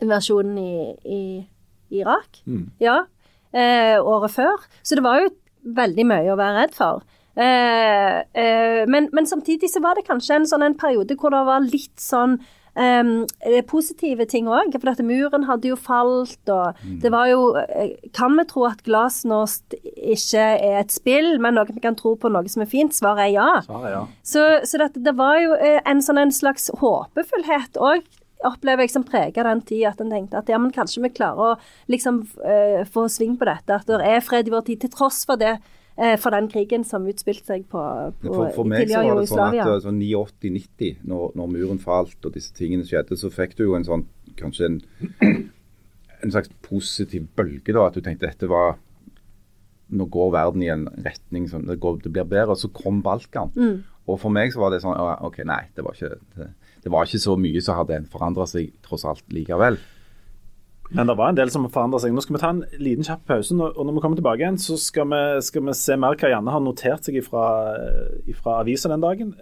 versjonen 0.00 0.58
i, 0.58 0.72
i 1.04 2.00
Irak. 2.00 2.42
Mm. 2.46 2.70
Ja. 2.82 3.04
Eh, 3.52 3.96
året 4.02 4.34
før. 4.34 4.66
Så 4.82 4.98
det 4.98 5.04
var 5.06 5.22
jo 5.22 5.30
veldig 5.76 6.06
mye 6.06 6.32
å 6.32 6.38
være 6.38 6.64
redd 6.64 6.74
for. 6.76 7.06
Eh, 7.36 8.18
eh, 8.32 8.82
men, 8.88 9.10
men, 9.12 9.26
samtidig 9.28 9.68
så 9.70 9.82
var 9.84 9.98
det 9.98 10.06
kanskje 10.06 10.40
en 10.40 10.48
sånn 10.48 10.64
en 10.64 10.78
periode 10.78 11.18
hvor 11.20 11.34
det 11.34 11.42
var 11.44 11.64
litt 11.64 12.00
sånn 12.00 12.38
Um, 12.76 13.24
positive 13.70 14.26
ting 14.28 14.50
òg, 14.52 14.74
for 14.74 14.90
dette 14.90 15.04
muren 15.06 15.46
hadde 15.48 15.70
jo 15.70 15.78
falt, 15.80 16.42
og 16.52 16.76
mm. 16.82 16.98
det 17.00 17.12
var 17.14 17.30
jo 17.30 17.46
eh, 17.56 17.94
Kan 18.12 18.36
vi 18.36 18.44
tro 18.50 18.66
at 18.68 18.82
glasnost 18.84 19.78
ikke 19.80 20.42
er 20.42 20.82
et 20.82 20.92
spill, 20.92 21.38
men 21.40 21.56
noe 21.56 21.64
vi 21.70 21.80
kan 21.80 21.96
tro 21.96 22.12
på 22.20 22.28
noe 22.28 22.44
som 22.52 22.66
er 22.66 22.68
fint? 22.68 22.92
Svaret 22.92 23.30
er 23.30 23.32
ja. 23.32 23.48
Svaret 23.64 23.88
er 23.88 23.94
ja. 23.96 24.04
Så, 24.20 24.44
så 24.68 24.82
dette, 24.82 25.00
det 25.06 25.16
var 25.16 25.40
jo 25.40 25.56
eh, 25.56 25.80
en 25.88 26.04
sånn 26.04 26.20
en 26.20 26.34
slags 26.34 26.68
håpefullhet 26.82 27.80
òg 27.80 28.04
opplever 28.44 28.84
jeg 28.84 28.92
som 28.92 29.04
preger 29.06 29.48
den 29.48 29.62
tida, 29.64 29.94
at 29.94 30.02
en 30.04 30.12
tenkte 30.12 30.36
at 30.42 30.50
ja, 30.52 30.58
men 30.60 30.74
kanskje 30.74 31.00
vi 31.06 31.12
klarer 31.16 31.40
å 31.40 31.88
liksom 31.92 32.20
uh, 32.44 32.82
få 32.92 33.06
sving 33.08 33.38
på 33.40 33.48
dette. 33.48 33.78
At 33.80 33.88
det 33.88 34.02
er 34.04 34.20
fred 34.24 34.50
i 34.50 34.52
vår 34.52 34.66
tid, 34.68 34.82
til 34.84 34.92
tross 34.92 35.22
for 35.26 35.40
det 35.40 35.56
for 36.20 36.34
den 36.34 36.48
krigen 36.52 36.84
som 36.84 37.06
utspilte 37.08 37.48
seg 37.48 37.62
på, 37.72 37.82
på 38.20 38.32
for, 38.32 38.50
for 38.52 38.68
meg 38.68 38.90
så 38.90 39.00
var 39.00 39.16
det 39.16 39.28
sånn 39.30 39.44
at 39.46 39.62
altså, 39.64 39.92
89-90, 39.94 40.98
når, 41.08 41.30
når, 41.40 41.52
muren 41.54 41.80
falt 41.80 42.28
og 42.28 42.34
disse 42.34 42.52
tingene 42.56 42.84
skjedde, 42.84 43.16
så 43.16 43.30
fikk 43.32 43.56
du 43.56 43.64
jo 43.64 43.76
en 43.78 43.86
sånn 43.86 44.04
kanskje 44.36 44.68
en, 44.68 44.76
en 46.20 46.34
slags 46.34 46.52
positiv 46.66 47.30
bølge. 47.36 47.72
da, 47.72 47.86
At 47.88 47.96
du 47.96 48.04
tenkte 48.04 48.28
dette 48.28 48.50
var 48.50 48.76
Nå 49.86 50.08
går 50.10 50.32
verden 50.34 50.64
i 50.64 50.70
en 50.72 50.88
retning 51.04 51.44
som 51.46 51.62
det, 51.62 51.76
går, 51.78 52.00
det 52.02 52.10
blir 52.10 52.24
bedre. 52.26 52.56
Og 52.56 52.58
så 52.58 52.66
kom 52.74 53.04
Balkan. 53.06 53.52
Mm. 53.54 53.84
Og 54.10 54.16
for 54.18 54.34
meg 54.34 54.50
så 54.50 54.58
var 54.58 54.72
det 54.74 54.80
sånn 54.82 54.98
OK, 54.98 55.44
nei, 55.46 55.60
det 55.78 55.84
var 55.86 55.94
ikke, 55.94 56.16
det, 56.34 56.48
det 56.82 56.90
var 56.90 57.06
ikke 57.06 57.20
så 57.22 57.36
mye 57.38 57.62
som 57.62 57.78
hadde 57.78 58.00
forandra 58.10 58.48
seg 58.50 58.72
tross 58.82 59.06
alt 59.06 59.22
likevel. 59.30 59.78
Men 60.90 61.08
det 61.10 61.16
var 61.18 61.32
en 61.32 61.38
del 61.38 61.50
som 61.50 61.66
forandra 61.72 61.98
seg. 62.02 62.14
Nå 62.14 62.22
skal 62.22 62.36
vi 62.36 62.40
ta 62.42 62.50
en 62.54 62.62
liten 62.82 63.06
kjapp 63.06 63.24
pause, 63.26 63.54
og 63.56 63.80
når 63.82 63.96
vi 63.96 64.02
kommer 64.04 64.18
tilbake 64.20 64.44
igjen, 64.44 64.58
så 64.60 64.78
skal 64.80 65.08
vi, 65.10 65.20
skal 65.42 65.64
vi 65.66 65.74
se 65.76 65.96
mer 65.98 66.18
hva 66.20 66.30
Janne 66.30 66.54
har 66.54 66.62
notert 66.62 67.06
seg 67.06 67.18
fra 67.26 67.46
avisa 68.56 68.90
den 68.92 69.04
dagen. 69.04 69.32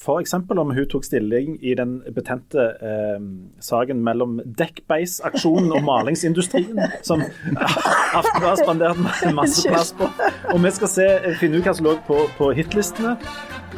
F.eks. 0.00 0.34
om 0.34 0.74
hun 0.76 0.88
tok 0.90 1.06
stilling 1.06 1.58
i 1.60 1.74
den 1.78 1.98
betente 2.16 2.66
eh, 2.80 3.18
saken 3.64 4.02
mellom 4.06 4.38
Dekkbeis-aksjonen 4.44 5.72
og 5.76 5.84
malingsindustrien, 5.86 6.80
som 7.06 7.22
Aftenbladet 7.24 8.48
har 8.48 8.62
spandert 8.62 9.34
masse 9.36 9.66
plass 9.68 9.92
på. 9.96 10.08
Og 10.54 10.62
vi 10.64 10.74
skal 10.78 10.94
se, 10.94 11.08
finne 11.42 11.60
ut 11.60 11.68
hva 11.68 11.76
som 11.76 11.90
lå 11.90 11.96
på, 12.08 12.22
på 12.38 12.52
hitlistene, 12.56 13.16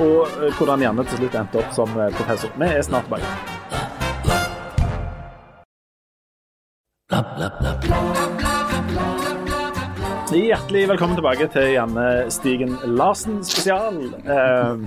og 0.01 0.31
hvordan 0.59 0.87
Janne 0.87 1.05
til 1.09 1.25
slutt 1.25 1.41
endte 1.43 1.61
opp 1.61 1.75
som 1.77 1.99
professor. 2.17 2.55
Vi 2.57 2.71
er 2.71 2.87
snart 2.87 3.11
tilbake. 3.11 3.92
Hjertelig 10.33 10.87
velkommen 10.89 11.19
tilbake 11.19 11.45
til 11.53 11.75
Janne 11.75 12.05
Stigen 12.33 12.73
Larsen 12.97 13.43
spesial. 13.45 13.99
Eh, 14.25 14.81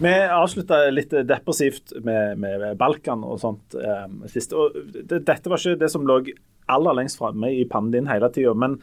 vi 0.00 0.12
avslutta 0.38 0.78
litt 0.88 1.12
depressivt 1.28 1.92
med, 2.00 2.40
med, 2.40 2.64
Balkan 2.80 3.20
og 3.28 3.36
sånt 3.42 3.76
eh, 3.76 4.08
sist. 4.32 4.56
Og 4.56 4.72
det, 4.72 5.20
dette 5.28 5.52
var 5.52 5.60
ikke 5.60 5.82
det 5.84 5.92
som 5.92 6.08
lå 6.08 6.16
aller 6.72 6.96
lengst 6.96 7.20
framme 7.20 7.52
i 7.52 7.68
pannen 7.68 7.92
din 7.92 8.08
hele 8.08 8.32
tida, 8.32 8.56
men 8.56 8.80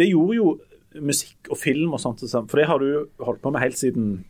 det 0.00 0.10
gjorde 0.10 0.40
jo 0.40 0.58
musikk 0.98 1.46
og 1.54 1.62
film 1.62 1.94
og 1.94 2.02
sånt, 2.02 2.26
for 2.26 2.58
det 2.58 2.66
har 2.68 2.82
du 2.82 3.06
holdt 3.22 3.42
på 3.44 3.54
med 3.54 3.62
helt 3.62 3.78
siden 3.78 4.24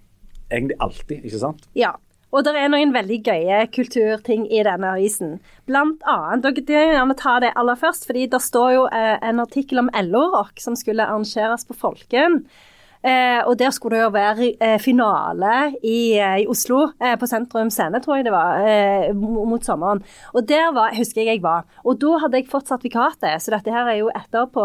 egentlig 0.52 0.76
alltid, 0.84 1.24
ikke 1.24 1.40
sant? 1.48 1.64
Ja, 1.78 1.96
og 2.32 2.46
det 2.46 2.54
er 2.56 2.70
noen 2.72 2.94
veldig 2.94 3.18
gøye 3.26 3.60
kulturting 3.74 4.46
i 4.48 4.62
denne 4.64 4.94
avisen. 4.96 5.36
Blant 5.68 6.00
annet, 6.08 6.46
og 6.48 6.60
det 6.64 6.76
er 6.78 6.94
gjerne 6.94 7.16
ta 7.20 7.36
det 7.44 7.52
aller 7.60 7.76
først, 7.78 8.06
fordi 8.08 8.26
det 8.32 8.40
står 8.40 8.68
jo 8.72 8.84
eh, 8.88 9.16
en 9.20 9.42
artikkel 9.44 9.82
om 9.82 9.90
LO-rock 10.08 10.62
som 10.64 10.78
skulle 10.78 11.04
arrangeres 11.04 11.68
på 11.68 11.76
Folken. 11.76 12.40
Eh, 13.02 13.40
og 13.50 13.56
der 13.58 13.72
skulle 13.74 13.98
det 13.98 14.04
jo 14.04 14.14
være 14.14 14.48
eh, 14.62 14.78
finale 14.80 15.72
i, 15.82 16.14
eh, 16.14 16.38
i 16.44 16.48
Oslo, 16.48 16.86
eh, 17.02 17.16
på 17.18 17.26
Sentrum 17.28 17.70
Scene, 17.74 18.00
tror 18.00 18.20
jeg 18.20 18.28
det 18.28 18.34
var, 18.34 18.62
eh, 18.64 19.10
mot 19.12 19.66
sommeren. 19.66 20.00
Og 20.32 20.46
der 20.48 20.70
var, 20.72 20.94
husker 20.96 21.24
jeg 21.24 21.34
jeg 21.34 21.42
var. 21.44 21.66
Og 21.84 22.00
da 22.00 22.16
hadde 22.22 22.38
jeg 22.38 22.48
fått 22.48 22.70
sertifikatet, 22.70 23.42
så 23.42 23.56
dette 23.58 23.74
her 23.74 23.90
er 23.90 24.00
jo 24.00 24.12
etter 24.14 24.46
på 24.54 24.64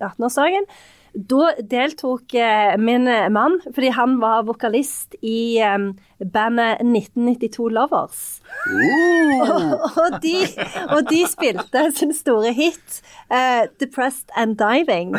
18-årsdagen. 0.00 0.66
Da 1.14 1.52
deltok 1.70 2.34
eh, 2.34 2.74
min 2.78 3.06
mann, 3.30 3.60
fordi 3.74 3.92
han 3.94 4.16
var 4.18 4.42
vokalist 4.48 5.14
i 5.22 5.62
um, 5.62 5.92
bandet 6.32 6.82
1992 6.82 7.68
Lovers. 7.70 8.24
Uh. 8.66 9.44
og, 9.46 9.84
og, 10.02 10.18
de, 10.24 10.34
og, 10.88 11.06
de, 11.10 11.22
spilte 11.30 11.84
sin 11.94 12.10
store 12.14 12.52
hit 12.52 12.98
uh, 13.30 13.70
'Depressed 13.78 14.34
and 14.34 14.58
Diving' 14.58 15.14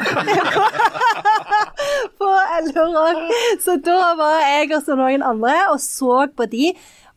på 2.19 2.31
LO 2.67 2.86
Rock. 2.99 3.23
Så 3.63 3.79
da 3.86 4.13
var 4.19 4.39
jeg 4.43 4.75
og 4.75 4.95
noen 4.99 5.23
andre 5.23 5.58
og 5.71 5.79
så 5.79 6.25
på 6.36 6.45
de. 6.51 6.73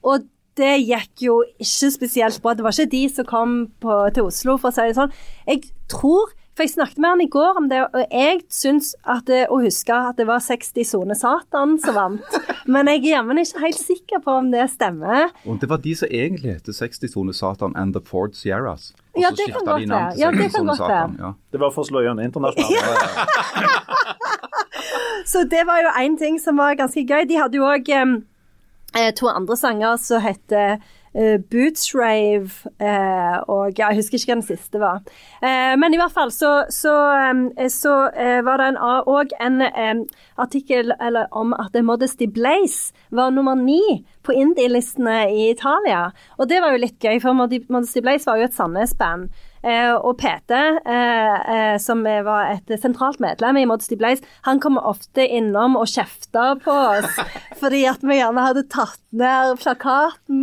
Og 0.07 0.23
det 0.59 0.75
gikk 0.87 1.23
jo 1.23 1.39
ikke 1.59 1.91
spesielt 1.95 2.43
bra. 2.43 2.55
Det 2.55 2.67
var 2.67 2.75
ikke 2.75 2.95
de 2.95 3.05
som 3.15 3.27
kom 3.27 3.55
på, 3.83 3.95
til 4.15 4.31
Oslo, 4.31 4.57
for 4.59 4.71
å 4.71 4.75
si 4.75 4.87
det 4.87 4.99
sånn. 4.99 5.15
Jeg 5.47 5.71
tror 5.91 6.35
for 6.59 6.67
jeg 6.67 6.73
snakket 6.75 6.99
med 6.99 7.13
han 7.13 7.21
i 7.23 7.29
går 7.31 7.59
om 7.61 7.67
det, 7.71 7.85
og 7.87 8.01
jeg 8.11 8.41
syns 8.51 8.91
at 9.07 9.29
det, 9.31 9.45
å 9.47 9.61
huske 9.63 9.95
at 9.95 10.19
det 10.19 10.25
var 10.27 10.43
60 10.43 10.89
Sone 10.89 11.15
Satan 11.15 11.77
som 11.79 11.95
vant. 11.95 12.39
Men 12.73 12.91
jeg 12.91 13.05
er 13.05 13.13
jammen 13.13 13.39
ikke 13.39 13.63
helt 13.63 13.79
sikker 13.79 14.25
på 14.25 14.35
om 14.41 14.49
det 14.51 14.65
stemmer. 14.73 15.31
Og 15.47 15.61
det 15.63 15.69
var 15.71 15.79
de 15.85 15.95
som 16.01 16.11
egentlig 16.11 16.57
heter 16.57 16.75
60 16.75 17.13
Sone 17.15 17.37
Satan 17.37 17.79
and 17.79 17.95
The 17.95 18.03
Ford 18.03 18.35
Sierras. 18.35 18.91
Og 19.15 19.23
ja, 19.23 19.31
det 19.31 19.47
kan 19.55 19.63
godt 19.63 19.87
være. 19.87 20.11
Ja, 20.19 20.33
det 20.35 20.51
kan 20.57 20.67
godt 20.67 20.83
være. 20.83 21.15
Ja. 21.23 21.31
Det 21.55 21.63
var 21.63 21.71
for 21.77 21.87
å 21.87 21.91
slå 21.93 22.03
gjennom 22.03 22.27
internasjonalt. 22.27 24.19
Så 25.31 25.45
det 25.47 25.63
var 25.69 25.79
jo 25.85 25.95
én 26.03 26.19
ting 26.19 26.43
som 26.43 26.59
var 26.59 26.75
ganske 26.75 27.07
gøy. 27.07 27.23
De 27.31 27.39
hadde 27.39 27.61
jo 27.61 27.71
òg 27.71 27.87
eh, 27.95 29.11
to 29.15 29.31
andre 29.31 29.57
sanger 29.61 29.99
som 30.03 30.27
heter 30.27 30.83
uh, 31.17 31.39
Boots 31.51 31.95
Rave 31.95 32.51
uh, 32.81 33.39
og 33.49 33.79
ja, 33.79 33.89
Jeg 33.89 34.01
husker 34.03 34.19
ikke 34.19 34.33
hva 34.33 34.39
den 34.41 34.47
siste 34.49 34.83
var. 34.83 35.03
Uh, 35.43 35.75
men 35.81 35.95
i 35.95 36.01
hvert 36.01 36.15
fall 36.15 36.33
så, 36.35 36.65
så, 36.73 36.95
um, 37.31 37.49
så 37.73 37.97
var 38.45 38.61
det 38.61 38.71
òg 38.79 39.35
en, 39.41 39.63
en 39.63 40.05
artikkel 40.39 40.93
eller, 41.01 41.29
om 41.33 41.55
at 41.57 41.77
Modesty 41.85 42.27
Blaze 42.27 42.93
var 43.11 43.31
nummer 43.31 43.57
ni 43.59 44.05
på 44.23 44.35
indie-listene 44.37 45.29
i 45.33 45.51
Italia. 45.51 46.11
Og 46.39 46.49
det 46.51 46.61
var 46.63 46.75
jo 46.75 46.83
litt 46.85 46.99
gøy, 47.01 47.21
for 47.23 47.37
Modesty 47.37 48.03
Blaze 48.05 48.29
var 48.29 48.41
jo 48.41 48.49
et 48.49 48.57
Sandnes-band. 48.57 49.31
Eh, 49.63 49.95
og 49.95 50.15
PT, 50.21 50.55
eh, 50.55 51.39
eh, 51.55 51.77
som 51.83 52.05
var 52.05 52.53
et 52.53 52.71
sentralt 52.79 53.19
medlem 53.21 53.57
i 53.59 53.65
Modesty 53.67 53.97
Blaze, 53.99 54.23
han 54.47 54.61
kom 54.63 54.79
ofte 54.79 55.25
innom 55.27 55.75
og 55.77 55.91
kjefter 55.91 56.61
på 56.63 56.71
oss 56.71 57.19
fordi 57.61 57.83
at 57.91 58.05
vi 58.07 58.21
gjerne 58.21 58.45
hadde 58.45 58.69
tatt 58.71 59.03
ned 59.11 59.59
plakaten 59.59 60.38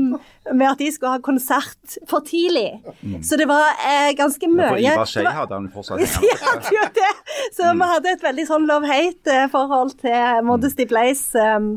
med 0.54 0.68
at 0.70 0.82
de 0.82 0.92
skulle 0.94 1.16
ha 1.16 1.22
konsert 1.24 1.98
for 2.10 2.26
tidlig. 2.28 2.82
Mm. 3.02 3.24
Så 3.24 3.38
det 3.40 3.48
var 3.50 3.66
ganske 4.18 4.50
mye. 4.52 4.70
For 4.76 4.84
Ivar 4.84 5.10
Skei 5.10 5.34
hadde 5.40 5.58
han 5.58 5.68
fortsatt. 5.74 6.04
ja, 6.78 6.86
det. 6.94 7.12
Så 7.56 7.72
mm. 7.72 7.82
vi 7.82 7.90
hadde 7.94 8.14
et 8.14 8.26
veldig 8.26 8.48
sånn 8.52 8.70
love-hate-forhold 8.70 9.98
til 10.04 10.46
Modesty 10.46 10.88
Blaze. 10.90 11.48
Um, 11.58 11.72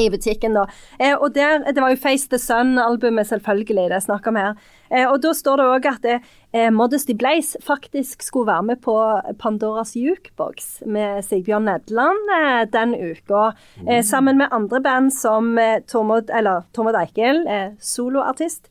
i 0.00 0.10
butikken, 0.10 0.54
da. 0.54 0.66
Eh, 0.98 1.14
og 1.14 1.34
der, 1.34 1.64
Det 1.72 1.80
var 1.82 1.90
jo 1.90 1.96
Face 2.00 2.28
the 2.28 2.38
Sun-albumet, 2.38 3.26
selvfølgelig, 3.26 3.88
det 3.90 3.92
er 3.98 4.00
snakk 4.00 4.26
om 4.26 4.36
her. 4.36 4.54
Eh, 4.90 5.06
og 5.10 5.20
Da 5.22 5.32
står 5.32 5.56
det 5.56 5.66
òg 5.66 5.86
at 5.90 6.04
eh, 6.52 6.70
Modesty 6.70 7.12
Blaze 7.12 7.58
faktisk 7.62 8.22
skulle 8.22 8.46
være 8.46 8.62
med 8.62 8.82
på 8.82 8.94
Pandoras 9.38 9.94
Jukebox 9.96 10.82
med 10.86 11.24
Sigbjørn 11.24 11.64
Nedland 11.64 12.30
eh, 12.36 12.64
den 12.70 12.94
uka. 12.94 13.52
Eh, 13.88 14.02
sammen 14.04 14.38
med 14.38 14.52
andre 14.52 14.80
band 14.80 15.12
som 15.12 15.58
eh, 15.58 15.80
Tormod, 15.88 16.30
eller 16.30 16.62
Tormod 16.74 16.94
Eikel, 17.00 17.44
soloartist. 17.80 18.68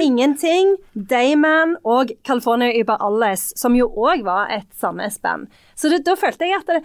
Ingenting, 0.00 0.76
Dayman 0.94 1.76
og 1.84 2.10
California 2.26 2.72
Über 2.74 2.98
Alles, 3.00 3.52
som 3.56 3.74
jo 3.78 3.86
òg 3.88 4.24
var 4.26 4.50
et 4.50 4.66
Sandnes-band. 4.74 5.46
Så 5.74 5.88
det, 5.88 6.04
da 6.04 6.16
følte 6.18 6.44
jeg 6.44 6.58
at 6.58 6.66
det, 6.66 6.80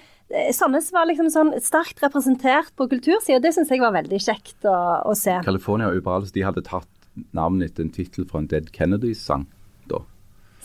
Sandnes 0.53 0.89
var 0.93 1.05
liksom 1.05 1.29
sånn 1.29 1.51
sterkt 1.61 2.01
representert 2.01 2.71
på 2.75 2.87
kultursida. 2.89 3.37
Det 3.43 3.51
syns 3.53 3.69
jeg 3.69 3.83
var 3.83 3.93
veldig 3.93 4.17
kjekt 4.17 4.65
å, 4.65 4.77
å 5.05 5.13
se. 5.17 5.37
California 5.45 5.91
og 5.91 5.99
Uberals 6.01 6.33
de 6.33 6.45
hadde 6.45 6.63
tatt 6.65 6.89
navnet 7.35 7.71
etter 7.71 7.85
en 7.85 7.93
tittel 7.93 8.25
fra 8.27 8.41
en 8.41 8.49
Dead 8.49 8.71
Kennedys-sang. 8.73 9.45
da. 9.91 10.01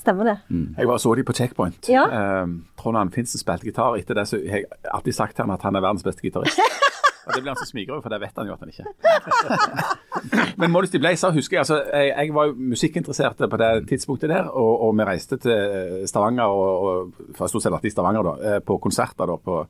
Stemmer 0.00 0.30
det. 0.30 0.36
Mm. 0.48 0.74
Jeg 0.78 0.88
bare 0.88 1.02
så 1.02 1.12
de 1.14 1.26
på 1.28 1.36
Checkpoint. 1.36 1.90
Ja. 1.92 2.06
Um, 2.42 2.62
Trond 2.80 2.96
Arne 2.96 3.12
Finsen 3.12 3.42
spilte 3.42 3.68
gitar. 3.68 3.98
Etter 4.00 4.16
det 4.16 4.26
så 4.30 4.40
jeg 4.40 4.64
har 4.64 4.96
alltid 4.96 5.18
sagt 5.18 5.36
til 5.36 5.44
ham 5.44 5.52
at 5.54 5.66
han 5.66 5.76
er 5.76 5.84
verdens 5.84 6.06
beste 6.06 6.24
gitarist. 6.24 6.60
Og 7.30 7.36
Det 7.36 7.42
blir 7.44 7.54
han 7.54 7.60
så 7.60 7.68
smigrer 7.68 7.94
over, 7.94 8.02
for 8.02 8.12
det 8.12 8.20
vet 8.24 8.40
han 8.40 8.50
jo 8.50 8.56
at 8.56 8.64
han 8.64 8.72
ikke. 8.72 10.56
Men 10.60 10.72
Modesty 10.74 10.98
Blaze 10.98 11.30
husker 11.32 11.56
jeg, 11.56 11.62
altså, 11.62 11.78
jeg, 11.94 12.10
jeg 12.10 12.34
var 12.34 12.50
jo 12.50 12.56
musikkinteressert 12.74 13.44
på 13.50 13.60
det 13.62 13.70
tidspunktet 13.88 14.32
der, 14.34 14.50
og, 14.50 14.72
og 14.88 14.96
vi 14.98 15.06
reiste 15.06 15.38
til 15.40 16.02
Stavanger, 16.10 16.50
og, 16.50 16.90
og 16.90 17.30
for 17.38 17.52
stort 17.52 17.64
sett 17.64 17.76
alltid 17.76 17.92
i 17.92 17.94
Stavanger, 17.94 18.26
da, 18.26 18.34
eh, 18.56 18.60
på 18.66 18.80
konserter 18.82 19.30
da, 19.30 19.38
på 19.38 19.62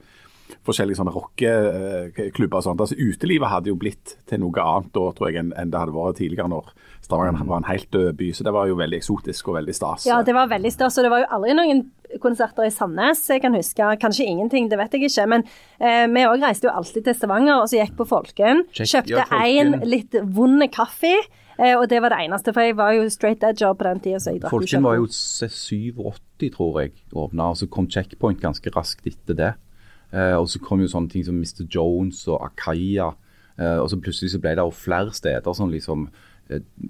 forskjellige 0.67 1.01
sånne 1.01 1.15
rockeklubber 1.15 2.61
og 2.61 2.67
sånt. 2.67 2.83
Altså 2.83 2.99
Utelivet 2.99 3.53
hadde 3.53 3.73
jo 3.73 3.79
blitt 3.81 4.17
til 4.31 4.43
noe 4.43 4.65
annet 4.65 4.93
da, 4.97 5.07
tror 5.17 5.31
jeg, 5.31 5.45
enn, 5.45 5.73
det 5.73 5.81
hadde 5.81 5.97
vært 5.97 6.21
tidligere 6.21 6.51
når 6.53 6.73
Stavanger 7.05 7.47
var 7.49 7.63
en 7.63 7.71
helt 7.71 7.89
død 7.95 8.13
by. 8.19 8.29
Så 8.37 8.47
det 8.47 8.55
var 8.55 8.69
jo 8.71 8.79
veldig 8.79 9.01
eksotisk 9.01 9.51
og 9.51 9.59
veldig 9.61 9.75
stas. 9.77 10.07
Ja, 10.09 10.21
det 10.27 10.37
var 10.37 10.51
veldig 10.51 10.73
stas. 10.75 10.99
Og 11.01 11.07
det 11.07 11.13
var 11.13 11.25
jo 11.25 11.31
aldri 11.39 11.57
noen 11.59 11.85
konserter 12.23 12.67
i 12.67 12.73
Sandnes 12.75 13.23
jeg 13.31 13.43
kan 13.45 13.55
huske. 13.57 13.91
Kanskje 14.03 14.27
ingenting, 14.29 14.71
det 14.71 14.79
vet 14.81 14.97
jeg 14.97 15.11
ikke. 15.11 15.29
Men 15.31 15.47
eh, 15.79 16.07
vi 16.11 16.27
òg 16.29 16.43
reiste 16.45 16.69
jo 16.69 16.75
alltid 16.75 17.07
til 17.07 17.17
Stavanger 17.19 17.63
og 17.63 17.71
så 17.71 17.81
gikk 17.81 17.97
på 18.01 18.09
Folken. 18.11 18.65
Kjøpte 18.77 19.29
én 19.41 19.77
ja, 19.77 19.85
litt 19.87 20.19
vond 20.35 20.67
kaffe. 20.75 21.15
Eh, 21.61 21.77
og 21.77 21.89
det 21.93 22.01
var 22.01 22.15
det 22.15 22.23
eneste, 22.25 22.55
for 22.57 22.65
jeg 22.65 22.77
var 22.79 22.95
jo 22.97 23.09
straight 23.13 23.43
edger 23.45 23.75
på 23.77 23.85
den 23.85 24.01
tida. 24.01 24.49
Folken 24.49 24.87
var 24.87 24.97
jo 24.97 25.09
87, 25.11 26.47
tror 26.55 26.81
jeg, 26.81 26.95
åpna, 27.13 27.51
og 27.53 27.61
så 27.61 27.69
kom 27.69 27.89
Checkpoint 27.91 28.41
ganske 28.41 28.73
raskt 28.77 29.09
etter 29.11 29.37
det. 29.37 29.51
Eh, 30.13 30.37
og 30.37 30.49
så 30.51 30.61
kom 30.63 30.83
jo 30.83 30.91
sånne 30.91 31.13
ting 31.13 31.27
som 31.27 31.39
Mr. 31.39 31.67
Jones 31.71 32.25
og 32.29 32.41
Akaya. 32.49 33.13
Eh, 33.57 33.79
og 33.79 33.91
så 33.93 34.01
plutselig 34.01 34.35
så 34.35 34.43
ble 34.43 34.57
det 34.59 34.65
jo 34.65 34.75
flere 34.75 35.15
steder 35.15 35.57
som 35.57 35.73
liksom 35.73 36.09
tilbudte 36.11 36.27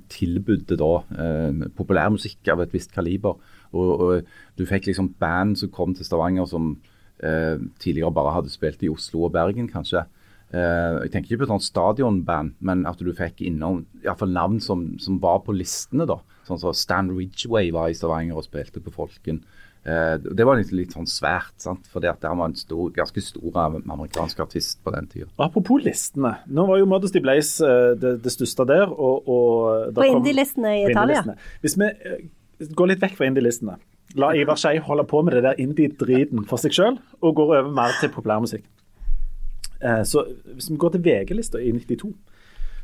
tilbudde 0.09 0.77
da 0.81 0.93
eh, 1.21 1.67
populærmusikk 1.77 2.49
av 2.53 2.63
et 2.65 2.73
visst 2.75 2.95
kaliber. 2.95 3.37
Og, 3.77 3.91
og, 3.91 4.31
du 4.59 4.65
fikk 4.69 4.89
liksom 4.89 5.13
band 5.21 5.59
som 5.61 5.73
kom 5.75 5.95
til 5.95 6.07
Stavanger 6.07 6.49
som 6.49 6.73
eh, 7.23 7.61
tidligere 7.83 8.15
bare 8.15 8.35
hadde 8.39 8.53
spilt 8.53 8.83
i 8.85 8.91
Oslo 8.93 9.27
og 9.29 9.35
Bergen, 9.37 9.69
kanskje. 9.71 10.07
Eh, 10.51 11.05
jeg 11.05 11.13
tenker 11.13 11.31
ikke 11.31 11.45
på 11.45 11.49
et 11.49 11.55
sånt 11.55 11.69
stadionband, 11.69 12.57
men 12.59 12.87
at 12.91 13.03
du 13.03 13.13
fikk 13.17 13.45
innom 13.47 13.85
iallfall 14.03 14.33
navn 14.35 14.61
som, 14.65 14.87
som 15.03 15.21
var 15.23 15.43
på 15.47 15.55
listene. 15.57 16.09
da. 16.09 16.21
Sånn 16.49 16.63
som 16.63 16.77
Stan 16.77 17.13
Ridgway 17.15 17.71
var 17.75 17.91
i 17.91 17.99
Stavanger 17.99 18.41
og 18.41 18.49
spilte 18.49 18.83
på 18.83 18.95
Folken. 18.95 19.45
Eh, 19.81 20.17
det 20.21 20.45
var 20.45 20.59
litt, 20.61 20.73
litt 20.77 20.93
sånn 20.93 21.09
svært, 21.09 21.55
sant? 21.63 21.87
fordi 21.89 22.11
at 22.11 22.25
han 22.29 22.41
var 22.41 22.51
en 22.51 22.59
stor, 22.59 22.91
ganske 22.93 23.23
stor 23.25 23.61
amerikansk 23.65 24.43
artist 24.45 24.83
på 24.85 24.93
den 24.93 25.09
tida. 25.09 25.31
Apropos 25.41 25.81
listene. 25.85 26.35
Nå 26.53 26.67
var 26.69 26.83
jo 26.83 26.89
Modesty 26.91 27.23
Blaze 27.25 27.65
eh, 27.65 27.95
det, 28.01 28.19
det 28.25 28.35
største 28.35 28.67
der. 28.69 28.93
Og, 28.93 29.25
og 29.25 29.95
på 29.97 30.11
indie-listene 30.11 30.75
i 30.83 30.85
Italia. 30.91 31.25
Hvis 31.65 31.79
vi 31.81 31.89
går 32.61 32.77
gå 32.77 32.91
litt 32.91 33.01
vekk 33.01 33.17
fra 33.17 33.31
indie-listene. 33.31 33.79
La 34.21 34.35
Ivar 34.37 34.59
Skei 34.59 34.81
holde 34.83 35.07
på 35.09 35.23
med 35.23 35.39
det 35.39 35.45
der 35.47 35.61
indie-driten 35.63 36.45
for 36.51 36.61
seg 36.61 36.75
sjøl, 36.75 36.99
og 37.23 37.37
går 37.39 37.53
over 37.55 37.75
mer 37.75 37.95
til 38.03 38.11
populærmusikk. 38.13 38.67
Eh, 39.81 40.03
så 40.05 40.27
hvis 40.53 40.69
vi 40.71 40.77
går 40.77 40.97
til 40.97 41.05
VG-lista 41.07 41.61
i 41.63 41.73
92, 41.73 42.13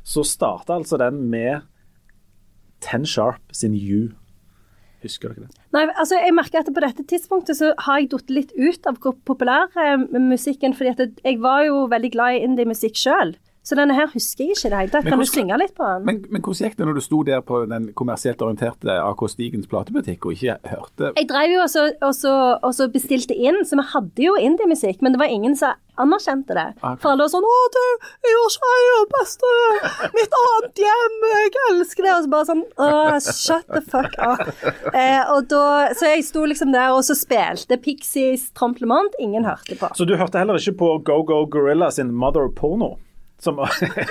så 0.06 0.22
starta 0.24 0.78
altså 0.78 0.96
den 1.02 1.26
med 1.30 1.66
Ten 2.80 3.04
Sharp 3.06 3.42
sin 3.52 3.74
You. 3.74 4.14
Husker 5.06 5.32
dere 5.32 5.46
det? 5.46 5.64
Nei, 5.76 5.86
altså 5.94 6.18
jeg 6.18 6.34
merker 6.34 6.62
at 6.62 6.70
på 6.74 6.82
dette 6.84 7.06
tidspunktet 7.08 7.58
så 7.58 7.72
har 7.86 8.02
jeg 8.02 8.10
datt 8.12 8.32
litt 8.32 8.54
ut 8.58 8.88
av 8.90 9.00
populærmusikken, 9.28 10.74
fordi 10.76 10.94
at 10.94 11.20
jeg 11.22 11.40
var 11.42 11.66
jo 11.68 11.84
veldig 11.92 12.12
glad 12.14 12.36
i 12.36 12.44
indie-musikk 12.46 12.98
sjøl. 12.98 13.36
Så 13.66 13.74
denne 13.74 13.96
her 13.96 14.06
husker 14.12 14.44
jeg 14.44 14.54
ikke 14.54 14.68
i 14.68 14.70
det 14.70 14.78
hele 14.78 14.92
tatt. 14.92 15.06
Kan 15.06 15.16
Kan 15.16 15.24
du 15.24 15.30
synge 15.30 15.56
litt 15.58 15.74
på 15.74 15.86
den? 15.88 16.04
Men, 16.06 16.20
men 16.30 16.42
hvordan 16.44 16.68
gikk 16.68 16.76
det 16.78 16.86
når 16.86 16.98
du 17.00 17.02
sto 17.02 17.22
der 17.26 17.40
på 17.42 17.64
den 17.66 17.88
kommersielt 17.98 18.42
orienterte 18.44 18.94
AK 19.02 19.24
Stigens 19.32 19.66
platebutikk 19.70 20.28
og 20.28 20.36
ikke 20.36 20.58
hørte 20.70 21.10
Jeg 21.16 21.26
drev 21.32 21.56
jo 21.56 21.64
også, 21.64 21.88
også, 22.06 22.34
også 22.62 22.86
bestilte 22.94 23.34
inn, 23.34 23.58
så 23.66 23.80
vi 23.80 23.86
hadde 23.94 24.22
jo 24.28 24.36
indie-musikk, 24.38 25.02
men 25.02 25.16
det 25.16 25.22
var 25.22 25.32
ingen 25.34 25.56
som 25.58 25.74
anerkjente 25.98 26.54
det. 26.54 26.66
Okay. 26.76 26.98
For 27.00 27.10
alle 27.10 27.24
var 27.24 27.32
sånn 27.32 27.46
'Å, 27.48 27.60
du, 27.74 27.84
jeg 28.28 28.50
Skei 28.54 28.82
er 28.92 29.06
beste! 29.14 29.52
Mitt 30.14 30.36
annet 30.40 30.82
hjem! 30.84 31.16
Jeg 31.32 31.54
elsker 31.70 32.06
det!' 32.06 32.12
Og 32.16 32.22
så 32.26 32.32
bare 32.34 32.48
sånn 32.50 32.62
Å, 32.76 32.90
shut 33.24 33.66
the 33.72 33.80
fuck 33.80 34.14
up. 34.20 34.44
Eh, 34.92 35.22
og 35.32 35.48
da, 35.50 35.94
så 35.96 36.12
jeg 36.12 36.26
sto 36.28 36.44
liksom 36.46 36.70
der 36.76 36.92
og 36.94 37.02
så 37.08 37.16
spilte 37.18 37.80
Pixies 37.80 38.50
Tromplement. 38.54 39.16
Ingen 39.18 39.48
hørte 39.48 39.74
på. 39.80 39.90
Så 39.96 40.06
du 40.06 40.14
hørte 40.20 40.38
heller 40.38 40.60
ikke 40.60 40.76
på 40.84 40.92
Go 41.08 41.22
Go 41.26 41.42
Gorilla 41.50 41.90
sin 41.90 42.12
Mother 42.14 42.48
Porno? 42.52 42.96
Som, 43.38 43.58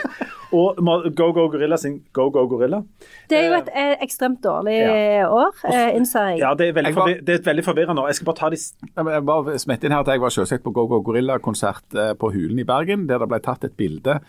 og 0.55 0.77
Go 1.17 1.31
Go 1.33 1.47
Gorilla 1.49 1.77
sin 1.81 1.95
Go 2.13 2.27
Go 2.29 2.43
Gorilla? 2.47 2.83
Det 3.29 3.39
er 3.39 3.47
jo 3.49 3.55
et 3.57 3.69
eh, 3.73 3.95
ekstremt 4.05 4.39
dårlig 4.43 4.75
Ja. 4.77 5.25
år, 5.33 5.51
eh, 5.65 5.95
innser 5.97 6.29
jeg. 6.31 6.39
Ja, 6.43 6.53
det 6.53 6.67
er, 6.69 6.81
Jeg 6.83 6.95
var- 6.95 7.07
det 7.25 7.29
er 7.29 7.39
et 7.41 7.45
veldig 7.49 7.65
forvirrende 7.65 8.01
år. 8.03 8.07
Jeg 8.13 8.15
skal 8.19 8.25
bare 8.25 8.35
ta 8.43 8.49
de 8.49 8.57
Jeg 8.95 9.25
bare 9.25 9.57
smette 9.59 9.85
inn 9.85 9.91
her 9.91 9.99
at 10.05 10.07
jeg 10.13 10.21
var 10.21 10.29
selvsagt 10.29 10.63
på 10.63 10.71
Go 10.73 10.85
Go 10.87 11.01
Gorilla-konsert 11.01 11.95
eh, 11.97 12.13
på 12.13 12.31
Hulen 12.31 12.59
i 12.59 12.63
Bergen, 12.63 13.07
der 13.07 13.17
det 13.19 13.27
ble 13.33 13.39
tatt 13.39 13.63
et 13.65 13.75
bilde 13.77 14.19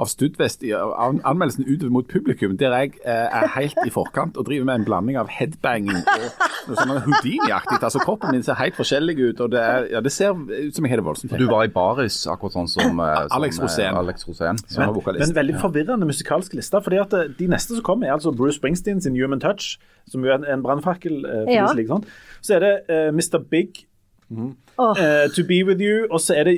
av 0.00 0.08
Studvest 0.08 0.62
an- 0.64 1.20
anmeldelsen 1.28 1.66
utover 1.68 1.92
mot 1.92 2.08
publikum, 2.08 2.56
der 2.60 2.72
jeg 2.78 2.94
eh, 3.04 3.28
er 3.42 3.50
helt 3.58 3.76
i 3.86 3.90
forkant 3.92 4.38
og 4.40 4.46
driver 4.48 4.64
med 4.70 4.80
en 4.80 4.86
blanding 4.88 5.18
av 5.20 5.28
headbanging 5.28 6.00
og 6.00 6.70
noe 6.70 6.78
sånn 6.78 6.94
Houdini-aktig. 7.04 7.78
Altså 7.82 8.00
Kroppen 8.04 8.32
min 8.34 8.42
ser 8.46 8.56
helt 8.60 8.78
forskjellig 8.78 9.16
ut, 9.30 9.40
og 9.44 9.50
det, 9.52 9.60
er, 9.60 9.86
ja, 9.92 10.00
det 10.04 10.12
ser 10.14 10.32
ut 10.36 10.74
som 10.76 10.86
jeg 10.88 10.94
har 10.94 11.02
det 11.02 11.06
voldsomt 11.10 11.36
Du 11.38 11.46
var 11.50 11.66
i 11.68 11.72
baris, 11.74 12.22
akkurat 12.32 12.56
sånn 12.56 12.70
som, 12.72 13.00
eh, 13.04 13.20
som 13.28 13.36
Alex 13.38 13.58
eh, 13.60 13.64
Rosén. 13.66 13.98
Alex 14.00 14.24
Rosén. 14.28 14.62
som 14.66 14.80
var 14.82 14.86
Men 14.90 14.96
vokalist. 15.00 15.28
en 15.28 15.36
veldig 15.36 15.58
forvirrende 15.60 16.08
musikalsk 16.08 16.54
liste. 16.58 16.80
fordi 16.84 17.00
at 17.04 17.12
eh, 17.20 17.28
De 17.38 17.46
neste 17.52 17.76
som 17.76 17.82
kommer, 17.86 18.08
er 18.08 18.16
altså 18.16 18.32
Bruce 18.36 18.56
Springsteen 18.60 19.00
sin 19.04 19.16
Human 19.20 19.40
Touch, 19.40 19.76
som 20.08 20.24
jo 20.24 20.30
er 20.32 20.40
en, 20.40 20.44
en 20.56 20.62
brannfakkel. 20.64 21.20
eh, 21.24 21.44
for 21.44 21.52
Ja. 21.52 22.00
Så 22.40 22.54
er 22.56 22.60
det 22.64 22.74
eh, 22.88 23.08
Mr. 23.12 23.38
Big, 23.50 23.84
Åh, 24.30 24.96
Uh, 24.96 25.28
To 25.36 25.42
Be 25.44 25.64
With 25.66 25.80
You, 25.82 26.06
og 26.10 26.20
så 26.24 26.34
er 26.40 26.44
det 26.48 26.54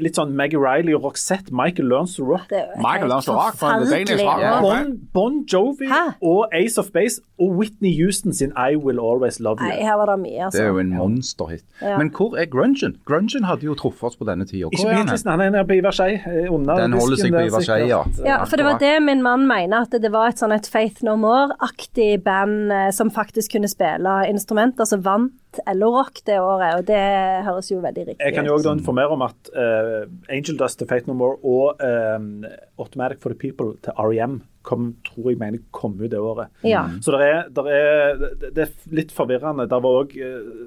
litt 0.00 0.16
sånn 0.16 0.30
Maggie 0.38 0.56
Riley 0.56 0.94
og 0.96 1.02
Roxette, 1.04 1.52
Michael 1.52 1.90
Learns 1.90 2.14
to 2.16 2.24
Rock. 2.24 2.48
Michael 2.80 3.10
Learns 3.10 3.26
to 3.28 3.34
Rock 3.36 3.58
fra 3.60 3.74
The 3.82 3.90
Danish 3.90 4.22
Rock. 4.24 4.40
år. 4.40 4.62
Bon, 4.64 4.92
bon 5.12 5.36
Jovi 5.52 5.90
Hæ? 5.90 6.14
og 6.22 6.46
Ace 6.56 6.78
of 6.80 6.88
Base 6.94 7.20
og 7.38 7.50
Whitney 7.58 7.92
Houston 8.00 8.32
sin 8.32 8.54
I 8.56 8.76
Will 8.76 8.98
Always 8.98 9.40
Love 9.40 9.60
You. 9.60 9.68
Nei, 9.68 9.82
her 9.84 9.98
var 10.00 10.14
det 10.14 10.18
mye, 10.22 10.46
altså. 10.46 10.56
Det 10.58 10.64
er 10.64 10.72
jo 10.72 10.78
en 10.78 10.94
monsterhit. 10.96 11.64
Ja. 11.82 11.98
Men 11.98 12.10
hvor 12.16 12.36
er 12.40 12.48
grungen? 12.48 12.96
Grungen 13.04 13.44
hadde 13.44 13.68
jo 13.68 13.74
truffet 13.74 14.08
oss 14.12 14.16
på 14.16 14.24
denne 14.24 14.46
tida. 14.48 14.70
Ikke 14.72 14.94
minst 14.96 15.26
han? 15.28 15.40
er 15.40 15.64
på 15.68 15.76
Ivar 15.76 15.92
Skei. 15.92 16.14
eh, 16.14 16.48
Den 16.48 16.96
holder 16.96 17.16
seg 17.20 17.32
på 17.34 17.44
Ivar 17.50 17.60
Skei, 17.66 17.80
ja. 17.90 18.02
Ja, 18.24 18.44
for 18.44 18.56
det 18.56 18.64
var 18.64 18.78
det 18.78 19.02
min 19.02 19.22
mann 19.22 19.46
mener, 19.46 19.84
at 19.84 19.90
det 20.00 20.12
var 20.12 20.28
et 20.32 20.40
sånn 20.40 20.54
et 20.56 20.66
Faith 20.66 21.04
No 21.04 21.16
More-aktig 21.20 22.22
band 22.24 22.72
eh, 22.72 22.90
som 22.90 23.10
faktisk 23.10 23.52
kunne 23.52 23.68
spille 23.68 24.22
instrumenter, 24.30 24.88
som 24.88 25.04
vant 25.04 25.32
LO-rock 25.74 26.20
det 26.26 26.36
året, 26.40 26.74
og 26.80 26.86
det 26.88 27.00
høres 27.46 27.70
jo 27.72 27.78
veldig 27.82 28.02
riktig 28.08 28.20
ut. 28.20 28.24
Jeg 28.26 28.34
kan 28.34 28.46
jo 28.48 28.54
også 28.58 28.72
informere 28.78 29.14
om 29.16 29.22
at 29.26 29.50
uh, 29.56 30.04
Angel 30.32 30.58
Dust 30.60 30.78
til 30.78 30.88
Fate 30.90 31.06
No 31.08 31.14
More 31.14 31.36
og 31.44 31.80
uh, 31.80 32.50
Automatic 32.78 33.20
for 33.22 33.32
the 33.32 33.38
People 33.38 33.74
til 33.84 33.92
R.E.M. 33.98 34.40
kom, 34.66 34.96
tror 35.06 35.30
jeg 35.30 35.38
mener 35.38 35.58
kom 35.72 35.94
ut 36.00 36.10
det 36.10 36.18
året. 36.18 36.48
Ja. 36.66 36.84
Så 37.02 37.12
det 37.14 37.22
er, 37.28 37.42
der 37.54 37.68
er, 37.70 38.14
det- 38.40 38.50
det 38.56 38.62
er 38.66 38.94
litt 38.98 39.12
forvirrende. 39.14 39.68
Det 39.70 39.78
var 39.84 39.98
òg 40.02 40.14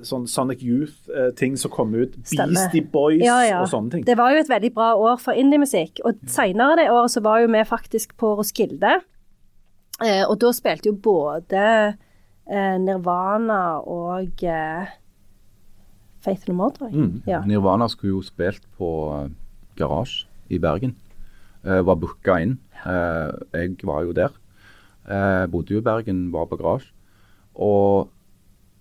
sånn 0.08 0.28
Sonic 0.32 0.62
Youth-ting 0.64 1.58
som 1.60 1.72
kom 1.72 1.92
ut. 1.96 2.16
Stemme. 2.24 2.54
Beastie 2.56 2.82
Boys 2.94 3.20
Ja, 3.26 3.42
ja. 3.44 3.60
og 3.62 3.68
sånne 3.72 3.92
ting. 3.98 4.06
Det 4.08 4.16
var 4.18 4.32
jo 4.32 4.40
et 4.40 4.50
veldig 4.50 4.74
bra 4.74 4.94
år 4.96 5.20
for 5.20 5.36
indiemusikk. 5.36 6.00
Og 6.08 6.16
senere 6.32 6.78
det 6.80 6.90
året 6.94 7.12
så 7.12 7.22
var 7.26 7.42
jo 7.44 7.52
vi 7.52 7.64
faktisk 7.68 8.16
på 8.18 8.36
Roskilde. 8.40 9.02
Eh, 10.00 10.24
og 10.30 10.38
da 10.40 10.54
spilte 10.56 10.88
jo 10.88 10.96
både 10.96 11.60
eh, 11.60 11.98
Nirvana 12.82 13.60
og 13.86 14.44
eh, 14.44 14.88
Faith 16.26 16.48
No 16.50 16.56
More, 16.58 16.74
tror 16.76 16.90
jeg. 16.90 16.98
Mm. 17.00 17.22
Ja. 17.30 17.42
Nirvana 17.48 17.88
skulle 17.92 18.16
jo 18.18 18.22
spilt 18.26 18.66
på 18.78 18.90
eh, 19.16 19.30
Garage 19.80 20.26
i 20.50 20.58
Bergen. 20.60 20.96
Eh, 21.64 21.82
var 21.86 21.96
booka 22.02 22.40
inn. 22.44 22.58
Eh, 22.86 23.32
jeg 23.56 23.78
var 23.88 24.04
jo 24.08 24.14
der. 24.18 24.34
Eh, 25.10 25.46
bodde 25.52 25.76
jo 25.76 25.80
i 25.84 25.86
Bergen, 25.86 26.32
var 26.34 26.46
på 26.52 26.58
Garage. 26.60 26.90
Og, 27.56 28.10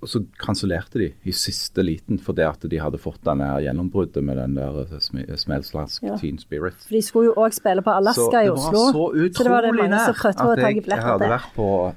så 0.06 0.20
kansellerte 0.38 1.00
de 1.00 1.06
i 1.26 1.32
siste 1.34 1.82
liten 1.82 2.20
fordi 2.22 2.44
at 2.46 2.62
de 2.70 2.78
hadde 2.78 3.00
fått 3.02 3.18
denne 3.26 3.48
her 3.50 3.64
gjennombruddet 3.64 4.22
med 4.22 4.36
den 4.38 4.52
der 4.54 4.76
eh, 4.84 4.92
sm- 5.02 5.24
Smells 5.36 5.72
Like 5.74 6.06
Ja. 6.06 6.14
Teen 6.20 6.38
Spirit. 6.38 6.76
For 6.86 6.94
de 6.94 7.00
skulle 7.02 7.32
jo 7.32 7.34
òg 7.42 7.54
spille 7.56 7.82
på 7.82 7.90
Alaska 7.90 8.44
i 8.46 8.50
Oslo. 8.52 8.84
så 8.94 9.08
Så 9.34 9.42
det 9.42 9.50
var 9.50 9.62
det 9.66 9.72
mange 9.74 9.98
som 10.04 10.14
prøvde 10.14 10.38
å 10.38 10.54
ta 10.54 10.68
jeg, 10.68 10.76
jeg 10.76 10.84
billetter 10.84 11.02
hadde 11.08 11.24
til. 11.26 11.34
vært 11.34 11.50
på 11.56 11.66
eh, 11.88 11.94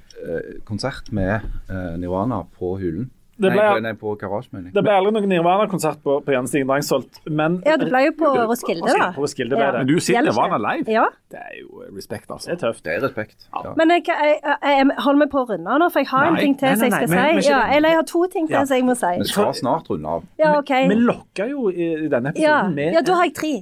konsert 0.65 1.11
med 1.11 1.41
eh, 1.69 1.97
Nirvana 1.97 2.43
på 2.59 2.77
Hulen. 2.79 3.09
Det 3.41 3.49
ble- 3.49 3.57
nei, 3.57 3.79
nei, 3.81 3.91
på 3.97 4.11
Garage, 4.21 4.49
mener 4.51 4.67
jeg. 4.67 4.73
Det 4.75 4.81
ble 4.85 4.91
aldri 4.93 5.11
noen 5.15 5.29
Nirvana-konsert 5.31 6.03
på, 6.03 6.19
på 6.21 6.33
Jan 6.35 6.45
Stigen 6.45 6.67
Drangsholt, 6.69 7.21
men 7.25 7.55
Ja, 7.65 7.73
det 7.79 7.87
ble 7.89 8.01
jo 8.05 8.11
på 8.19 8.27
Roskilde, 8.37 8.85
da. 8.99 9.07
På 9.15 9.23
Roskilde 9.23 9.55
ble 9.57 9.63
Ja. 9.65 9.71
det. 9.71 9.79
Men 9.81 9.87
du 9.89 9.99
sitter 9.99 10.21
Nirvana 10.27 10.59
live? 10.61 10.85
Ja. 10.93 11.07
Det 11.31 11.39
er 11.39 11.55
jo 11.61 11.81
respekt, 11.95 12.27
respekt, 12.27 12.27
Det 12.27 12.35
altså. 12.35 12.51
er 12.51 12.59
tøft. 12.61 12.83
Det 12.85 12.93
er 12.93 13.01
respekt. 13.07 13.47
Ja. 13.55 13.73
Men 13.79 13.89
jeg, 13.95 14.03
jeg, 14.11 14.37
jeg, 14.45 14.59
jeg 14.77 14.85
holder 15.07 15.19
meg 15.23 15.31
på 15.33 15.41
å 15.41 15.47
runde 15.49 15.79
nå, 15.81 15.89
for 15.89 15.99
jeg 16.03 16.11
har 16.11 16.27
Nei, 16.27 16.29
en 16.35 16.43
ting 16.43 16.55
til 16.59 16.77
som 16.77 16.85
jeg 16.85 16.91
skal 16.93 17.09
men- 17.09 17.17
si. 17.17 17.33
Men, 17.39 17.43
Ja, 17.49 17.75
eller 17.79 17.89
jeg 17.95 17.97
har 18.03 18.07
to 18.13 18.23
ting 18.35 18.47
til 18.47 18.53
Ja. 18.59 18.65
som 18.65 18.77
jeg 18.77 18.85
må 18.91 18.95
si. 19.01 19.11
Vi 19.23 19.29
skal 19.33 19.53
snart 19.63 19.89
runde 19.89 20.05
av. 20.07 20.23
Ja, 20.37 20.53
OK. 20.59 20.69
Vi 20.93 20.95
lokka 21.01 21.49
jo 21.49 21.69
i, 21.73 21.89
denne 22.13 22.33
Ja, 22.37 22.59
episoden 22.61 22.75
med, 22.75 22.93
ja 22.93 23.01
da 23.01 23.13
har 23.15 23.25
jeg 23.25 23.33
tre. 23.41 23.53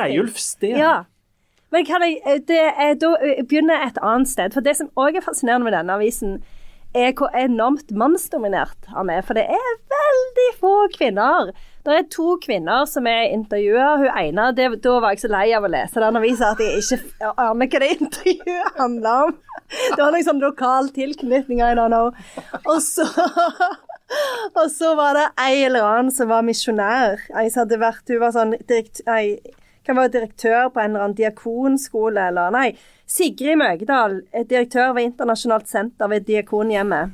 Reiulf 0.00 0.36
Steen. 0.42 0.76
Ja. 0.80 1.04
Men 1.74 1.86
kan 1.88 2.04
jeg, 2.06 2.44
det 2.46 2.60
er, 2.70 2.92
da 3.02 3.16
begynner 3.42 3.80
jeg 3.80 3.94
et 3.94 4.02
annet 4.06 4.30
sted. 4.30 4.54
For 4.54 4.62
det 4.62 4.76
som 4.78 4.92
òg 4.94 5.18
er 5.18 5.24
fascinerende 5.24 5.66
med 5.66 5.74
denne 5.74 5.96
avisen, 5.98 6.36
er 6.94 7.10
hvor 7.18 7.32
enormt 7.34 7.90
mannsdominert 7.90 8.90
han 8.94 9.10
er. 9.10 9.24
For 9.26 9.34
det 9.34 9.48
er 9.50 9.72
veldig 9.90 10.50
få 10.60 10.74
kvinner. 10.94 11.50
Det 11.84 11.96
er 11.98 12.06
to 12.12 12.36
kvinner 12.40 12.86
som 12.88 13.08
er 13.10 13.32
intervjua. 13.34 13.88
Hun 14.00 14.20
ene 14.20 14.52
det, 14.56 14.68
Da 14.84 14.92
var 15.02 15.16
jeg 15.16 15.24
så 15.24 15.32
lei 15.32 15.48
av 15.56 15.66
å 15.66 15.72
lese 15.72 16.00
den 16.00 16.20
avisa 16.20 16.52
at 16.54 16.62
jeg 16.62 16.84
ikke 16.84 17.32
aner 17.34 17.72
hva 17.72 17.82
det 17.82 17.90
intervjuet 17.98 18.78
handler 18.78 19.26
om. 19.26 19.34
Det 19.74 19.98
var 19.98 20.14
liksom 20.14 20.40
lokal 20.44 20.88
tilknytning, 20.94 21.60
I 21.60 21.74
don't 21.74 21.90
know. 21.90 22.14
Og 22.70 22.78
så 22.84 23.08
og 24.54 24.70
så 24.70 24.94
var 24.94 25.16
det 25.18 25.26
ei 25.42 25.64
eller 25.64 25.82
annen 25.82 26.14
som 26.14 26.30
var 26.30 26.46
misjonær. 26.46 27.18
Ei 27.34 27.48
som 27.50 27.64
hadde 27.64 27.80
vært 27.82 28.12
Hun 28.12 28.20
var 28.22 28.34
sånn 28.36 28.54
direkt, 28.68 29.02
ei, 29.10 29.40
kan 29.86 29.96
være 29.96 30.12
direktør 30.18 30.70
på 30.72 30.80
en 30.80 30.92
eller 30.92 31.06
annen 31.06 31.18
diakonskole, 31.18 32.28
eller 32.30 32.54
Nei, 32.54 32.68
Sigrid 33.06 33.58
Møgedal, 33.60 34.22
direktør 34.48 34.94
ved 34.96 35.10
Internasjonalt 35.10 35.68
senter 35.68 36.08
ved 36.08 36.24
Diakonhjemmet. 36.28 37.12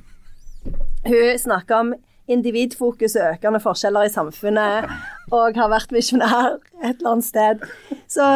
Hun 1.06 1.38
snakker 1.38 1.74
om 1.80 1.92
individfokus 2.30 3.16
og 3.18 3.32
økende 3.34 3.60
forskjeller 3.62 4.06
i 4.06 4.12
samfunnet, 4.12 4.90
og 5.34 5.56
har 5.58 5.70
vært 5.72 5.90
misjonær 5.94 6.60
et 6.82 7.00
eller 7.00 7.10
annet 7.16 7.26
sted. 7.26 7.64
Så, 8.10 8.26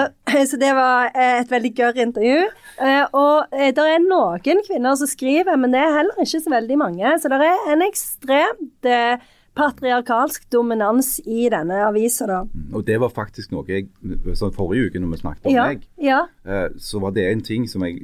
så 0.51 0.59
det 0.59 0.73
var 0.75 1.13
eh, 1.15 1.41
et 1.43 1.53
veldig 1.53 1.73
gørr 1.79 2.01
intervju. 2.03 2.41
Eh, 2.83 3.05
Og 3.15 3.55
det 3.55 3.79
er 3.79 4.03
noen 4.03 4.65
kvinner 4.67 4.99
som 4.99 5.11
skriver, 5.11 5.55
men 5.61 5.75
det 5.75 5.83
er 5.83 5.97
heller 6.01 6.27
ikke 6.27 6.43
så 6.43 6.55
veldig 6.57 6.81
mange. 6.81 7.15
Så 7.23 7.31
det 7.31 7.41
er 7.47 7.71
en 7.75 7.87
ekstremt 7.87 8.91
eh, 8.91 9.31
patriarkalsk 9.55 10.49
dominans 10.51 11.21
i 11.27 11.49
denne 11.53 11.77
avisa, 11.87 12.27
da. 12.27 12.41
Og 12.75 12.85
det 12.89 12.97
var 13.01 13.13
faktisk 13.15 13.53
noe 13.55 13.65
jeg 13.71 13.89
sånn 14.35 14.53
Forrige 14.57 14.91
uke, 14.91 15.01
når 15.03 15.13
vi 15.15 15.21
snakket 15.23 15.47
om 15.47 15.55
Ja, 15.55 15.67
meg, 15.71 15.85
ja. 16.03 16.21
eh, 16.45 16.69
så 16.79 17.01
var 17.01 17.15
det 17.17 17.29
en 17.31 17.41
ting 17.47 17.69
som 17.71 17.85
jeg 17.87 18.01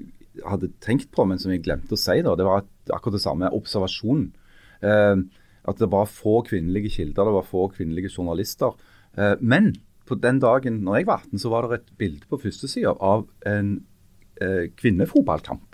hadde 0.47 0.71
tenkt 0.81 1.11
på, 1.13 1.27
men 1.27 1.39
som 1.43 1.51
jeg 1.53 1.63
glemte 1.67 1.97
å 1.97 1.99
si. 2.01 2.21
da, 2.23 2.37
Det 2.39 2.47
var 2.47 2.65
akkurat 2.95 3.17
det 3.19 3.23
samme 3.25 3.51
observasjonen. 3.53 4.31
Eh, 4.83 5.17
At 5.69 5.77
det 5.77 5.91
var 5.93 6.07
få 6.09 6.39
kvinnelige 6.47 6.89
kilder, 6.95 7.25
det 7.29 7.35
var 7.37 7.45
få 7.45 7.67
kvinnelige 7.75 8.09
journalister. 8.17 8.73
Eh, 9.17 9.35
Men 9.41 9.75
på 10.07 10.15
den 10.21 10.39
dagen 10.41 10.81
når 10.83 10.97
jeg 10.97 11.07
var 11.07 11.21
18, 11.27 11.39
så 11.39 11.51
var 11.51 11.69
det 11.69 11.81
et 11.81 11.91
bilde 11.99 12.27
på 12.31 12.39
førstesida 12.41 12.95
av 13.01 13.27
en 13.47 13.85
kvinnefotballkamp. 14.77 15.70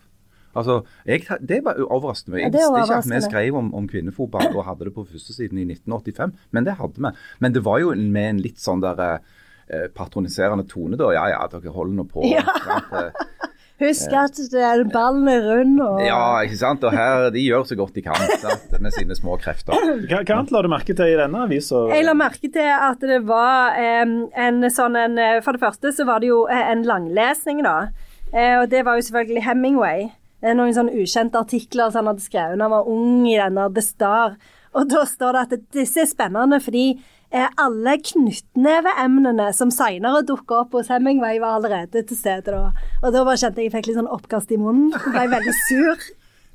Altså, 0.57 0.79
jeg, 1.09 1.25
det 1.41 1.61
var 1.67 1.81
overraskende. 1.85 2.41
Jeg 2.41 2.55
det 2.55 2.63
visste 2.65 2.85
ikke 2.85 3.01
at 3.01 3.11
vi 3.13 3.23
skrev 3.29 3.59
om, 3.61 3.73
om 3.77 3.89
kvinnefotball 3.91 4.53
og 4.55 4.65
hadde 4.71 4.89
det 4.89 4.95
på 4.97 5.07
førstesiden 5.07 5.61
i 5.63 5.67
1985, 5.77 6.37
men 6.57 6.69
det 6.69 6.79
hadde 6.81 7.03
vi. 7.03 7.13
Men 7.45 7.57
det 7.57 7.65
var 7.67 7.83
jo 7.85 7.93
med 7.97 8.31
en 8.31 8.41
litt 8.45 8.63
sånn 8.63 8.85
der 8.85 9.03
eh, 9.07 9.89
patroniserende 9.95 10.67
tone, 10.71 10.99
da. 11.01 11.13
Ja 11.17 11.29
ja, 11.35 11.45
dere 11.53 11.75
holder 11.75 12.01
nå 12.01 12.09
på. 12.11 12.25
Ja. 12.31 12.47
sant? 12.65 12.97
Eh, 12.97 13.53
Husk 13.77 14.13
at 14.17 14.39
det 14.53 14.63
er 14.65 14.83
ballen 14.89 15.27
er 15.29 15.43
rund 15.45 15.81
og 15.85 15.99
Ja, 16.01 16.41
ikke 16.47 16.57
sant. 16.57 16.85
Og 16.89 16.95
her, 16.97 17.27
de 17.35 17.43
gjør 17.45 17.67
så 17.69 17.77
godt 17.77 17.99
de 17.99 18.05
kan 18.07 18.17
sant? 18.41 18.73
med 18.81 18.95
sine 18.97 19.17
små 19.19 19.37
krefter. 19.41 19.77
Hva, 19.77 20.23
hva 20.23 20.39
annet 20.39 20.53
la 20.55 20.63
du 20.65 20.71
merke 20.73 20.97
til 20.97 21.13
i 21.13 21.19
denne 21.19 21.43
avisa? 21.45 21.83
Jeg 21.93 22.07
la 22.07 22.15
merke 22.17 22.49
til 22.53 22.71
at 22.73 23.05
det 23.05 23.21
var 23.29 23.77
em, 23.77 24.17
en 24.33 24.65
sånn 24.73 24.97
en 24.97 25.21
eh, 25.21 25.41
For 25.45 25.57
det 25.57 25.65
første 25.67 25.93
så 25.93 26.09
var 26.09 26.25
det 26.25 26.33
jo 26.33 26.47
eh, 26.49 26.63
en 26.73 26.87
langlesning, 26.89 27.61
da. 27.67 27.91
Eh, 28.33 28.57
og 28.63 28.71
det 28.73 28.81
var 28.87 28.97
jo 28.97 29.05
selvfølgelig 29.11 29.45
Hemingway. 29.45 30.09
Eh, 30.47 30.55
Noen 30.55 30.75
sånne 30.77 30.95
ukjente 30.95 31.41
artikler 31.41 31.91
som 31.91 32.05
han 32.05 32.15
hadde 32.15 32.27
skrevet 32.27 32.61
da 32.61 32.69
han 32.69 32.75
var 32.77 32.91
ung 32.91 33.27
i 33.27 33.39
denne 33.41 33.67
The 33.75 33.83
Star. 33.83 34.37
Og 34.77 34.91
da 34.93 35.03
står 35.09 35.35
det 35.35 35.45
at 35.47 35.69
disse 35.75 36.05
er 36.05 36.11
spennende 36.11 36.61
fordi 36.63 36.85
eh, 37.33 37.49
alle 37.63 37.97
knyttneveemnene 38.11 39.49
som 39.57 39.73
senere 39.75 40.23
dukka 40.29 40.63
opp 40.63 40.77
hos 40.77 40.93
Hemingway, 40.93 41.41
var 41.43 41.59
allerede 41.59 42.05
til 42.07 42.19
stede 42.19 42.55
da. 42.55 42.71
Og 43.03 43.11
da 43.11 43.25
bare 43.27 43.41
kjente 43.41 43.65
jeg 43.65 43.71
jeg 43.71 43.77
fikk 43.79 43.91
litt 43.91 43.99
sånn 43.99 44.15
oppkast 44.19 44.55
i 44.55 44.61
munnen. 44.61 44.95
Ble 45.11 45.27
veldig 45.35 45.57
sur. 45.67 46.07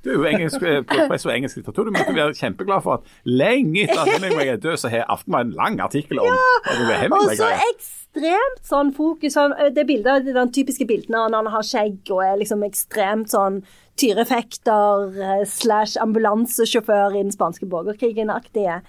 Du 0.01 0.09
er 0.09 0.15
jo 0.17 0.23
engelsk, 0.25 0.63
eh, 0.65 0.81
professor 0.87 1.29
i 1.29 1.35
engelsk 1.37 1.59
litteratur. 1.59 1.85
Du 1.85 1.93
måtte 1.93 2.15
være 2.15 2.33
kjempeglad 2.33 2.81
for 2.85 2.99
at 2.99 3.01
lenge 3.29 3.83
etter 3.83 4.01
at 4.01 4.09
Hemingway 4.09 4.49
er 4.49 4.61
død, 4.61 4.79
så 4.81 4.89
har 4.89 5.05
Aftenbladet 5.13 5.51
en 5.51 5.57
lang 5.59 5.77
artikkel 5.83 6.21
om 6.23 6.25
er 6.25 7.13
Og 7.13 7.35
så 7.37 7.51
ekstremt 7.67 8.65
sånn 8.65 8.89
fokus 8.97 9.37
sånn, 9.37 9.53
Det 9.75 9.85
bildet, 9.87 10.25
de 10.25 10.47
typiske 10.49 10.87
bildene 10.89 11.29
når 11.29 11.37
han 11.43 11.51
har 11.53 11.67
skjegg 11.67 12.09
og 12.09 12.23
er 12.25 12.41
liksom 12.41 12.65
ekstremt 12.65 13.29
sånn 13.29 13.61
tyrefekter 14.01 15.21
eh, 15.21 15.45
slash 15.45 16.01
ambulansesjåfør 16.01 17.19
i 17.19 17.21
den 17.21 17.31
spanske 17.31 17.69
borgerkrigen-aktige. 17.69 18.81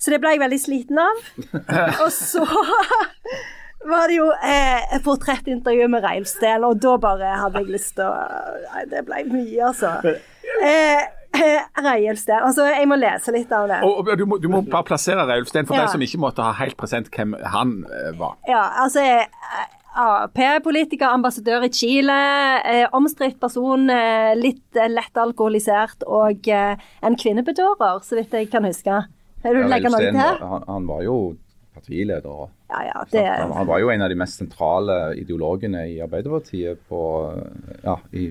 Så 0.00 0.10
det 0.10 0.20
ble 0.22 0.34
jeg 0.34 0.42
veldig 0.42 0.60
sliten 0.60 0.98
av. 0.98 1.24
Og 2.02 2.10
så 2.10 2.42
var 3.86 4.08
det 4.08 4.18
jo 4.18 4.26
eh, 4.32 4.96
et 4.96 5.04
portrettintervju 5.04 5.88
med 5.92 6.04
Reiulf 6.04 6.28
Steen, 6.28 6.64
og 6.64 6.80
da 6.82 6.96
bare 7.00 7.30
hadde 7.40 7.62
jeg 7.62 7.72
lyst 7.76 7.94
til 7.96 8.08
å 8.08 8.16
Nei, 8.70 8.84
det 8.90 9.04
ble 9.06 9.22
mye, 9.30 9.70
altså. 9.70 9.94
Eh, 10.62 11.00
eh, 11.40 11.62
Reiulf 11.84 12.18
Steen. 12.18 12.42
Altså, 12.42 12.66
jeg 12.74 12.88
må 12.90 12.96
lese 13.00 13.32
litt 13.32 13.52
av 13.52 13.68
det. 13.70 13.80
Og, 13.86 14.00
og 14.08 14.16
du, 14.18 14.24
må, 14.26 14.38
du 14.42 14.48
må 14.52 14.62
bare 14.66 14.84
plassere 14.88 15.26
Reiulf 15.28 15.48
Steen 15.52 15.66
for 15.68 15.76
Ja. 15.78 15.86
de 15.86 15.92
som 15.94 16.00
ikke 16.04 16.20
måtte 16.20 16.42
ha 16.44 16.52
helt 16.60 16.76
present 16.80 17.10
hvem 17.14 17.36
han 17.54 17.84
eh, 17.88 18.10
var. 18.18 18.36
Ja, 18.48 18.64
altså 18.84 19.00
eh, 19.04 19.26
Ap-politiker, 20.00 21.08
ambassadør 21.10 21.64
i 21.66 21.70
Chile, 21.74 22.16
eh, 22.64 22.84
omstridt 22.94 23.40
person, 23.42 23.88
eh, 23.90 24.32
litt 24.38 24.76
eh, 24.78 24.86
lett 24.90 25.18
alkoholisert 25.18 26.04
og 26.06 26.46
eh, 26.48 26.76
en 27.02 27.16
kvinnebedårer, 27.18 27.98
så 28.06 28.18
vidt 28.20 28.36
jeg 28.38 28.50
kan 28.52 28.64
huske. 28.68 29.00
Vil 29.42 29.56
du 29.56 29.62
Ja, 29.64 29.70
legge 29.72 29.90
noe 29.90 30.00
til? 30.04 30.14
var- 30.14 30.38
Han, 30.46 30.64
han 30.68 30.86
var 30.86 31.02
jo 31.02 31.16
partileder. 31.74 32.48
Ja, 32.70 32.82
ja, 32.86 33.04
det 33.10 33.24
Han, 33.26 33.52
han 33.52 33.66
var 33.66 33.78
jo 33.80 33.88
en 33.90 34.02
av 34.02 34.08
de 34.12 34.14
mest 34.20 34.38
sentrale 34.38 35.16
ideologene 35.18 35.86
i 35.90 35.98
Arbeiderpartiet 36.04 36.78
på 36.88 37.00
ja, 37.82 37.96
i 38.12 38.28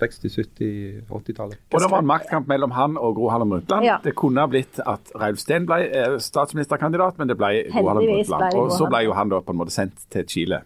60-, 0.00 0.32
70-, 0.32 1.04
80-tallet. 1.08 1.60
Og 1.72 1.84
det 1.84 1.90
var 1.92 2.02
en 2.02 2.10
maktkamp 2.10 2.50
mellom 2.50 2.74
han 2.76 2.98
og 3.00 3.16
Gro 3.18 3.30
Harlem 3.32 3.54
Brundtland. 3.54 3.86
Ja. 3.86 3.98
Det 4.02 4.14
kunne 4.18 4.44
ha 4.44 4.50
blitt 4.50 4.80
at 4.82 5.12
Reilf 5.18 5.42
Steen 5.42 5.68
ble 5.68 5.84
eh, 5.88 6.18
statsministerkandidat, 6.22 7.20
men 7.20 7.32
det 7.32 7.38
ble 7.40 7.54
Gro 7.70 7.86
Harlem 7.90 8.08
Brundtland. 8.10 8.60
Og 8.60 8.74
så 8.76 8.90
ble 8.90 9.06
jo 9.06 9.16
han 9.18 9.32
da 9.32 9.42
på 9.44 9.54
en 9.54 9.62
måte 9.62 9.74
sendt 9.74 10.06
til 10.12 10.28
Chile. 10.28 10.62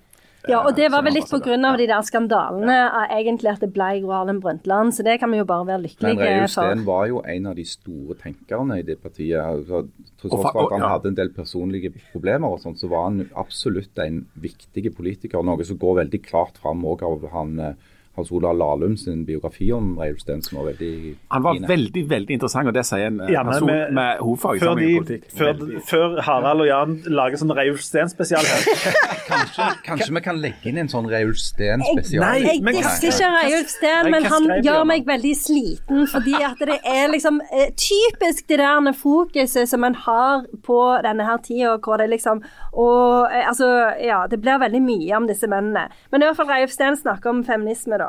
Ja, 0.47 0.61
og 0.63 0.77
det 0.79 0.87
var 0.95 1.03
vel 1.03 1.17
litt 1.17 1.33
av 1.33 1.79
de 1.79 1.87
der 1.91 2.03
skandalene 2.07 2.75
eh, 2.87 3.15
egentlig 3.19 3.51
at 3.51 3.63
det 3.65 3.73
ble 3.75 3.89
Gro 4.05 4.13
Harlem 4.15 4.39
Brundtland, 4.43 4.95
så 4.95 5.03
det 5.07 5.19
kan 5.23 5.33
vi 5.33 5.41
jo 5.41 5.47
bare 5.49 5.67
være 5.67 5.83
Men 5.83 5.91
for. 5.91 6.07
Reiulf 6.07 6.23
Reilf 6.23 6.53
Steen 6.55 6.85
var 6.87 7.09
jo 7.11 7.23
en 7.35 7.51
av 7.51 7.57
de 7.59 7.65
store 7.67 8.19
tenkerne 8.21 8.79
i 8.79 8.85
det 8.87 8.99
partiet. 9.03 9.41
Altså, 9.43 9.83
Til 10.21 10.31
tross 10.31 10.47
for 10.53 10.63
at 10.69 10.77
han 10.77 10.87
hadde 10.87 11.13
en 11.13 11.19
del 11.19 11.33
personlige 11.35 11.93
problemer, 12.13 12.49
og 12.49 12.63
sånt, 12.63 12.79
så 12.79 12.91
var 12.93 13.09
han 13.09 13.27
absolutt 13.35 13.99
en 14.05 14.23
viktig 14.35 14.95
politiker. 14.95 15.43
Noe 15.43 15.67
som 15.67 15.81
går 15.83 16.01
veldig 16.05 16.23
klart 16.23 16.63
fram 16.63 16.87
også 16.87 17.11
av 17.11 17.29
han 17.35 17.59
eh, 17.59 17.93
Hans 18.17 18.31
Olav 18.33 18.57
Lahlum 18.57 18.97
sin 18.97 19.25
biografi 19.27 19.71
om 19.73 19.95
Reiulf 19.99 20.21
Steen, 20.25 20.43
som 20.43 20.59
var 20.59 20.71
veldig 20.73 21.17
Han 21.31 21.43
var 21.43 21.55
fine. 21.55 21.69
veldig 21.69 22.05
veldig 22.11 22.31
interessant, 22.39 22.69
og 22.69 22.75
det 22.75 22.85
sier 22.89 23.07
en 23.11 23.21
ja, 23.29 23.43
person 23.45 23.67
med- 23.67 23.93
med 23.93 24.19
hovedfag 24.25 24.57
i 24.83 24.99
politikk. 24.99 25.25
før, 25.37 25.81
før 25.91 26.21
Harald 26.23 26.61
og 26.61 26.67
Jan 26.67 26.97
lager 27.07 27.37
sånn 27.37 27.55
Reiulf 27.57 27.81
Steen-spesial 27.85 28.45
her. 28.45 28.63
Kanskje, 29.27 29.65
kanskje 29.85 30.15
vi 30.15 30.21
kan 30.23 30.37
legge 30.41 30.69
inn 30.71 30.79
en 30.79 30.89
sånn 30.89 31.09
Reiulf 31.11 31.37
Steen 31.43 31.83
spesial? 31.83 32.23
Nei, 32.25 32.43
Jeg 32.47 32.63
men 32.63 32.75
disser 32.79 33.09
ikke 33.11 33.31
Reiulf 33.43 33.69
Steen, 33.73 34.11
men 34.11 34.25
han 34.25 34.45
gjør 34.63 34.85
meg 34.87 35.07
veldig 35.09 35.35
sliten. 35.37 36.07
Fordi 36.13 36.35
at 36.47 36.59
det 36.63 36.79
er 36.87 37.09
liksom 37.11 37.41
eh, 37.53 37.71
typisk 37.75 38.47
det 38.49 38.59
der 38.63 38.93
fokuset 38.97 39.69
som 39.69 39.85
en 39.85 39.95
har 40.07 40.45
på 40.63 40.79
denne 41.05 41.25
her 41.27 41.39
tida, 41.45 41.77
hvor 41.83 41.97
det 41.99 42.09
liksom 42.11 42.43
Og 42.77 43.29
eh, 43.33 43.49
altså, 43.49 43.67
ja, 44.05 44.27
det 44.31 44.41
blir 44.43 44.59
veldig 44.61 44.83
mye 44.85 45.17
om 45.17 45.27
disse 45.27 45.49
mennene. 45.49 45.87
Men 46.13 46.23
i 46.23 46.27
hvert 46.27 46.37
fall 46.37 46.47
Reiulf 46.51 46.71
Steen 46.75 46.97
snakker 46.97 47.31
om 47.31 47.45
feminisme, 47.45 47.97
da. 47.99 48.06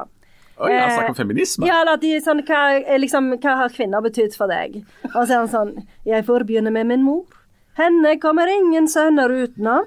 Oi, 0.60 0.72
han 0.74 0.90
Eh, 0.90 0.96
snakker 0.96 1.10
om 1.10 1.16
feminisme. 1.16 1.68
Ja, 1.68 1.82
eller 1.82 1.94
at 1.94 2.02
de 2.02 2.16
sånn 2.24 2.42
hva, 2.46 2.62
eh, 2.82 2.98
liksom, 3.00 3.30
hva 3.40 3.56
har 3.58 3.70
kvinner 3.70 4.02
betydd 4.02 4.36
for 4.36 4.48
deg? 4.48 4.84
Og 5.14 5.28
så 5.28 5.30
er 5.30 5.42
han 5.46 5.48
sånn 5.54 5.86
Jeg 6.06 6.26
får 6.26 6.46
begynne 6.48 6.72
med 6.72 6.88
min 6.88 7.04
mor. 7.04 7.26
Henne 7.78 8.20
kommer 8.20 8.48
ingen 8.50 8.88
sønner 8.88 9.30
utenom. 9.30 9.86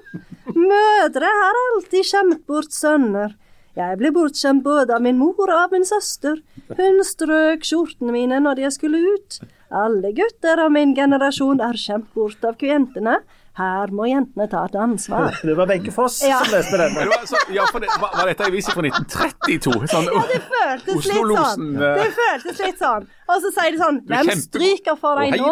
Mødre 0.55 1.27
har 1.27 1.59
alltid 1.67 2.05
skjemt 2.07 2.45
bort 2.47 2.71
sønner. 2.71 3.35
Jeg 3.75 3.97
ble 3.99 4.11
bortskjemt 4.11 4.63
både 4.63 4.95
av 4.95 5.01
min 5.01 5.17
mor 5.19 5.35
og 5.39 5.49
av 5.55 5.71
min 5.71 5.83
søster. 5.87 6.41
Hun 6.77 7.03
strøk 7.07 7.63
skjortene 7.63 8.11
mine 8.11 8.39
når 8.43 8.59
jeg 8.65 8.71
skulle 8.71 8.99
ut. 9.15 9.39
Alle 9.71 10.11
gutter 10.15 10.59
av 10.59 10.71
min 10.71 10.93
generasjon 10.95 11.61
er 11.63 11.79
skjemt 11.79 12.09
bort 12.13 12.43
av 12.43 12.55
jentene. 12.59 13.19
Her 13.59 13.91
må 13.91 14.05
jentene 14.07 14.45
ta 14.47 14.61
et 14.69 14.75
ansvar. 14.79 15.33
Det 15.47 15.51
var 15.57 15.67
Wenche 15.67 15.91
Foss 15.91 16.21
Ja. 16.23 16.37
som 16.39 16.53
leste 16.55 16.77
den. 16.79 16.93
det 16.95 17.07
var, 17.11 17.25
så, 17.27 17.35
ja, 17.51 17.65
for 17.71 17.79
det, 17.83 17.89
var, 17.99 18.13
dette 18.29 18.43
en 18.45 18.49
avis 18.53 18.69
fra 18.71 18.81
1932? 18.87 19.73
Sånn, 19.91 20.07
Det 20.31 20.39
føltes 20.47 21.09
litt 21.11 21.35
sånn. 21.35 21.67
Det 21.75 22.07
føltes 22.15 22.57
litt 22.63 22.79
sånn. 22.79 23.03
Og 23.31 23.37
så 23.43 23.49
sier 23.57 23.71
de 23.75 23.79
sånn 23.81 23.97
Hvem 24.07 24.31
stryker 24.39 24.95
for 24.99 25.19
deg 25.19 25.35
nå? 25.39 25.43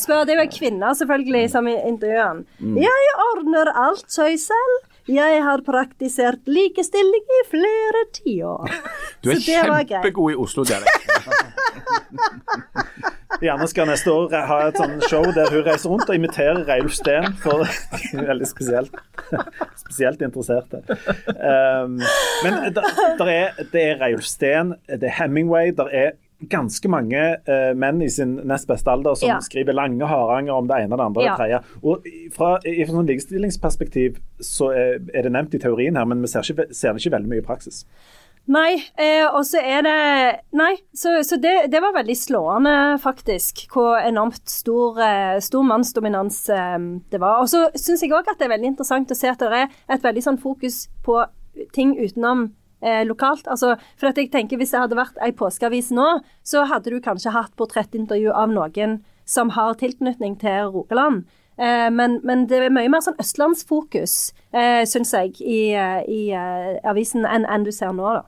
Spør 0.00 0.24
det 0.28 0.32
jo 0.38 0.42
en 0.46 0.52
kvinne 0.56 0.88
selvfølgelig 0.98 1.44
som 1.52 1.64
intervjuer. 1.72 2.34
Mm. 2.60 2.76
Jeg 2.86 3.00
ordner 3.30 3.66
alt 3.84 4.08
seg 4.12 4.32
selv. 4.40 4.72
Jeg 5.06 5.38
har 5.46 5.60
praktisert 5.62 6.40
likestilling 6.50 7.24
i 7.36 7.40
flere 7.52 8.00
tiår. 8.16 8.64
Du 9.22 9.30
er 9.30 9.34
Så 9.38 9.44
det 9.46 9.60
var 9.68 9.84
greit. 9.84 9.92
kjempegod 10.00 10.30
i 10.32 10.34
Oslo-dialekt. 10.42 11.06
Gjerne 13.42 13.66
skal 13.68 13.88
neste 13.90 14.12
år 14.12 14.32
ha 14.48 14.58
et 14.70 14.78
sånn 14.80 14.96
show 15.10 15.24
der 15.36 15.50
hun 15.52 15.64
reiser 15.66 15.92
rundt 15.92 16.08
og 16.08 16.16
imiterer 16.16 16.62
Reiulf 16.68 16.94
Steen 16.96 17.34
for 17.42 17.66
veldig 18.30 18.48
spesielt, 18.48 18.94
spesielt 19.76 20.22
interesserte. 20.24 20.80
Um, 21.36 21.98
men 22.44 22.60
der, 22.76 22.86
der 23.20 23.32
er, 23.32 23.58
det 23.72 23.82
er 23.90 24.00
Reiulf 24.00 24.24
Steen, 24.28 24.74
det 24.88 25.02
er 25.10 25.18
Hemingway, 25.20 25.72
der 25.76 25.92
er 25.92 26.14
ganske 26.52 26.88
mange 26.92 27.20
uh, 27.48 27.70
menn 27.80 28.02
i 28.04 28.10
sin 28.12 28.34
nest 28.48 28.68
beste 28.68 28.92
alder 28.92 29.16
som 29.16 29.30
Ja. 29.30 29.38
skriver 29.40 29.72
lange 29.76 30.04
haranger 30.08 30.52
om 30.52 30.66
det 30.68 30.82
ene 30.84 30.92
og 30.92 30.98
det 31.00 31.06
andre 31.06 31.22
og 31.22 31.24
Ja. 31.24 31.30
det 31.32 31.38
tredje. 31.40 31.60
Og 31.82 32.10
fra, 32.36 32.50
i 32.68 32.84
fra 32.84 32.92
sånn 32.98 33.08
likestillingsperspektiv 33.08 34.18
så 34.44 34.68
er, 34.76 34.98
er 35.16 35.24
det 35.28 35.32
nevnt 35.32 35.56
i 35.56 35.62
teorien 35.62 35.96
her, 35.96 36.04
men 36.04 36.20
vi 36.24 36.28
ser, 36.28 36.44
ikke, 36.44 36.68
ser 36.76 36.92
det 36.92 37.04
ikke 37.04 37.16
veldig 37.16 37.32
mye 37.32 37.40
i 37.44 37.46
praksis. 37.48 37.84
Nei, 38.46 38.76
eh, 38.94 39.24
og 39.26 39.42
så 39.42 39.58
er 39.58 39.80
det 39.82 39.94
Nei, 40.54 40.76
så, 40.94 41.16
så 41.26 41.38
det, 41.42 41.54
det 41.72 41.80
var 41.82 41.96
veldig 41.96 42.14
slående, 42.14 42.74
faktisk, 43.02 43.64
hvor 43.72 43.96
enormt 43.98 44.44
stor, 44.50 45.00
eh, 45.02 45.38
stor 45.42 45.64
mannsdominans 45.66 46.38
eh, 46.54 46.76
det 47.10 47.20
var. 47.22 47.40
Og 47.42 47.50
så 47.50 47.64
syns 47.74 48.04
jeg 48.04 48.14
òg 48.14 48.30
at 48.30 48.38
det 48.38 48.46
er 48.46 48.52
veldig 48.54 48.70
interessant 48.70 49.10
å 49.10 49.18
se 49.18 49.32
at 49.32 49.42
det 49.42 49.64
er 49.64 49.74
et 49.96 50.06
veldig 50.06 50.22
sånn 50.22 50.38
fokus 50.38 50.84
på 51.06 51.24
ting 51.74 51.96
utenom 51.98 52.44
eh, 52.86 53.02
lokalt. 53.08 53.48
Altså, 53.50 53.74
for 53.98 54.12
at 54.12 54.20
jeg 54.20 54.30
tenker 54.30 54.60
Hvis 54.60 54.76
det 54.76 54.84
hadde 54.84 55.00
vært 55.00 55.18
ei 55.26 55.32
påskeavis 55.34 55.90
nå, 55.96 56.06
så 56.46 56.68
hadde 56.70 56.94
du 56.94 57.00
kanskje 57.02 57.34
hatt 57.34 57.56
portrettintervju 57.58 58.30
av 58.30 58.54
noen 58.54 59.00
som 59.26 59.50
har 59.58 59.74
tilknytning 59.80 60.38
til 60.38 60.70
Rogaland. 60.70 61.26
Eh, 61.58 61.90
men, 61.90 62.20
men 62.22 62.46
det 62.46 62.62
er 62.62 62.70
mye 62.70 62.94
mer 62.94 63.02
sånn 63.02 63.18
østlandsfokus, 63.18 64.16
syns 64.86 65.12
jeg, 65.18 65.34
i, 65.42 65.74
i 65.74 66.22
avisen 66.86 67.26
enn 67.26 67.50
enn 67.50 67.66
du 67.66 67.74
ser 67.74 67.90
nå. 67.90 68.06
da. 68.20 68.24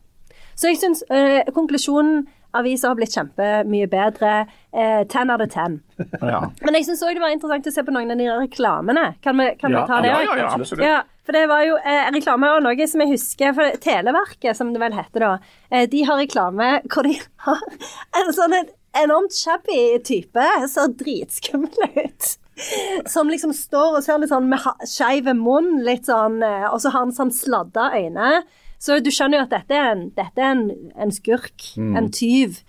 Så 0.59 0.73
jeg 0.73 0.81
syns 0.83 1.05
eh, 1.15 1.45
konklusjonen 1.55 2.27
Avisa 2.59 2.89
har 2.89 2.97
blitt 2.97 3.13
kjempemye 3.13 3.87
bedre. 3.93 4.47
Eh, 4.73 5.03
10 5.05 5.31
out 5.35 5.43
of 5.45 5.51
10. 5.53 5.75
Ja. 6.25 6.39
Men 6.65 6.79
jeg 6.79 6.87
syns 6.89 7.03
òg 7.05 7.13
det 7.19 7.21
var 7.23 7.35
interessant 7.35 7.69
å 7.69 7.73
se 7.75 7.85
på 7.85 7.93
noen 7.95 8.11
av 8.15 8.19
de 8.19 8.27
reklamene. 8.41 9.03
Kan 9.23 9.37
vi, 9.39 9.51
kan 9.61 9.75
Ja, 9.77 9.83
vi 9.85 9.91
ta 9.91 9.99
det 10.03 10.09
ja, 10.11 10.17
òg? 10.17 10.25
ja, 10.41 10.49
ja. 10.57 10.87
Ja, 10.89 10.97
for 11.29 11.37
det 11.37 11.43
var 11.51 11.63
jo 11.69 11.77
eh, 11.77 12.09
reklame 12.17 12.51
og 12.57 12.65
noe 12.65 12.89
som 12.89 13.05
jeg 13.05 13.13
husker 13.13 13.53
for 13.55 13.77
Televerket, 13.85 14.57
som 14.57 14.73
det 14.73 14.81
vel 14.83 14.97
heter 14.97 15.27
da. 15.27 15.31
Eh, 15.71 15.85
de 15.93 16.03
har 16.09 16.19
reklame 16.23 16.71
hvor 16.89 17.05
de 17.07 17.15
har 17.45 17.63
en 18.23 18.33
sånn 18.35 18.57
en 18.63 18.73
enormt 19.05 19.37
shabby 19.37 19.99
type. 20.09 20.47
Ser 20.73 20.95
dritskummel 21.05 21.99
ut. 22.01 22.31
Som 23.13 23.29
liksom 23.31 23.53
står 23.55 23.99
og 24.01 24.03
ser 24.03 24.19
litt 24.25 24.33
sånn 24.33 24.49
med 24.51 24.65
skeiv 24.89 25.29
munn, 25.37 25.85
litt 25.87 26.09
sånn, 26.09 26.41
eh, 26.43 26.65
og 26.73 26.81
så 26.83 26.91
har 26.97 27.05
han 27.05 27.13
sånn 27.15 27.31
sladda 27.31 27.91
øyne. 28.01 28.41
Så 28.79 29.01
du 29.03 29.11
skjønner 29.11 29.41
jo 29.41 29.47
at 29.49 29.55
dette 29.55 29.75
er 29.75 29.89
en, 29.93 30.05
dette 30.17 30.43
er 30.43 30.53
en, 30.55 30.69
en 30.95 31.15
skurk, 31.15 31.73
en 31.77 32.11
tyv. 32.15 32.61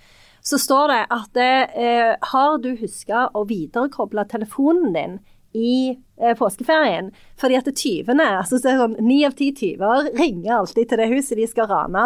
Så 0.42 0.58
står 0.62 0.90
det 0.90 1.02
at 1.14 1.40
eh, 1.44 2.16
har 2.32 2.58
du 2.64 2.72
huska 2.80 3.28
å 3.38 3.44
viderekoble 3.50 4.26
telefonen 4.32 4.96
din 4.96 5.18
i 5.54 5.74
eh, 5.94 6.36
påskeferien? 6.40 7.12
Fordi 7.40 7.60
at 7.60 7.70
tyvene, 7.78 8.26
altså 8.40 8.58
så 8.58 8.72
er 8.72 8.82
sånn 8.82 8.98
ni 9.06 9.22
av 9.28 9.36
ti 9.38 9.52
tyver, 9.54 10.10
ringer 10.18 10.58
alltid 10.58 10.90
til 10.90 11.02
det 11.04 11.10
huset 11.14 11.38
de 11.38 11.48
skal 11.50 11.70
rane 11.70 12.06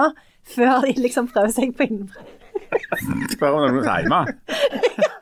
før 0.56 0.84
de 0.88 0.98
liksom 1.00 1.30
prøver 1.32 1.54
seg 1.56 1.76
på 1.78 1.88
innbrudd. 1.88 2.34
Spør 3.32 3.54
om 3.60 3.78
noen 3.78 3.88
er 3.88 4.04
hjemme. 4.04 4.26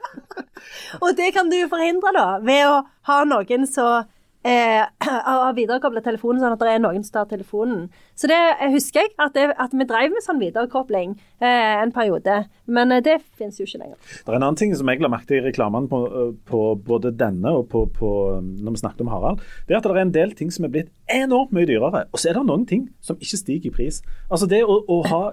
Og 1.03 1.13
det 1.17 1.31
kan 1.35 1.49
du 1.51 1.59
forhindre 1.69 2.13
da, 2.15 2.25
ved 2.43 2.65
å 2.69 2.81
ha 3.09 3.21
noen 3.27 3.67
som 3.69 4.09
eh, 4.43 4.83
av 5.33 5.55
viderekobla 5.57 6.01
telefonen 6.05 6.41
sånn 6.41 6.55
at 6.55 6.63
det 6.63 6.73
er 6.73 6.81
noen 6.83 7.03
som 7.05 7.19
tar 7.19 7.29
telefonen. 7.31 7.85
Så 8.17 8.29
det 8.31 8.37
jeg 8.37 8.73
husker 8.75 9.05
jeg, 9.05 9.13
at, 9.17 9.35
det, 9.35 9.47
at 9.59 9.75
vi 9.75 9.87
drev 9.89 10.13
med 10.13 10.25
sånn 10.25 10.41
viderekobling 10.41 11.13
eh, 11.41 11.81
en 11.81 11.93
periode. 11.95 12.41
Men 12.71 12.93
eh, 12.95 13.03
det 13.05 13.19
finnes 13.39 13.59
jo 13.59 13.67
ikke 13.67 13.83
lenger. 13.83 13.97
Det 14.01 14.33
er 14.33 14.39
en 14.39 14.47
annen 14.47 14.59
ting 14.59 14.75
som 14.77 14.91
jeg 14.91 15.03
la 15.03 15.11
merke 15.11 15.29
til 15.31 15.41
i 15.41 15.45
reklamene 15.47 15.91
på, 15.91 16.01
på 16.47 16.63
både 16.87 17.13
denne 17.17 17.55
og 17.57 17.67
på, 17.71 17.85
på, 17.95 18.11
når 18.41 18.77
vi 18.77 18.83
snakket 18.83 19.05
om 19.05 19.13
Harald. 19.13 19.45
Det 19.67 19.75
er 19.75 19.81
at 19.81 19.89
det 19.89 19.95
er 19.95 20.03
en 20.05 20.17
del 20.17 20.35
ting 20.37 20.53
som 20.53 20.67
er 20.67 20.73
blitt 20.73 20.91
enormt 21.11 21.55
mye 21.55 21.69
dyrere. 21.69 22.05
Og 22.11 22.21
så 22.21 22.31
er 22.31 22.39
det 22.39 22.45
noen 22.47 22.67
ting 22.69 22.87
som 23.03 23.19
ikke 23.21 23.41
stiger 23.41 23.71
i 23.71 23.75
pris. 23.81 24.01
Altså 24.29 24.49
det 24.49 24.63
å, 24.65 24.81
å 24.87 25.01
ha 25.09 25.23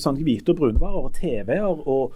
sånn 0.00 0.20
hvite 0.22 0.54
og 0.54 0.62
brunvarer 0.62 1.08
og 1.08 1.16
TV-er 1.18 1.66
og 1.68 2.14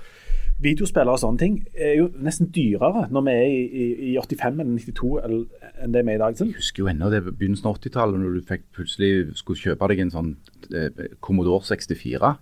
videospillere 0.62 1.16
og 1.16 1.20
sånne 1.20 1.40
ting 1.40 1.56
er 1.74 1.96
jo 1.98 2.08
nesten 2.22 2.50
dyrere 2.54 3.06
når 3.12 3.24
vi 3.26 3.34
er 3.34 3.46
i, 3.50 3.62
i, 3.66 3.86
i 4.12 4.16
85 4.20 4.60
eller 4.62 4.78
92 4.78 5.12
eller, 5.24 5.61
enn 5.80 5.92
det 5.92 6.04
vi 6.04 6.12
er 6.12 6.20
i 6.20 6.22
dag. 6.22 6.36
Så 6.36 6.44
Jeg 6.46 6.54
husker 6.60 6.82
jo 6.84 6.88
ennå 6.92 7.10
det 7.10 7.22
begynnelsen 7.24 7.66
av 7.70 7.78
80-tallet, 7.80 8.20
når 8.20 8.34
du 8.38 8.42
fikk 8.48 8.62
plutselig 8.76 9.12
skulle 9.38 9.58
kjøpe 9.58 9.88
deg 9.88 10.00
en 10.00 10.10
sånn 10.10 10.36
eh, 10.74 11.06
Commodore 11.20 11.64
64. 11.64 12.34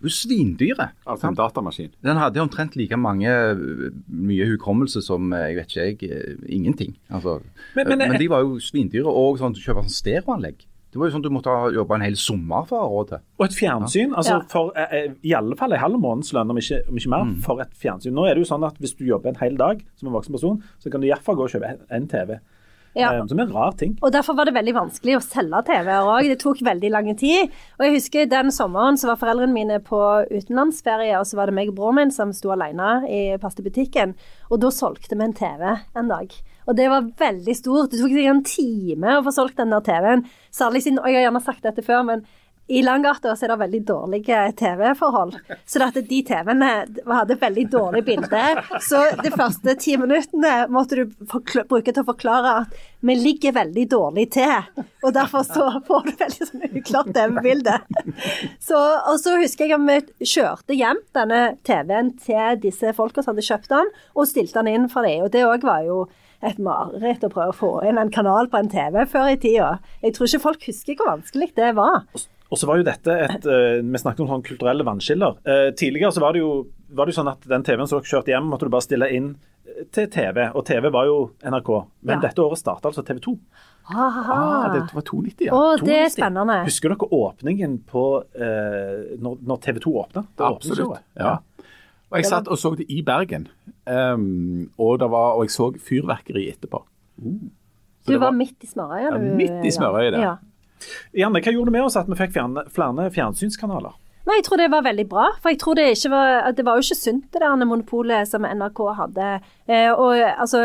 Det 0.00 0.06
var 0.06 0.08
jo 0.08 0.16
svindyre. 0.16 0.86
Altså 1.04 1.28
en 1.28 1.34
datamaskin. 1.36 1.90
Den 2.02 2.16
hadde 2.16 2.40
omtrent 2.40 2.74
like 2.76 2.96
mange 2.96 3.28
eh, 3.28 3.92
mye 4.08 4.46
hukommelse 4.54 5.02
som 5.04 5.32
eh, 5.36 5.50
jeg 5.52 5.56
vet 5.60 5.74
ikke 5.74 5.84
jeg, 5.84 6.10
eh, 6.10 6.48
ingenting. 6.56 6.96
Altså, 7.10 7.40
Men- 7.76 7.88
men- 7.88 7.98
men, 7.98 8.18
de 8.18 8.28
var 8.28 8.40
jo 8.40 8.56
svindyre. 8.58 9.06
Og 9.06 9.38
sånn, 9.38 9.52
du 9.52 9.60
kjøpe 9.60 9.84
sånn 9.84 9.92
stereoanlegg. 10.00 10.66
Det 10.90 10.98
var 10.98 11.06
jo 11.06 11.12
sånn 11.14 11.22
du 11.22 11.28
måtte 11.30 11.46
ha 11.46 11.68
jobba 11.70 11.94
en 11.94 12.00
hel 12.02 12.16
sommer 12.18 12.64
for 12.66 12.80
å 12.80 12.82
ha 12.82 12.88
råd 12.90 13.08
til. 13.08 13.18
Og 13.38 13.44
et 13.46 13.52
fjernsyn. 13.54 14.10
altså 14.16 14.40
for 14.50 14.72
eh, 14.74 15.12
I 15.22 15.34
alle 15.38 15.54
fall 15.54 15.72
en 15.72 15.78
halv 15.78 16.00
månedslønn, 16.00 16.50
om 16.50 16.58
om 16.58 16.96
ikke 16.98 17.08
mer, 17.12 17.34
for 17.42 17.60
et 17.60 17.70
fjernsyn. 17.78 18.12
Nå 18.12 18.24
er 18.26 18.34
det 18.34 18.42
jo 18.42 18.54
sånn 18.56 18.66
at 18.66 18.74
Hvis 18.80 18.96
du 18.96 19.04
jobber 19.04 19.28
en 19.28 19.36
hel 19.36 19.56
dag 19.56 19.84
som 19.94 20.08
en 20.08 20.14
voksen 20.14 20.32
person, 20.32 20.62
så 20.80 20.90
kan 20.90 21.00
du 21.00 21.06
iallfall 21.06 21.36
gå 21.36 21.44
og 21.44 21.50
kjøpe 21.50 21.78
en 21.90 22.08
TV. 22.08 22.40
Ja. 22.98 23.12
Eh, 23.14 23.26
som 23.30 23.38
er 23.38 23.46
en 23.46 23.54
rar 23.54 23.74
ting. 23.78 23.96
Og 24.02 24.12
derfor 24.14 24.36
var 24.38 24.48
det 24.48 24.56
veldig 24.56 24.74
vanskelig 24.74 25.16
å 25.18 25.22
selge 25.24 25.62
TV-er 25.68 26.08
òg. 26.10 26.28
Det 26.30 26.40
tok 26.42 26.62
veldig 26.66 26.90
lang 26.90 27.10
tid. 27.18 27.52
Og 27.78 27.86
jeg 27.86 27.96
husker 27.98 28.30
den 28.30 28.50
sommeren 28.54 28.98
så 28.98 29.12
var 29.12 29.20
foreldrene 29.20 29.54
mine 29.54 29.80
på 29.84 30.00
utenlandsferie, 30.30 31.14
og 31.18 31.28
så 31.28 31.38
var 31.38 31.50
det 31.50 31.56
meg 31.58 31.72
og 31.72 31.78
broren 31.78 32.00
min 32.00 32.14
som 32.14 32.34
sto 32.34 32.52
alene 32.54 32.90
i 33.10 33.22
pastebutikken. 33.42 34.16
Og 34.50 34.62
da 34.62 34.72
solgte 34.74 35.18
vi 35.18 35.26
en 35.26 35.36
TV 35.36 35.66
en 35.70 36.10
dag. 36.10 36.34
Og 36.68 36.76
det 36.78 36.90
var 36.90 37.08
veldig 37.18 37.54
stort. 37.56 37.90
Det 37.90 37.98
tok 37.98 38.12
sikkert 38.12 38.34
en 38.34 38.44
time 38.46 39.16
å 39.16 39.24
få 39.26 39.34
solgt 39.34 39.58
den 39.58 39.72
der 39.74 39.82
TV-en. 39.86 40.26
Særlig 40.54 40.84
siden, 40.84 41.00
og 41.00 41.10
jeg 41.10 41.20
har 41.20 41.28
gjerne 41.28 41.42
sagt 41.42 41.66
dette 41.66 41.86
før, 41.86 42.04
men 42.06 42.26
i 42.70 42.82
Langgata 42.86 43.32
er 43.34 43.50
det 43.50 43.56
veldig 43.64 43.80
dårlige 43.86 44.38
TV-forhold. 44.60 45.34
Så 45.66 45.88
de 45.96 46.20
TV-ene 46.26 46.68
hadde 47.08 47.36
veldig 47.40 47.64
dårlig 47.72 48.04
bilde. 48.06 48.42
Så 48.86 49.00
de 49.24 49.32
første 49.34 49.74
ti 49.82 49.96
minuttene 49.98 50.68
måtte 50.70 51.00
du 51.00 51.16
bruke 51.26 51.90
til 51.90 52.04
å 52.04 52.06
forklare 52.12 52.54
at 52.62 52.78
vi 53.02 53.16
ligger 53.18 53.56
veldig 53.58 53.86
dårlig 53.90 54.28
til. 54.36 54.70
Og 55.02 55.14
derfor 55.16 55.42
så 55.48 55.66
får 55.88 56.06
du 56.06 56.12
veldig 56.22 56.48
sånn 56.52 56.66
uklart 56.70 57.12
TV-bilde. 57.16 57.76
Så, 58.62 58.78
og 58.78 59.18
så 59.18 59.34
husker 59.40 59.66
jeg 59.66 59.74
at 59.80 60.14
vi 60.20 60.30
kjørte 60.30 60.78
hjem 60.78 61.02
denne 61.16 61.44
TV-en 61.66 62.14
til 62.22 62.60
disse 62.62 62.94
folka 62.94 63.24
som 63.24 63.34
hadde 63.34 63.48
kjøpt 63.50 63.70
den, 63.74 63.94
og 64.14 64.30
stilte 64.30 64.62
den 64.62 64.74
inn 64.76 64.90
for 64.92 65.06
dem. 65.08 65.26
Og 65.26 65.34
det 65.34 65.46
òg 65.48 65.66
var 65.66 65.82
jo 65.88 66.04
et 66.46 66.60
mareritt 66.62 67.26
å 67.26 67.32
prøve 67.32 67.52
å 67.52 67.56
få 67.56 67.70
inn 67.88 67.98
en 68.00 68.12
kanal 68.14 68.46
på 68.52 68.62
en 68.62 68.70
TV 68.70 69.02
før 69.10 69.34
i 69.34 69.40
tida. 69.40 69.78
Jeg 70.04 70.14
tror 70.16 70.30
ikke 70.30 70.46
folk 70.46 70.68
husker 70.70 71.00
hvor 71.00 71.16
vanskelig 71.16 71.50
det 71.58 71.74
var. 71.76 72.06
Og 72.50 72.58
så 72.58 72.66
var 72.66 72.80
jo 72.80 72.86
dette 72.86 73.14
et 73.28 73.46
eh, 73.46 73.78
Vi 73.86 74.00
snakket 74.02 74.24
om 74.24 74.30
sånn 74.32 74.42
kulturelle 74.46 74.86
vannskiller. 74.86 75.36
Eh, 75.46 75.68
tidligere 75.78 76.10
så 76.14 76.22
var 76.24 76.34
det, 76.34 76.42
jo, 76.42 76.66
var 76.90 77.06
det 77.06 77.14
jo 77.14 77.20
sånn 77.20 77.30
at 77.30 77.46
den 77.50 77.62
TV-en 77.66 77.86
som 77.86 78.00
dere 78.00 78.10
kjørte 78.10 78.32
hjem, 78.34 78.48
måtte 78.50 78.66
du 78.66 78.74
bare 78.74 78.86
stille 78.88 79.08
inn 79.14 79.28
eh, 79.68 79.84
til 79.94 80.08
TV, 80.10 80.48
og 80.50 80.64
TV 80.66 80.90
var 80.90 81.06
jo 81.06 81.18
NRK. 81.46 81.70
Men 82.02 82.16
Ja. 82.18 82.24
dette 82.26 82.42
året 82.42 82.58
starta 82.58 82.90
altså 82.90 83.06
TV 83.06 83.22
2. 83.22 83.36
Ah, 83.90 84.68
det 84.74 84.82
var 84.94 85.02
290, 85.02 85.46
ja. 85.48 85.54
Å, 85.56 85.78
det 85.82 85.96
er 85.98 86.10
spennende. 86.12 86.60
Husker 86.66 86.92
dere 86.92 87.08
åpningen 87.16 87.78
på 87.90 88.04
eh, 88.38 89.16
når, 89.22 89.40
når 89.46 89.62
TV 89.64 89.80
2 89.86 89.94
åpna? 90.04 90.24
Absolutt. 90.50 91.00
Ja. 91.18 91.38
Og 92.10 92.18
jeg 92.18 92.26
satt 92.26 92.50
og 92.50 92.58
så 92.58 92.74
det 92.78 92.88
i 92.90 93.00
Bergen, 93.06 93.46
um, 93.86 94.66
og, 94.74 94.96
det 94.98 95.06
var, 95.12 95.36
og 95.38 95.46
jeg 95.46 95.54
så 95.54 95.68
fyrverkeri 95.78 96.48
etterpå. 96.50 96.82
Så 97.22 98.10
Du 98.10 98.16
var, 98.16 98.30
var 98.30 98.38
midt 98.40 98.66
i 98.66 98.70
smørøyet? 98.70 99.10
Ja, 99.14 99.18
midt 99.38 99.66
i 99.68 99.70
smørøyet, 99.74 100.16
det. 100.16 100.22
Ja. 100.24 100.32
Janne, 101.16 101.42
hva 101.42 101.52
gjorde 101.54 101.70
det 101.72 101.78
med 101.78 101.88
oss 101.88 101.98
at 102.00 102.08
vi 102.10 102.18
fikk 102.18 102.36
flere 102.36 103.10
fjernsynskanaler? 103.14 103.98
Nei, 104.28 104.36
jeg 104.38 104.46
tror 104.46 104.60
det 104.60 104.70
var 104.70 104.84
veldig 104.84 105.06
bra. 105.10 105.28
For 105.40 105.52
jeg 105.52 105.60
tror 105.62 105.78
det 105.78 105.86
var 106.12 106.52
Det 106.52 106.64
var 106.66 106.76
jo 106.76 106.84
ikke 106.84 106.98
sunt, 107.02 107.30
det 107.32 107.40
der 107.40 107.64
monopolet 107.64 108.28
som 108.28 108.44
NRK 108.44 108.82
hadde. 108.98 109.30
Eh, 109.66 109.90
og 109.90 110.20
altså 110.20 110.60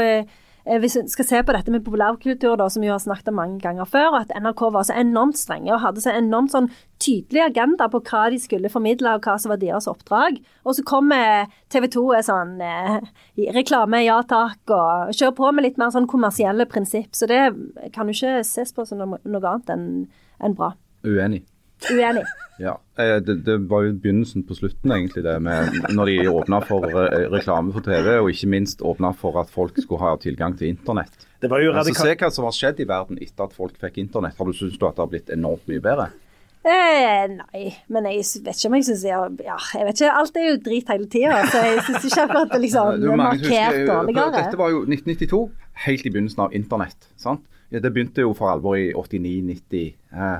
Hvis 0.65 0.95
vi 0.97 1.03
skal 1.13 1.27
se 1.27 1.39
på 1.45 1.53
dette 1.53 1.69
med 1.69 1.83
populærkultur, 1.85 2.55
da, 2.57 2.65
som 2.73 2.81
vi 2.81 2.89
har 2.89 2.97
snakket 3.01 3.27
om 3.29 3.37
mange 3.37 3.59
ganger 3.61 3.85
før, 3.85 4.15
at 4.17 4.31
NRK 4.33 4.63
var 4.73 4.87
så 4.87 4.95
enormt 4.97 5.37
strenge 5.37 5.69
og 5.75 5.83
hadde 5.83 6.01
så 6.01 6.15
enormt 6.17 6.55
sånn 6.55 6.71
tydelig 7.01 7.43
agenda 7.43 7.85
på 7.93 8.01
hva 8.07 8.23
de 8.33 8.39
skulle 8.41 8.71
formidle, 8.73 9.13
og 9.13 9.27
hva 9.27 9.35
som 9.41 9.53
var 9.53 9.61
deres 9.61 9.85
oppdrag. 9.91 10.39
Og 10.65 10.77
så 10.77 10.85
kommer 10.87 11.45
TV 11.69 11.85
2 11.93 12.05
er 12.17 12.25
sånn 12.25 12.55
eh, 12.65 12.97
reklame, 13.53 14.01
ja 14.07 14.17
takk, 14.25 14.63
og 14.73 15.13
kjører 15.13 15.37
på 15.37 15.51
med 15.53 15.67
litt 15.67 15.77
mer 15.81 15.93
sånn 15.93 16.09
kommersielle 16.09 16.65
prinsipp. 16.71 17.13
Så 17.13 17.29
det 17.29 17.43
kan 17.93 18.09
jo 18.09 18.17
ikke 18.17 18.41
ses 18.47 18.73
på 18.73 18.87
som 18.89 19.05
noe, 19.05 19.19
annet 19.21 19.69
enn 19.75 19.89
enn 20.43 20.57
bra. 20.57 20.73
Uenig. 21.05 21.45
Uenig. 21.91 22.25
Ja, 22.59 22.77
eh, 22.97 23.17
det, 23.19 23.41
det 23.45 23.57
var 23.69 23.83
jo 23.83 23.93
begynnelsen 23.99 24.45
på 24.47 24.55
slutten, 24.55 24.91
egentlig, 24.95 25.23
det 25.25 25.33
med 25.43 25.73
når 25.91 26.05
de 26.11 26.29
åpna 26.31 26.61
for 26.63 26.85
eh, 26.87 27.25
reklame 27.33 27.73
for 27.75 27.83
TV, 27.83 28.13
og 28.21 28.29
ikke 28.31 28.47
minst 28.53 28.79
åpna 28.81 29.11
for 29.19 29.35
at 29.41 29.49
folk 29.51 29.75
skulle 29.83 29.99
ha 29.99 30.13
tilgang 30.23 30.55
til 30.57 30.69
internett. 30.71 31.25
Det 31.41 31.49
var 31.51 31.59
jo 31.59 31.73
Altså, 31.73 31.91
radikalt. 31.91 32.07
se 32.07 32.15
hva 32.23 32.29
som 32.31 32.45
har 32.47 32.55
skjedd 32.55 32.79
i 32.79 32.87
verden 32.87 33.19
etter 33.21 33.43
at 33.49 33.53
folk 33.53 33.75
fikk 33.81 33.97
internett. 34.05 34.37
Har 34.39 34.45
du 34.47 34.53
syntes 34.55 34.79
at 34.79 34.95
det 34.95 35.03
har 35.03 35.11
blitt 35.11 35.29
enormt 35.35 35.67
mye 35.67 35.83
bedre? 35.83 36.07
Eh, 36.65 37.25
nei, 37.29 37.65
men 37.93 38.07
jeg 38.09 38.23
vet 38.41 38.55
ikke 38.57 38.69
om 38.71 38.75
jeg 38.79 38.85
syns 38.87 39.03
jeg, 39.05 39.33
ja, 39.45 39.57
jeg 39.75 39.85
vet 39.85 39.99
ikke, 39.99 40.13
Alt 40.17 40.37
er 40.41 40.47
jo 40.47 40.55
drit 40.65 40.87
hele 40.89 41.05
tida, 41.13 41.43
så 41.51 41.59
jeg 41.61 41.83
syns 41.85 42.07
ikke 42.07 42.23
akkurat 42.23 42.55
det 42.55 42.61
liksom 42.63 42.87
er 42.95 43.19
markert 43.19 43.43
husker- 43.51 43.89
dårligere. 43.91 44.31
Dette 44.39 44.57
var 44.63 44.71
jo 44.73 44.79
1992, 44.87 45.41
helt 45.85 46.05
i 46.07 46.09
begynnelsen 46.15 46.41
av 46.47 46.55
internett. 46.57 47.11
sant? 47.21 47.43
Ja, 47.69 47.79
Det 47.83 47.91
begynte 47.93 48.21
jo 48.25 48.31
for 48.33 48.49
alvor 48.49 48.77
i 48.79 48.93
89-90. 48.97 49.93
Eh, 50.15 50.39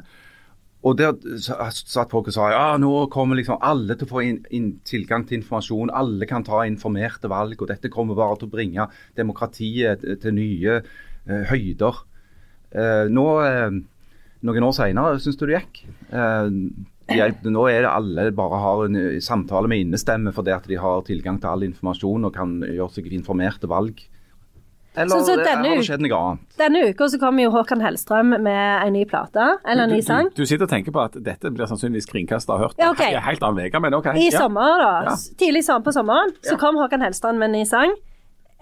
og 0.86 0.98
der 1.00 1.16
satt 1.42 2.12
folk 2.14 2.30
og 2.30 2.36
sa 2.36 2.50
ja, 2.54 2.66
nå 2.82 2.92
kommer 3.14 3.40
liksom 3.40 3.58
alle 3.66 3.98
til 3.98 4.06
å 4.06 4.12
få 4.12 4.22
inn, 4.22 4.40
inn 4.54 4.68
tilgang 4.86 5.26
til 5.26 5.40
informasjon. 5.40 5.90
Alle 5.90 6.28
kan 6.30 6.46
ta 6.46 6.62
informerte 6.70 7.32
valg, 7.32 7.58
og 7.58 7.72
dette 7.72 7.90
kommer 7.94 8.18
bare 8.18 8.38
til 8.38 8.50
å 8.50 8.54
bringe 8.54 8.86
demokratiet 9.18 10.06
til, 10.22 10.36
nye 10.38 10.78
eh, 10.78 11.46
høyder. 11.50 12.04
Eh, 12.70 13.06
nå, 13.10 13.26
eh, 13.48 13.80
noen 14.46 14.68
år 14.68 14.76
senere, 14.78 15.22
syns 15.24 15.42
du 15.42 15.48
det 15.48 15.58
gikk? 15.58 15.82
Eh, 16.14 16.60
jeg, 17.16 17.38
nå 17.54 17.68
er 17.70 17.86
det 17.86 17.92
alle 17.92 18.30
bare 18.38 18.62
har 18.62 18.86
en 18.86 19.00
eh, 19.00 19.22
samtale 19.22 19.70
med 19.70 19.84
innestemme 19.88 20.34
fordi 20.34 20.54
at 20.54 20.70
de 20.70 20.78
har 20.82 21.06
tilgang 21.06 21.42
til 21.42 21.52
all 21.52 21.66
informasjon 21.66 22.30
og 22.30 22.38
kan 22.38 22.60
gjøre 22.66 22.94
seg 22.94 23.10
informerte 23.14 23.70
valg. 23.70 24.06
Eller 24.98 25.10
Så- 25.20 25.26
så 25.28 25.34
eh, 25.40 25.44
denne 25.44 25.68
har 25.70 25.76
det 25.76 25.86
skjedd 25.88 26.02
noe 26.06 26.20
annet? 26.22 26.40
Denne 26.58 26.82
uka 26.90 27.08
så 27.12 27.20
kommer 27.20 27.44
jo 27.44 27.52
Håkan 27.52 27.82
Hellstrøm 27.84 28.36
med 28.42 28.88
en 28.88 28.94
ny 28.94 29.04
plate, 29.06 29.58
eller 29.66 29.84
en 29.84 29.90
Du, 29.90 30.02
sang. 30.02 30.30
du, 30.30 30.30
du, 30.30 30.42
du 30.44 30.46
sitter 30.46 30.64
og 30.64 30.70
tenker 30.72 30.92
på 30.96 31.04
at 31.04 31.18
dette 31.24 31.52
blir 31.52 31.68
sannsynligvis 31.68 32.08
kringkasta 32.08 32.54
og 32.56 32.60
hørt 32.60 32.76
Ja, 32.80 32.92
okay. 32.92 33.14
helt 33.16 33.44
annen 33.44 33.66
uke, 33.68 33.80
men 33.82 33.94
OK. 33.94 34.06
I 34.16 34.30
ja. 34.32 34.40
sommer, 34.40 34.78
da. 34.80 34.92
Ja. 35.12 35.16
Tidlig 35.38 35.66
på 35.84 35.92
sommeren 35.94 36.32
så 36.42 36.58
kom 36.58 36.76
Håkan 36.76 37.02
Hellstrøm 37.02 37.38
med 37.38 37.50
en 37.52 37.60
ny 37.60 37.66
sang. 37.66 37.96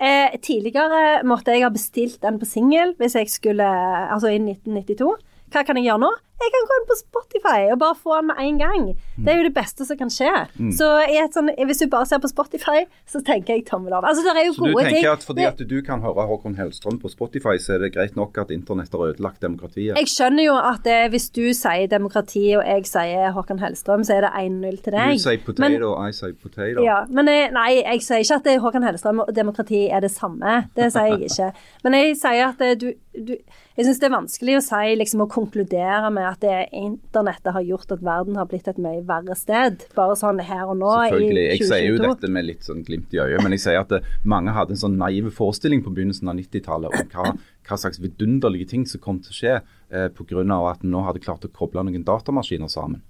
Eh, 0.01 0.33
tidligere 0.41 1.21
måtte 1.23 1.53
jeg 1.53 1.61
ha 1.63 1.69
bestilt 1.69 2.19
den 2.21 2.39
på 2.41 2.45
singel 2.49 2.95
hvis 2.97 3.13
jeg 3.13 3.29
skulle 3.29 3.63
Altså 4.09 4.27
i 4.33 4.39
1992. 4.41 5.13
Hva 5.53 5.61
kan 5.63 5.77
jeg 5.77 5.85
gjøre 5.85 6.01
nå? 6.01 6.09
Jeg 6.43 6.51
kan 6.53 6.65
gå 6.69 6.77
inn 6.81 6.87
på 6.89 6.97
Spotify 6.99 7.59
og 7.71 7.77
bare 7.81 7.95
få 7.95 8.17
den 8.19 8.27
med 8.31 8.39
en 8.43 8.57
gang. 8.59 8.85
Det 9.17 9.31
er 9.33 9.37
jo 9.39 9.45
det 9.47 9.53
beste 9.55 9.85
som 9.87 9.97
kan 9.99 10.09
skje. 10.11 10.31
Så 10.75 10.87
i 11.07 11.17
et 11.21 11.35
sånn, 11.35 11.49
hvis 11.69 11.79
du 11.83 11.87
bare 11.91 12.07
ser 12.09 12.19
på 12.23 12.29
Spotify, 12.31 12.83
så 13.09 13.21
tenker 13.25 13.55
jeg 13.55 13.65
tommel 13.69 13.93
opp. 13.95 14.03
Altså, 14.09 14.23
det 14.25 14.33
er 14.41 14.47
jo 14.49 14.53
Så 14.57 14.65
du 14.65 14.73
gode 14.73 14.83
ting. 14.89 14.97
tenker 14.99 15.13
at 15.13 15.23
fordi 15.23 15.45
at 15.47 15.61
du 15.69 15.75
kan 15.85 16.01
høre 16.03 16.25
Håkon 16.29 16.57
Hellstrøm 16.59 16.99
på 17.01 17.11
Spotify, 17.13 17.55
så 17.63 17.75
er 17.77 17.85
det 17.85 17.93
greit 17.95 18.15
nok 18.19 18.37
at 18.43 18.51
internett 18.51 18.91
har 18.91 19.05
ødelagt 19.13 19.39
demokratiet? 19.41 19.95
Jeg 19.97 20.07
skjønner 20.11 20.43
jo 20.49 20.55
at 20.59 20.83
det, 20.83 20.99
hvis 21.13 21.29
du 21.33 21.43
sier 21.53 21.87
demokrati, 21.87 22.43
og 22.57 22.63
jeg 22.67 22.85
sier 22.91 23.31
Håkan 23.37 23.59
Hellstrøm, 23.63 24.03
så 24.03 24.17
er 24.17 24.27
det 24.27 24.33
1-0 24.43 24.81
til 24.83 24.93
deg. 24.97 25.13
Du 25.17 25.23
sier 25.23 25.37
Men- 25.37 25.79
potato, 25.79 25.93
I 26.07 26.11
say 26.11 26.31
potato. 26.33 26.83
Ja, 26.83 27.05
men 27.09 27.27
jeg, 27.27 27.51
nei, 27.55 27.81
jeg 27.83 28.01
sier 28.01 28.19
ikke 28.25 28.35
at 28.41 28.43
det 28.43 28.59
Håkan 28.61 28.83
Hellstrøm 28.83 29.19
og 29.25 29.33
demokrati 29.35 29.87
er 29.89 30.01
det 30.01 30.11
samme. 30.11 30.67
Det 30.75 30.91
sier 30.91 31.13
jeg 31.17 31.29
ikke. 31.31 31.51
Men 31.83 31.93
jeg 31.93 32.15
sier 32.17 32.47
at 32.49 32.79
du, 32.79 32.93
du 33.17 33.35
Jeg 33.77 33.85
syns 33.87 33.99
det 33.99 34.05
er 34.07 34.13
vanskelig 34.13 34.55
å 34.57 34.61
si 34.61 34.95
liksom 34.99 35.21
å 35.23 35.27
konkludere 35.29 36.09
med 36.13 36.23
at 36.29 36.32
det 36.41 36.69
internettet 36.73 37.53
har 37.53 37.61
gjort 37.61 37.91
at 37.93 38.01
verden 38.03 38.37
har 38.39 38.47
blitt 38.49 38.67
et 38.71 38.79
mye 38.81 39.03
verre 39.07 39.35
sted. 39.37 39.85
Bare 39.97 40.15
sånn 40.19 40.41
her 40.43 40.65
og 40.71 40.79
nå 40.81 40.91
i 41.03 41.13
Selvfølgelig. 41.13 41.45
Jeg 41.51 41.69
sier 41.69 41.87
jo 41.87 42.01
dette 42.01 42.31
med 42.31 42.47
litt 42.49 42.67
sånn 42.67 42.83
glimt 42.87 43.13
i 43.13 43.21
øyet, 43.21 43.39
men 43.43 43.55
jeg 43.55 43.65
sier 43.67 43.81
at 43.83 43.93
det, 43.93 44.01
mange 44.23 44.55
hadde 44.55 44.75
en 44.75 44.83
sånn 44.83 44.99
naiv 44.99 45.29
forestilling 45.35 45.83
på 45.85 45.93
begynnelsen 45.93 46.31
av 46.31 46.39
90-tallet 46.39 46.99
om 46.99 47.13
hva, 47.13 47.33
hva 47.69 47.79
slags 47.79 48.01
vidunderlige 48.03 48.71
ting 48.73 48.85
som 48.89 49.03
kom 49.03 49.21
til 49.23 49.35
å 49.35 49.39
skje 49.39 49.55
eh, 49.59 50.09
pga. 50.09 50.43
at 50.71 50.83
en 50.83 50.93
nå 50.95 51.03
hadde 51.07 51.23
klart 51.23 51.45
å 51.45 51.51
koble 51.53 51.85
noen 51.85 52.07
datamaskiner 52.07 52.71
sammen. 52.71 53.03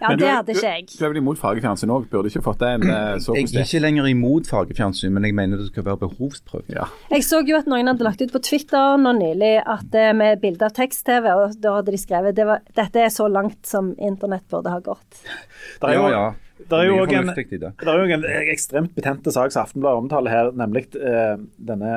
Ja, 0.00 0.08
Men 0.08 0.18
du 0.18 0.24
det 0.24 0.30
hadde 0.32 0.54
ikke 0.54 0.72
jeg. 0.72 0.86
Du, 0.88 0.96
du 0.98 1.04
er 1.04 1.12
vel 1.14 1.20
imot 1.22 1.40
fargefjernsyn 1.40 1.92
òg? 1.94 2.08
Burde 2.12 2.30
ikke 2.32 2.42
fått 2.46 2.62
den 2.62 2.86
en 2.88 3.20
så 3.22 3.36
Jeg 3.36 3.48
er 3.52 3.64
ikke 3.66 3.82
lenger 3.84 4.08
imot 4.10 4.48
fargefjernsyn, 4.50 5.12
men 5.14 5.28
jeg 5.28 5.36
mener 5.38 5.60
det 5.62 5.68
skal 5.72 5.86
være 5.88 6.02
behovsprøvd. 6.06 6.72
Ja. 6.74 6.88
Jeg 7.12 7.26
så 7.26 7.42
jo 7.46 7.58
at 7.58 7.70
noen 7.70 7.90
hadde 7.90 8.06
lagt 8.06 8.22
ut 8.24 8.34
på 8.34 8.42
Twitter 8.44 8.98
nå 9.00 9.14
nylig 9.18 9.54
at 9.64 9.86
det 9.92 10.08
med 10.18 10.42
bilde 10.42 10.66
av 10.68 10.74
tekst-TV, 10.76 11.30
og 11.34 11.56
da 11.62 11.78
hadde 11.78 11.94
de 11.94 12.00
skrevet 12.00 12.36
det 12.38 12.46
var, 12.48 12.64
dette 12.78 13.06
er 13.06 13.12
så 13.14 13.28
langt 13.30 13.62
som 13.66 13.94
internett 13.98 14.46
burde 14.50 14.72
ha 14.72 14.80
gått. 14.84 15.22
Det 15.80 15.90
er 15.90 15.98
jo, 15.98 16.04
Ja, 16.08 16.12
ja. 16.18 16.28
Det 16.58 16.74
er 16.74 16.88
jo 16.90 16.96
òg 17.04 17.12
en, 17.14 18.24
en 18.26 18.48
ekstremt 18.50 18.90
betente 18.96 19.30
sak 19.30 19.52
som 19.54 19.62
Aftenbladet 19.62 20.00
omtaler 20.02 20.32
her, 20.32 20.48
nemlig 20.58 20.88
eh, 20.98 21.36
denne 21.68 21.92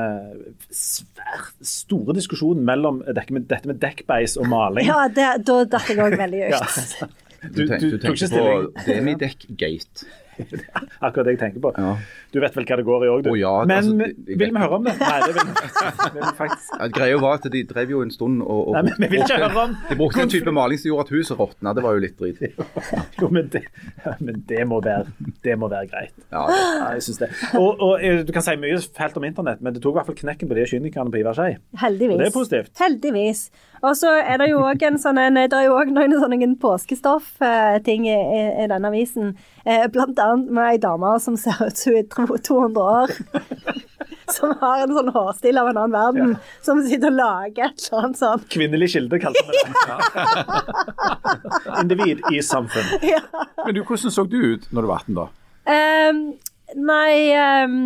svært 0.70 1.56
store 1.66 2.14
diskusjonen 2.18 2.64
mellom 2.68 3.02
dette 3.08 3.34
med, 3.34 3.48
dette 3.50 3.70
med 3.72 3.82
dekkbeis 3.82 4.38
og 4.38 4.50
maling. 4.52 4.86
Ja, 4.86 5.08
det, 5.10 5.28
da 5.48 5.58
datt 5.66 5.90
jeg 5.90 6.02
òg 6.04 6.18
veldig 6.20 6.44
Ja. 6.54 6.62
ut. 6.62 7.18
Du, 7.42 7.64
tenk- 7.66 7.82
du, 7.82 7.96
ikke 7.98 8.28
tenker 8.28 8.68
på 8.76 8.84
Demideck-gate. 8.86 10.06
Akkurat 11.06 11.26
det 11.28 11.34
jeg 11.36 11.40
tenker 11.42 11.62
på. 11.62 11.72
Ja. 11.78 11.96
Du 12.34 12.40
vet 12.42 12.56
vel 12.56 12.66
hva 12.66 12.78
det 12.80 12.86
går 12.88 13.04
i 13.06 13.10
òg, 13.12 13.24
du. 13.26 13.30
Oh, 13.34 13.38
ja, 13.38 13.52
Men 13.68 13.78
altså, 13.82 14.08
jeg 14.32 14.38
vil 14.40 14.54
vi 14.56 14.62
høre 14.62 14.78
om 14.80 14.86
det? 14.88 14.94
Nei, 15.02 15.18
det 15.26 15.34
vil 15.36 15.50
vi 16.16 16.22
faktisk 16.38 16.72
Ja, 16.80 16.88
greia 16.96 17.18
var 17.22 17.36
at 17.38 17.48
de 17.54 17.62
drev 17.68 17.92
jo 17.94 18.00
en 18.06 18.14
stund 18.14 18.42
og, 18.42 18.62
og 18.72 18.78
Nei, 18.78 18.84
men 18.88 18.96
vi 19.04 19.10
vil 19.12 19.26
ikke 19.26 19.38
høre 19.42 19.66
om 19.66 19.76
De 19.90 19.98
brukte 20.00 20.24
en 20.24 20.32
type 20.32 20.54
maling 20.56 20.80
som 20.82 20.90
gjorde 20.90 21.06
at 21.06 21.14
huset 21.18 21.42
råtna. 21.42 21.74
Det 21.78 21.84
var 21.86 21.98
jo 21.98 22.04
litt 22.06 22.18
drit. 22.22 22.42
Jo, 23.22 23.30
men 23.30 23.52
det, 23.54 23.62
men 24.24 24.40
det, 24.50 24.64
må, 24.72 24.80
være, 24.86 25.12
det 25.46 25.58
må 25.62 25.70
være 25.72 25.92
greit. 25.92 26.16
Ja, 26.32 26.46
det- 26.48 26.60
Ja, 26.82 26.88
jeg 26.96 27.04
synes 27.06 27.20
det. 27.22 27.30
Og, 27.60 27.82
og 27.84 28.04
eh, 28.04 28.24
Du 28.26 28.32
kan 28.34 28.46
si 28.46 28.56
mye 28.62 28.80
fælt 28.98 29.18
om 29.20 29.28
internett, 29.28 29.62
men 29.62 29.76
det 29.76 29.84
tok 29.84 29.94
i 29.94 30.00
hvert 30.00 30.10
fall 30.10 30.18
knekken 30.24 30.50
på 30.50 30.58
de 30.58 30.66
kynikerne 30.72 31.14
på 31.14 31.22
Ivar 31.22 31.38
Skei. 31.38 31.58
Heldigvis. 31.84 32.16
Og 32.18 32.24
det 32.24 32.32
er 32.32 32.36
positivt. 32.40 32.72
Heldigvis. 32.82 33.44
Og 33.82 33.96
så 33.98 34.12
er 34.22 34.38
det 34.42 34.52
jo 34.52 34.62
òg 34.62 34.84
en 34.86 35.00
sånn 35.02 35.18
en, 35.22 35.40
det 35.42 35.58
er 35.58 35.66
jo 35.66 35.78
også 35.80 35.96
noen 35.96 36.14
sånne 36.22 36.50
påskestoff-ting 36.62 38.06
i, 38.06 38.14
i, 38.14 38.42
i 38.64 38.68
denne 38.70 38.92
avisen. 38.92 39.34
Eh, 39.66 39.88
blant 39.94 40.20
annet 40.22 40.52
med 40.54 40.76
ei 40.76 40.82
dame 40.82 41.16
som 41.24 41.38
ser 41.40 41.64
ut 41.66 41.82
som 41.82 42.28
hun 42.30 42.36
er 42.38 42.44
200 42.46 42.92
år. 42.98 43.16
Som 44.32 44.54
har 44.62 44.84
en 44.86 44.94
sånn 44.96 45.10
hårstil 45.12 45.58
av 45.60 45.68
en 45.68 45.80
annen 45.82 45.92
verden. 45.92 46.36
Som 46.64 46.80
sitter 46.86 47.12
og 47.12 47.18
lager 47.18 47.66
et 47.68 47.82
eller 47.84 48.06
annet 48.06 48.20
sånt. 48.20 48.46
Kvinnelig 48.54 48.88
kilde, 48.94 49.20
kalte 49.20 49.44
vi 49.48 49.60
det. 49.60 49.66
Individ 51.82 52.24
i 52.32 52.40
samfunn. 52.46 52.94
Men 53.66 53.76
du, 53.76 53.82
hvordan 53.84 54.14
så 54.16 54.24
du 54.24 54.38
ut 54.54 54.70
når 54.72 54.88
du 54.88 54.92
var 54.92 55.04
18 55.04 55.20
da? 55.20 55.28
Um, 55.72 56.22
nei 56.80 57.14
ehm, 57.36 57.84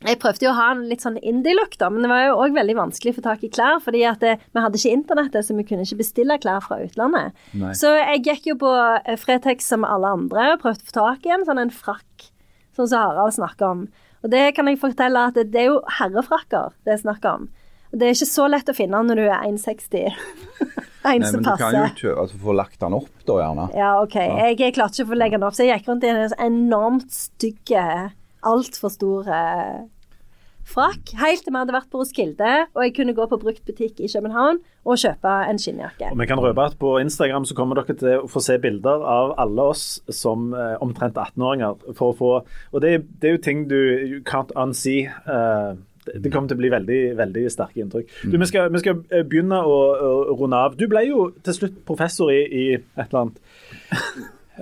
Jeg 0.00 0.16
prøvde 0.16 0.46
jo 0.46 0.50
å 0.54 0.56
ha 0.56 0.70
en 0.72 0.86
litt 0.88 1.02
sånn 1.04 1.18
indie-look, 1.20 1.74
da, 1.80 1.90
men 1.92 2.06
det 2.06 2.08
var 2.08 2.22
jo 2.24 2.38
òg 2.40 2.54
veldig 2.56 2.76
vanskelig 2.78 3.12
å 3.12 3.16
få 3.18 3.24
tak 3.26 3.42
i 3.44 3.50
klær. 3.52 3.82
fordi 3.84 4.00
at 4.08 4.22
det, 4.24 4.38
vi 4.54 4.62
hadde 4.64 4.80
ikke 4.80 4.94
internettet, 4.96 5.44
så 5.44 5.56
vi 5.58 5.66
kunne 5.68 5.84
ikke 5.84 6.00
bestille 6.00 6.38
klær 6.40 6.64
fra 6.64 6.80
utlandet. 6.80 7.36
Nei. 7.52 7.74
Så 7.76 7.92
jeg 7.98 8.22
gikk 8.24 8.48
jo 8.48 8.56
på 8.62 8.72
eh, 8.72 9.18
Fretex 9.20 9.68
som 9.68 9.84
alle 9.84 10.14
andre 10.16 10.54
og 10.54 10.62
prøvde 10.64 10.86
å 10.86 10.88
få 10.88 10.96
tak 10.96 11.28
i 11.28 11.34
en 11.36 11.44
sånn 11.44 11.60
en 11.60 11.74
frakk, 11.74 12.30
sånn 12.76 12.88
som 12.88 13.04
Harald 13.04 13.36
snakker 13.36 13.68
om. 13.68 13.84
Og 14.24 14.32
det 14.32 14.46
kan 14.56 14.68
jeg 14.68 14.80
fortelle 14.80 15.26
at 15.28 15.36
det, 15.36 15.50
det 15.52 15.66
er 15.66 15.72
jo 15.74 15.80
herrefrakker 16.00 16.72
det 16.88 16.96
er 16.96 17.04
snakk 17.04 17.28
om. 17.28 17.50
Og 17.90 18.00
det 18.00 18.06
er 18.06 18.16
ikke 18.16 18.30
så 18.30 18.46
lett 18.48 18.70
å 18.70 18.76
finne 18.76 19.02
når 19.04 19.20
du 19.20 19.26
er 19.26 19.44
1,60. 19.50 20.16
En 21.00 21.22
Nei, 21.22 21.30
som 21.30 21.40
men 21.40 21.46
du 21.46 21.56
kan 21.56 21.72
jo 21.72 21.84
ikke 21.88 22.10
altså, 22.12 22.38
få 22.42 22.52
lagt 22.52 22.82
den 22.82 22.92
opp, 22.92 23.12
da 23.24 23.38
gjerne. 23.40 23.62
Ja, 23.72 23.92
OK. 24.02 24.16
Jeg, 24.20 24.56
jeg 24.60 24.74
klarte 24.76 24.98
ikke 24.98 25.06
å 25.06 25.10
få 25.14 25.16
legge 25.16 25.38
den 25.38 25.46
opp, 25.48 25.54
så 25.56 25.64
jeg 25.64 25.78
gikk 25.80 25.88
rundt 25.88 26.04
i 26.04 26.10
en 26.12 26.34
enormt 26.44 27.14
stygge, 27.14 27.84
altfor 28.42 28.88
stor 28.92 29.28
eh, 29.28 29.80
frakk. 30.70 31.14
Helt 31.18 31.42
til 31.42 31.50
vi 31.54 31.58
hadde 31.58 31.74
vært 31.74 31.88
på 31.90 31.98
Roskilde, 32.02 32.50
og 32.76 32.82
jeg 32.84 32.92
kunne 32.94 33.14
gå 33.16 33.24
på 33.26 33.38
bruktbutikk 33.42 34.00
i 34.04 34.10
København 34.12 34.60
og 34.86 34.98
kjøpe 35.02 35.32
en 35.50 35.58
skinnjakke. 35.58 36.12
Og 36.12 36.18
vi 36.20 36.26
kan 36.30 36.38
røpe 36.40 36.62
at 36.68 36.76
På 36.78 36.92
Instagram 37.02 37.44
så 37.48 37.54
kommer 37.58 37.80
dere 37.80 37.96
til 37.98 38.20
å 38.20 38.28
få 38.30 38.42
se 38.44 38.58
bilder 38.62 39.02
av 39.02 39.34
alle 39.40 39.62
oss 39.72 40.00
som 40.14 40.52
eh, 40.54 40.76
omtrent 40.84 41.16
18-åringer. 41.18 41.94
for 41.98 42.12
å 42.12 42.16
få, 42.16 42.32
og 42.72 42.80
det, 42.84 43.00
det 43.20 43.28
er 43.30 43.36
jo 43.38 43.42
ting 43.48 43.64
du 43.68 43.76
you 43.76 44.20
can't 44.22 44.52
unsee. 44.56 45.06
eh, 45.06 45.76
det- 46.06 46.22
det 46.22 46.32
kommer 46.32 46.48
til 46.48 46.56
å 46.56 46.60
bli 46.62 46.70
veldig 46.70 47.16
veldig 47.16 47.50
sterke 47.52 47.76
inntrykk. 47.82 48.08
Du, 48.32 48.38
Vi 48.38 48.46
skal, 48.46 48.70
vi 48.72 48.78
skal 48.78 49.02
eh, 49.12 49.22
begynne 49.22 49.58
å, 49.60 49.74
å 50.30 50.36
runde 50.38 50.56
av. 50.56 50.76
Du 50.76 50.86
ble 50.88 51.02
jo 51.08 51.30
til 51.44 51.52
slutt 51.54 51.84
professor 51.84 52.30
i, 52.32 52.40
i 52.46 52.74
et 52.74 52.84
eller 53.10 53.20
annet 53.20 53.36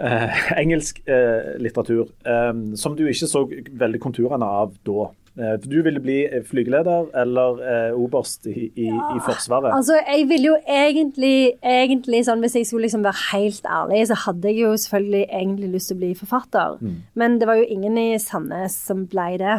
eh, 0.00 0.42
engelsk 0.62 1.00
eh, 1.06 1.54
litteratur, 1.62 2.08
eh, 2.26 2.52
som 2.80 2.96
du 2.98 3.06
ikke 3.08 3.28
så 3.30 3.44
veldig 3.48 4.00
konturene 4.02 4.46
av 4.46 4.74
da. 4.86 5.08
Eh, 5.38 5.54
du 5.62 5.76
ville 5.86 6.00
bli 6.02 6.16
flygeleder 6.48 7.12
eller 7.22 7.60
eh, 7.62 7.94
oberst 7.94 8.48
i, 8.50 8.68
i, 8.74 8.88
i 8.90 9.20
Forsvaret. 9.22 9.70
Altså, 9.74 9.98
jeg 10.00 10.26
ville 10.30 10.50
jo 10.50 10.56
egentlig, 10.66 11.52
egentlig 11.62 12.24
sånn, 12.26 12.42
Hvis 12.42 12.56
jeg 12.58 12.66
skulle 12.66 12.88
liksom 12.88 13.04
være 13.06 13.22
helt 13.32 13.66
ærlig, 13.70 14.04
så 14.10 14.18
hadde 14.26 14.50
jeg 14.50 14.64
jo 14.64 14.72
selvfølgelig 14.84 15.24
egentlig 15.28 15.72
lyst 15.76 15.92
til 15.92 15.98
å 15.98 16.02
bli 16.02 16.12
forfatter. 16.18 16.78
Men 17.14 17.38
det 17.38 17.50
var 17.50 17.60
jo 17.60 17.68
ingen 17.70 17.98
i 18.02 18.08
Sandnes 18.22 18.78
som 18.88 19.06
ble 19.10 19.28
det. 19.42 19.58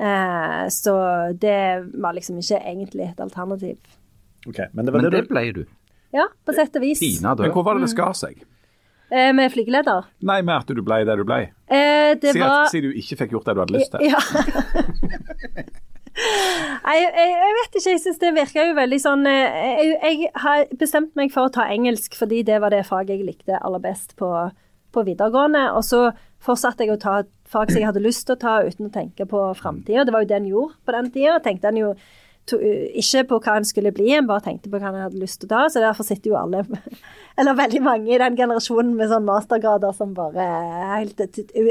Eh, 0.00 0.62
så 0.72 0.94
det 1.36 1.58
var 2.00 2.16
liksom 2.16 2.38
ikke 2.40 2.62
egentlig 2.64 3.10
et 3.10 3.20
alternativ. 3.20 3.76
Okay, 4.48 4.70
men 4.72 4.86
det 4.86 4.94
var 4.94 5.02
Men 5.02 5.10
det 5.10 5.18
det 5.18 5.28
ble 5.28 5.44
du. 5.52 5.64
Ja, 6.16 6.24
på 6.46 6.54
sett 6.56 6.74
og 6.74 6.82
vis. 6.82 6.98
Tina 7.02 7.36
Men 7.38 7.52
hvor 7.52 7.62
var 7.66 7.76
det 7.76 7.84
det 7.84 7.92
skar 7.92 8.16
seg? 8.16 8.40
Eh, 9.10 9.32
med 9.34 9.50
flygeleder. 9.52 10.06
Nei, 10.22 10.40
med 10.46 10.54
at 10.60 10.70
du 10.70 10.82
ble 10.86 11.00
der 11.08 11.18
du 11.18 11.24
ble. 11.26 11.40
Eh, 11.66 12.14
det 12.22 12.34
Si, 12.36 12.40
var 12.40 12.68
si 12.70 12.80
du 12.84 12.90
ikke 12.94 13.16
fikk 13.24 13.32
gjort 13.34 13.48
det 13.50 13.56
du 13.56 13.62
hadde 13.64 13.74
lyst 13.78 13.94
til. 13.96 14.06
Ja. 14.06 14.20
Nei, 16.84 16.96
jeg, 16.98 17.10
jeg 17.30 17.52
vet 17.56 17.76
ikke, 17.78 17.90
jeg 17.94 18.00
syns 18.02 18.18
det 18.20 18.30
virker 18.36 18.66
jo 18.68 18.72
veldig 18.76 18.98
sånn 19.00 19.22
eh, 19.30 19.68
jeg, 19.78 19.92
jeg 20.02 20.30
har 20.42 20.64
bestemt 20.80 21.14
meg 21.16 21.30
for 21.32 21.48
å 21.48 21.52
ta 21.54 21.68
engelsk 21.70 22.16
fordi 22.18 22.42
det 22.44 22.58
var 22.60 22.74
det 22.74 22.82
faget 22.88 23.14
jeg 23.14 23.28
likte 23.28 23.60
aller 23.60 23.80
best 23.82 24.16
på, 24.20 24.28
på 24.94 25.04
videregående. 25.06 25.68
Og 25.78 25.86
så 25.86 26.02
fortsatte 26.42 26.84
jeg 26.86 26.96
å 26.96 27.00
ta 27.00 27.20
et 27.22 27.30
fag 27.50 27.70
som 27.72 27.80
jeg 27.80 27.88
hadde 27.88 28.02
lyst 28.04 28.26
til 28.28 28.36
å 28.36 28.42
ta 28.42 28.56
uten 28.66 28.90
å 28.90 28.94
tenke 28.94 29.26
på 29.30 29.42
framtida. 29.58 30.04
Det 30.06 30.14
var 30.14 30.26
jo 30.26 30.30
det 30.32 30.38
en 30.40 30.50
gjorde 30.50 30.76
på 30.86 30.96
den 30.96 31.10
tida. 31.14 31.38
Tenkte 31.44 31.70
en 31.72 31.80
jo 31.80 31.92
to, 32.50 32.58
ikke 33.02 33.24
på 33.30 33.38
hva 33.44 33.56
en 33.60 33.68
skulle 33.68 33.92
bli, 33.96 34.10
en 34.18 34.28
bare 34.28 34.44
tenkte 34.48 34.70
på 34.72 34.80
hva 34.80 34.90
en 34.92 35.04
hadde 35.06 35.22
lyst 35.22 35.40
til 35.40 35.50
å 35.50 35.54
ta. 35.54 35.62
Så 35.72 35.82
derfor 35.84 36.06
sitter 36.08 36.32
jo 36.32 36.38
alle, 36.40 36.64
eller 37.40 37.58
veldig 37.58 37.82
mange 37.86 38.14
i 38.14 38.20
den 38.20 38.38
generasjonen 38.38 38.92
med 38.98 39.12
sånn 39.12 39.28
mastergrader 39.28 39.94
som 39.96 40.14
bare 40.16 40.46
er 40.46 40.92
helt 40.98 41.24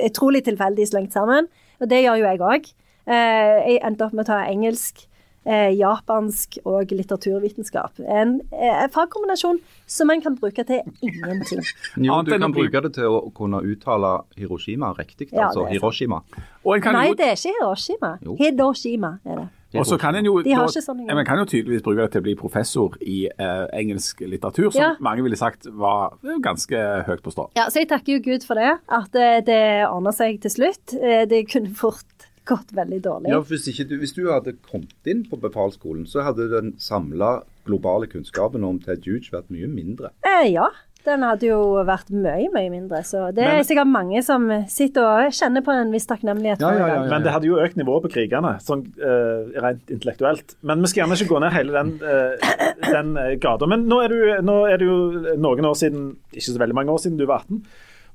utrolig 0.09 0.45
tilfeldig 0.47 0.87
slengt 0.89 1.15
sammen. 1.17 1.51
Og 1.79 1.91
det 1.91 2.03
gjør 2.03 2.19
jo 2.21 2.29
jeg 2.31 2.43
òg. 2.53 2.73
Jeg 3.09 3.79
endte 3.87 4.05
opp 4.05 4.13
med 4.13 4.27
å 4.27 4.29
ta 4.29 4.43
engelsk, 4.45 5.07
eh, 5.49 5.71
japansk 5.77 6.59
og 6.67 6.91
litteraturvitenskap. 6.93 7.99
En, 8.05 8.41
eh, 8.51 8.87
fagkombinasjon 8.93 9.59
som 9.87 10.09
en 10.09 10.21
kan 10.21 10.35
bruke 10.37 10.65
til 10.67 10.81
ingenting. 11.01 11.63
Jo, 11.97 12.21
du 12.21 12.37
kan 12.37 12.53
bruke 12.53 12.81
det 12.85 12.93
til 12.99 13.09
å 13.09 13.33
kunne 13.33 13.63
uttale 13.65 14.23
Hiroshima 14.37 14.93
riktig, 14.97 15.31
Ja, 15.31 15.47
altså. 15.47 15.65
Hiroshima. 15.71 16.21
Og 16.65 16.75
en 16.75 16.81
kan 16.81 16.93
Nei, 16.93 17.07
jo, 17.09 17.15
det 17.15 17.25
er 17.31 17.39
ikke 17.39 17.55
Hiroshima. 17.57 18.17
Jo. 18.25 18.35
Hiroshima 18.35 19.17
er 19.25 19.35
det. 19.43 19.47
Og 19.75 19.85
så 19.85 19.97
kan 20.01 20.15
en 20.15 20.25
jo 20.25 20.41
De 20.41 20.51
har 20.55 20.65
da- 20.67 21.15
ja, 21.17 21.23
kan 21.23 21.37
jo 21.37 21.45
tydeligvis 21.45 21.83
bruke 21.85 22.01
det 22.01 22.11
til 22.11 22.21
å 22.21 22.23
bli 22.23 22.35
professor 22.35 22.95
i 23.01 23.27
eh, 23.27 23.67
engelsk 23.73 24.21
litteratur, 24.21 24.71
som 24.71 24.81
Ja. 24.81 24.95
mange 24.99 25.21
ville 25.23 25.37
sagt 25.37 25.67
var 25.71 26.17
eh, 26.23 26.39
ganske 26.41 27.05
høyt 27.05 27.21
på 27.21 27.31
strå. 27.31 27.49
Ja, 27.55 27.67
så 27.69 27.79
jeg 27.83 27.89
takker 27.89 28.13
jo 28.17 28.19
Gud 28.31 28.43
for 28.47 28.55
det, 28.55 28.79
at 28.89 29.11
det, 29.11 29.45
det 29.45 29.61
ordna 29.89 30.11
seg 30.11 30.41
til 30.41 30.51
slutt. 30.51 30.93
Eh, 31.01 31.25
Det 31.25 31.47
kunne 31.51 31.73
fort 31.75 32.05
gått 32.49 32.71
veldig 32.73 33.01
dårlig. 33.03 33.29
Ja, 33.29 33.39
hvis, 33.45 33.67
ikke 33.69 33.87
du, 33.87 33.97
hvis 33.99 34.13
du 34.15 34.23
hadde 34.31 34.55
kommet 34.71 35.05
inn 35.05 35.23
på 35.29 35.37
befalsskolen, 35.39 36.07
så 36.09 36.23
hadde 36.25 36.49
den 36.49 36.71
samla 36.81 37.43
globale 37.67 38.07
kunnskapen 38.09 38.63
om 38.65 38.79
Ted 38.79 39.03
Huge 39.05 39.29
vært 39.29 39.51
mye 39.53 39.67
mindre. 39.69 40.09
Eh, 40.25 40.47
ja, 40.53 40.65
den 41.09 41.25
hadde 41.25 41.47
jo 41.49 41.59
vært 41.87 42.11
mye, 42.13 42.47
mye 42.53 42.69
mindre. 42.71 43.01
Så 43.05 43.27
det 43.33 43.43
Men- 43.43 43.59
er 43.59 43.67
sikkert 43.67 43.91
mange 43.91 44.23
som 44.23 44.47
sitter 44.67 45.03
og 45.03 45.33
kjenner 45.35 45.65
på 45.65 45.73
en 45.73 45.91
viss 45.91 46.07
takknemlighet. 46.07 46.61
Ja, 46.61 46.71
ja, 46.71 46.87
ja, 46.87 47.03
ja. 47.03 47.09
Men 47.09 47.23
det 47.23 47.33
hadde 47.33 47.49
jo 47.49 47.59
økt 47.59 47.77
nivået 47.77 48.05
på 48.05 48.13
krigene, 48.13 48.55
sånn 48.61 48.85
uh, 49.01 49.49
rent 49.61 49.89
intellektuelt. 49.89 50.55
Men 50.61 50.81
vi 50.81 50.91
skal 50.91 51.03
gjerne 51.03 51.19
ikke 51.19 51.33
gå 51.33 51.41
ned 51.43 51.53
hele 51.53 51.71
den, 51.71 51.93
uh, 52.03 52.93
den 52.93 53.17
eh, 53.17 53.35
gata. 53.41 53.67
Men 53.67 53.87
nå 53.89 54.01
er, 54.03 54.09
du, 54.13 54.41
nå 54.45 54.57
er 54.69 54.77
det 54.77 54.87
jo 54.87 54.97
noen 55.37 55.69
år 55.69 55.77
siden, 55.77 56.17
ikke 56.33 56.47
så 56.47 56.59
veldig 56.59 56.75
mange 56.75 56.91
år 56.91 57.03
siden 57.03 57.19
du 57.19 57.25
var 57.25 57.45
18. 57.45 57.63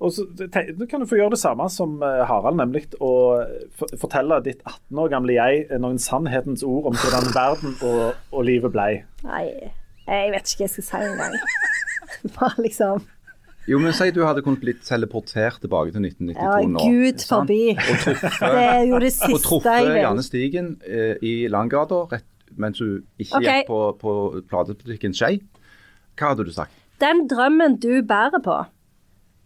Og 0.04 0.10
så 0.10 0.24
kan 0.90 1.00
du 1.00 1.06
få 1.06 1.16
gjøre 1.16 1.36
det 1.36 1.38
samme 1.38 1.68
som 1.70 2.00
Harald, 2.02 2.58
nemlig 2.58 2.82
å 3.00 3.38
fortelle 3.96 4.40
ditt 4.44 4.60
18 4.66 4.98
år 5.00 5.12
gamle 5.12 5.36
jeg 5.36 5.78
noen 5.80 6.02
sannhetens 6.02 6.64
ord 6.66 6.90
om 6.90 6.98
hvordan 6.98 7.30
verden 7.32 7.76
og, 7.86 8.18
og 8.34 8.44
livet 8.44 8.74
ble. 8.74 8.88
Nei, 9.22 9.44
jeg 10.04 10.34
vet 10.34 10.50
ikke 10.50 10.64
hva 10.64 10.66
jeg 10.66 10.74
skal 10.74 10.88
si 10.90 10.98
engang. 11.06 11.38
Bare 12.38 12.64
liksom 12.64 13.04
Jo, 13.68 13.78
men 13.80 13.94
si 13.96 14.10
du 14.12 14.20
hadde 14.26 14.42
kunnet 14.44 14.60
blitt 14.60 14.82
teleportert 14.84 15.62
tilbake 15.62 15.94
til 15.94 16.04
1992 16.04 16.36
Ja, 16.36 16.68
nå. 16.68 16.84
Gud 16.84 17.24
forbi. 17.28 17.62
Og 17.72 18.02
truffe, 18.04 18.32
Det 18.58 18.64
er 18.68 18.84
jo 18.90 19.00
det 19.00 19.08
og 19.08 19.16
siste 19.16 19.42
truffet 19.46 19.70
truffe 19.70 20.02
Janne. 20.02 20.24
Stigen 20.26 20.70
eh, 20.84 21.14
i 21.24 21.34
Langgata 21.48 22.04
mens 22.60 22.78
du 22.78 23.02
ikke 23.18 23.40
okay. 23.40 23.62
gikk 23.62 23.70
på, 23.70 23.80
på 24.00 24.14
platebutikken 24.50 25.14
Skei. 25.16 25.38
Hva 26.18 26.32
hadde 26.32 26.46
du 26.46 26.52
sagt? 26.54 26.74
Den 27.02 27.26
drømmen 27.30 27.78
du 27.82 28.02
bærer 28.06 28.42
på, 28.44 28.58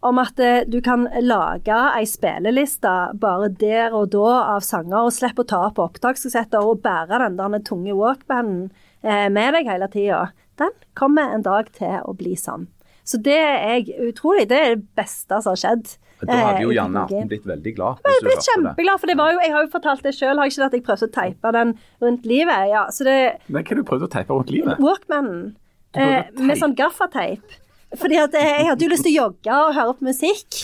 om 0.04 0.20
at 0.22 0.40
eh, 0.42 0.66
du 0.68 0.80
kan 0.84 1.06
lage 1.24 1.78
ei 1.96 2.04
spilleliste 2.06 2.94
bare 3.20 3.48
der 3.60 3.96
og 3.96 4.12
da 4.12 4.34
av 4.56 4.66
sanger, 4.66 5.06
og 5.06 5.14
slippe 5.16 5.46
å 5.46 5.48
ta 5.48 5.62
opp 5.70 5.80
opptakskassetter 5.82 6.64
og 6.64 6.82
bære 6.84 7.22
den 7.24 7.38
der 7.40 7.64
tunge 7.66 7.96
walkbanden 7.96 8.68
eh, 9.02 9.26
med 9.32 9.56
deg 9.56 9.72
hele 9.72 9.88
tida, 9.92 10.26
den 10.60 10.74
kommer 10.98 11.34
en 11.34 11.44
dag 11.46 11.70
til 11.76 12.00
å 12.04 12.14
bli 12.18 12.34
sann. 12.38 12.68
Så 13.08 13.16
det 13.24 13.38
er 13.40 13.86
utrolig 14.04 14.48
Det 14.50 14.56
er 14.58 14.74
det 14.74 14.84
beste 14.98 15.38
som 15.40 15.54
har 15.54 15.60
skjedd. 15.62 15.94
Da 16.18 16.34
hadde 16.34 16.64
jo 16.64 16.72
eh, 16.72 16.76
Janne. 16.76 17.04
Atten 17.06 17.28
blitt 17.30 17.46
veldig 17.46 17.72
glad. 17.76 18.02
Jeg 18.04 18.24
blitt 18.26 18.40
det. 18.40 18.46
kjempeglad, 18.50 19.00
for 19.00 19.10
det 19.10 19.16
var 19.20 19.32
jo, 19.32 19.38
jeg 19.44 19.54
har 19.54 19.64
jo 19.64 19.70
fortalt 19.72 20.02
det 20.04 20.12
sjøl, 20.16 20.34
har 20.40 20.50
ikke 20.50 20.60
det 20.60 20.66
at 20.66 20.76
jeg 20.76 20.84
prøvde 20.88 21.08
å 21.08 21.14
teipe 21.14 21.52
den 21.54 21.72
rundt 22.04 22.26
livet? 22.28 22.66
Ja, 22.72 22.82
så 22.92 23.06
det 23.06 23.16
Men 23.46 23.64
hva 23.64 23.78
du 23.78 23.84
prøvd 23.86 24.08
å 24.08 24.10
teipe 24.12 24.34
rundt 24.34 24.52
livet? 24.52 24.82
Walkmanen 24.82 25.54
eh, 25.94 26.26
med 26.42 26.60
sånn 26.60 26.74
gaffateip. 26.78 27.58
Fordi 27.96 28.18
at 28.20 28.34
eh, 28.36 28.50
jeg 28.58 28.68
hadde 28.72 28.84
jo 28.84 28.90
lyst 28.92 29.06
til 29.06 29.14
å 29.14 29.22
jogge 29.22 29.60
og 29.62 29.76
høre 29.78 29.94
på 29.96 30.08
musikk. 30.10 30.58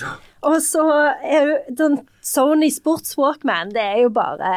Og 0.44 0.58
så 0.64 0.84
er 1.24 1.48
jo 1.48 1.54
den 1.78 2.00
Sony 2.24 2.70
Sports 2.72 3.18
Walkman, 3.18 3.68
det 3.74 3.82
er 3.84 3.98
jo 4.02 4.08
bare 4.14 4.52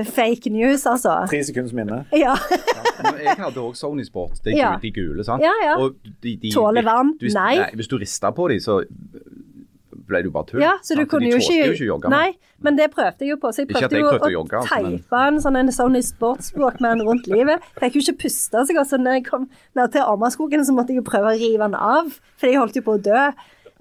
eh, 0.00 0.04
fake 0.04 0.50
news, 0.50 0.82
altså. 0.90 1.20
Tre 1.30 1.42
sekunders 1.46 1.72
minne. 1.78 2.00
Ja. 2.12 2.34
ja 2.34 3.12
jeg 3.22 3.36
hadde 3.38 3.62
òg 3.62 3.76
Sony 3.78 4.02
Sport, 4.06 4.40
de, 4.44 4.56
Ja. 4.58 4.72
de 4.82 4.90
gule. 4.90 5.22
sant? 5.24 5.42
Ja, 5.46 5.52
ja. 5.62 5.76
Og 5.78 5.94
de, 6.22 6.36
de, 6.42 6.50
Tåler 6.50 6.82
varm? 6.82 7.14
Hvis, 7.22 7.36
Nei. 7.38 7.70
Hvis 7.78 7.86
du 7.88 7.96
rista 8.02 8.32
på 8.34 8.48
dem, 8.50 8.58
så 8.60 8.80
ble 10.08 10.22
du 10.26 10.30
bare 10.34 10.48
tull. 10.50 10.60
ja, 10.64 10.72
så 10.82 10.96
du 10.96 11.04
sant? 11.04 11.10
kunne 11.12 11.28
de 11.28 11.30
jo 11.30 11.38
ikke, 11.38 11.60
jo 11.60 11.76
ikke 11.76 11.86
jogge. 11.86 12.10
Nei, 12.10 12.32
men 12.66 12.76
det 12.76 12.90
prøvde 12.90 13.22
jeg 13.24 13.30
jo 13.30 13.38
på. 13.40 13.52
Så 13.54 13.62
jeg 13.62 13.70
prøvde 13.70 13.94
jeg 13.94 14.02
jo 14.02 14.10
prøvde 14.10 14.26
å 14.26 14.32
å 14.32 14.34
jogge, 14.34 14.58
altså, 14.64 14.82
men- 14.82 14.98
teipe 14.98 15.22
en 15.28 15.40
sånn 15.46 15.58
en 15.62 15.72
Sony 15.78 16.02
Sports 16.02 16.52
Walkman 16.58 17.06
rundt 17.06 17.30
livet. 17.30 17.62
Fikk 17.78 17.94
jo 18.00 18.04
ikke 18.08 18.18
puste 18.26 18.66
så 18.66 18.74
godt, 18.76 18.90
så 18.90 18.98
når 18.98 19.20
jeg 19.20 19.24
kom 19.30 19.48
ned 19.78 19.92
til 19.94 20.02
Ormaskogen, 20.02 20.66
så 20.66 20.74
måtte 20.74 20.90
jeg 20.92 21.04
jo 21.04 21.08
prøve 21.08 21.30
å 21.30 21.38
rive 21.38 21.62
den 21.62 21.78
av, 21.78 22.10
fordi 22.36 22.56
jeg 22.56 22.58
holdt 22.64 22.76
jo 22.82 22.82
på 22.90 22.98
å 22.98 23.02
dø. 23.02 23.24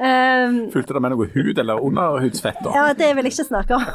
Um, 0.01 0.55
Fulgte 0.73 0.95
det 0.97 1.01
med 1.05 1.11
noe 1.13 1.27
hud 1.29 1.59
eller 1.61 1.77
underhudsfett? 1.85 2.57
da? 2.65 2.71
ja, 2.73 2.85
det 2.97 3.11
vil 3.15 3.27
jeg 3.27 3.33
ikke 3.35 3.49
snakke 3.51 3.77
om. 3.77 3.83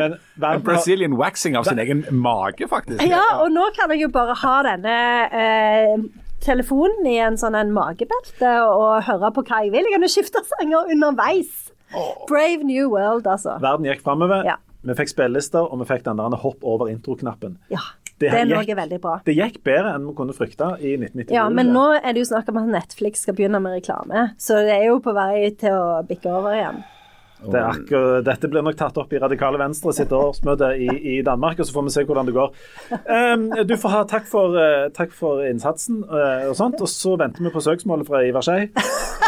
Men 0.00 0.14
En 0.42 0.62
Brazilian 0.64 1.16
waxing 1.18 1.56
av 1.56 1.64
sin 1.64 1.78
egen 1.82 2.04
mage, 2.14 2.68
faktisk. 2.68 3.02
Ja, 3.08 3.22
og 3.42 3.50
nå 3.52 3.66
kan 3.76 3.90
jeg 3.92 4.04
jo 4.04 4.08
bare 4.12 4.36
ha 4.38 4.54
denne 4.68 4.96
eh, 5.42 5.96
telefonen 6.44 7.08
i 7.08 7.16
en 7.24 7.36
sånn 7.40 7.56
en 7.58 7.72
magebelte 7.76 8.52
og 8.68 9.00
høre 9.08 9.32
på 9.36 9.44
hva 9.48 9.62
jeg 9.64 9.72
vil. 9.74 9.88
Jeg 9.88 9.96
kan 9.96 10.06
jo 10.06 10.12
skifte 10.12 10.44
sanger 10.54 10.92
underveis. 10.94 11.50
Brave 12.28 12.62
new 12.64 12.86
world, 12.92 13.26
altså. 13.26 13.56
verden 13.60 13.88
gikk 13.88 14.04
framover. 14.06 14.44
Ja. 14.46 14.56
Vi 14.86 14.94
fikk 14.96 15.10
spillelister, 15.12 15.66
og 15.66 15.82
vi 15.82 15.88
fikk 15.90 16.06
den 16.06 16.20
der 16.20 16.36
hopp 16.40 16.62
over 16.64 16.88
intro-knappen. 16.88 17.58
Ja, 17.72 17.82
Det 18.20 18.28
det 18.30 18.36
er 18.36 18.46
gikk- 18.50 18.68
noe 18.68 18.76
veldig 18.82 19.00
bra. 19.00 19.14
Det 19.24 19.34
gikk 19.36 19.62
bedre 19.64 19.94
enn 19.96 20.06
vi 20.10 20.14
kunne 20.18 20.34
frykte 20.36 20.66
i 20.84 20.94
1992. 21.00 21.32
Ja, 21.34 21.48
men 21.48 21.72
nå 21.72 21.86
er 21.96 22.12
det 22.12 22.20
jo 22.20 22.28
snakk 22.34 22.48
om 22.52 22.58
at 22.60 22.68
Netflix 22.74 23.22
skal 23.24 23.34
begynne 23.38 23.60
med 23.64 23.78
reklame, 23.80 24.26
så 24.36 24.60
det 24.66 24.74
er 24.76 24.84
jo 24.90 24.98
på 25.00 25.14
vei 25.16 25.50
til 25.56 25.72
å 25.72 26.02
bikke 26.06 26.28
over 26.28 26.52
igjen. 26.58 26.82
Det 27.40 27.56
er 27.56 27.66
akkurat, 27.66 28.24
dette 28.26 28.48
blir 28.52 28.64
nok 28.64 28.76
tatt 28.78 28.98
opp 29.00 29.12
i 29.14 29.20
Radikale 29.20 29.58
Venstre 29.60 29.94
sitt 29.96 30.12
årsmøte 30.12 30.72
i, 30.76 30.88
i 31.14 31.16
Danmark, 31.24 31.60
og 31.60 31.68
så 31.68 31.76
får 31.76 31.86
vi 31.86 31.94
se 31.94 32.04
hvordan 32.08 32.28
det 32.28 32.34
går. 32.36 32.50
Um, 33.08 33.46
du 33.66 33.76
får 33.80 33.94
ha 33.94 34.02
takk 34.08 34.26
for, 34.28 34.56
uh, 34.56 34.88
takk 34.96 35.14
for 35.16 35.44
innsatsen 35.46 36.02
uh, 36.04 36.50
og 36.50 36.56
sånt, 36.58 36.80
og 36.82 36.90
så 36.90 37.16
venter 37.20 37.46
vi 37.46 37.52
på 37.54 37.62
søksmålet 37.64 38.08
fra 38.08 38.22
Ivar 38.28 38.44
Skei. 38.44 38.68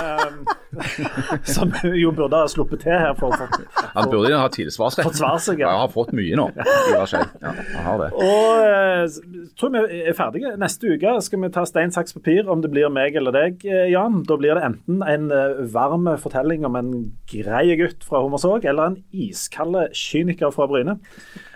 Um, 0.03 0.43
som 1.55 1.73
jo 1.85 2.11
burde 2.17 2.39
ha 2.41 2.49
sluppet 2.49 2.81
til 2.85 2.95
her 2.97 3.13
for, 3.19 3.35
for, 3.37 3.67
Han 3.93 4.09
burde 4.13 4.37
ha 4.41 4.49
tilsvarsrett. 4.53 5.05
Fått 5.09 5.21
svar 5.21 5.41
seg, 5.43 5.61
ja. 5.61 5.73
Han 5.73 5.85
har 5.85 5.93
fått 5.93 6.15
mye 6.17 6.37
nå. 6.39 6.49
Ivar 6.93 7.09
Skei. 7.09 7.25
Ja, 7.43 7.55
han 7.77 7.89
har 7.89 8.01
det. 8.03 8.11
Og 8.17 8.63
uh, 8.69 9.51
tror 9.61 9.75
vi 9.77 10.03
er 10.03 10.17
ferdige. 10.17 10.55
Neste 10.61 10.95
uke 10.97 11.17
skal 11.25 11.45
vi 11.45 11.53
ta 11.55 11.65
stein, 11.69 11.93
saks, 11.95 12.17
papir 12.17 12.51
om 12.53 12.65
det 12.65 12.73
blir 12.73 12.93
meg 12.93 13.17
eller 13.21 13.37
deg, 13.37 13.65
Jan. 13.93 14.23
Da 14.29 14.37
blir 14.41 14.59
det 14.59 14.69
enten 14.69 15.01
en 15.07 15.29
varm 15.73 16.09
fortelling 16.21 16.69
om 16.69 16.77
en 16.79 16.93
grei 17.33 17.65
gutt 17.81 18.02
fra 18.07 18.23
Hommersåk, 18.23 18.65
eller 18.69 18.93
en 18.93 19.01
iskald 19.13 19.79
kyniker 19.97 20.53
fra 20.55 20.69
Bryne. 20.71 20.99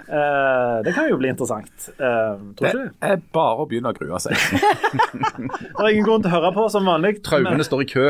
Uh, 0.06 0.84
det 0.86 0.92
kan 0.94 1.08
jo 1.10 1.16
bli 1.18 1.28
interessant. 1.32 1.88
Uh, 1.98 2.38
tror 2.54 2.62
Det 2.62 2.68
ikke 2.70 3.08
er 3.08 3.24
bare 3.34 3.64
å 3.64 3.66
begynne 3.66 3.90
å 3.90 3.96
grue 3.96 4.20
seg. 4.22 4.38
Det 4.38 5.82
er 5.82 5.90
ingen 5.90 6.06
grunn 6.06 6.22
til 6.22 6.30
å 6.30 6.36
høre 6.36 6.52
på 6.54 6.68
som 6.70 6.86
vanlig. 6.86 7.16
Traumene 7.26 7.66
står 7.66 7.82
i 7.82 7.88
kø. 7.90 8.06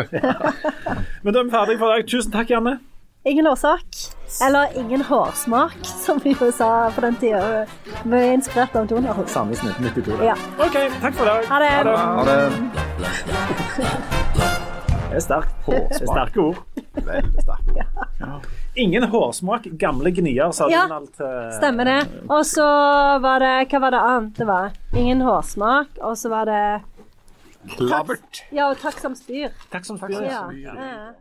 Men 1.25 1.33
da 1.33 1.41
er 1.41 1.49
vi 1.49 1.55
ferdige 1.57 1.81
for 1.81 1.89
i 1.89 1.97
dag. 1.97 2.13
Tusen 2.13 2.37
takk, 2.37 2.53
Janne. 2.53 2.77
Ingen 3.27 3.49
årsak. 3.51 3.97
Eller 4.47 4.79
ingen 4.79 5.03
hårsmak, 5.03 5.81
som 5.83 6.21
vi 6.23 6.37
jo 6.41 6.51
sa 6.55 6.91
på 6.95 7.01
den 7.03 7.17
tida. 7.19 7.65
Vi 8.05 8.21
er 8.21 8.37
inspirert 8.37 8.77
av 8.77 8.87
Donald. 8.87 9.27
Sandnes 9.33 9.65
1992. 9.65 10.21
Ja. 10.29 10.37
OK, 10.61 10.79
takk 11.01 11.19
for 11.19 11.25
i 11.25 11.33
dag. 11.33 11.51
Ha 11.51 11.59
det. 11.65 11.75
Ha 11.97 12.25
det. 12.31 12.41
Det 14.37 14.76
er 15.17 15.25
sterkt. 15.25 15.55
Det 15.67 16.01
er 16.01 16.11
sterke 16.11 16.43
ord. 16.43 16.63
Veldig 16.97 17.45
sterkt. 17.45 18.51
Ingen 18.77 19.07
hårsmak, 19.09 19.69
gamle 19.81 20.13
gnier, 20.13 20.53
sa 20.53 20.69
Ja, 20.69 20.85
Donald 20.85 21.13
til 21.17 21.53
Stemmer 21.57 21.89
det. 21.89 22.01
Og 22.29 22.43
så 22.49 22.67
var 23.25 23.41
det 23.41 23.55
Hva 23.73 23.81
var 23.87 23.97
det 23.97 24.03
annet 24.11 24.41
det 24.43 24.49
var? 24.49 24.77
Ingen 24.95 25.25
hårsmak, 25.25 25.97
og 26.05 26.19
så 26.21 26.33
var 26.33 26.51
det 26.51 26.65
Klabbert. 27.77 28.45
Ja, 28.55 28.69
og 28.71 28.79
takk 28.79 29.01
som 29.03 29.17
spyr. 29.19 29.55
Takk 29.73 29.89
som 29.89 29.99
spyr. 29.99 30.21
Ja. 30.23 30.45
ja. 30.55 31.15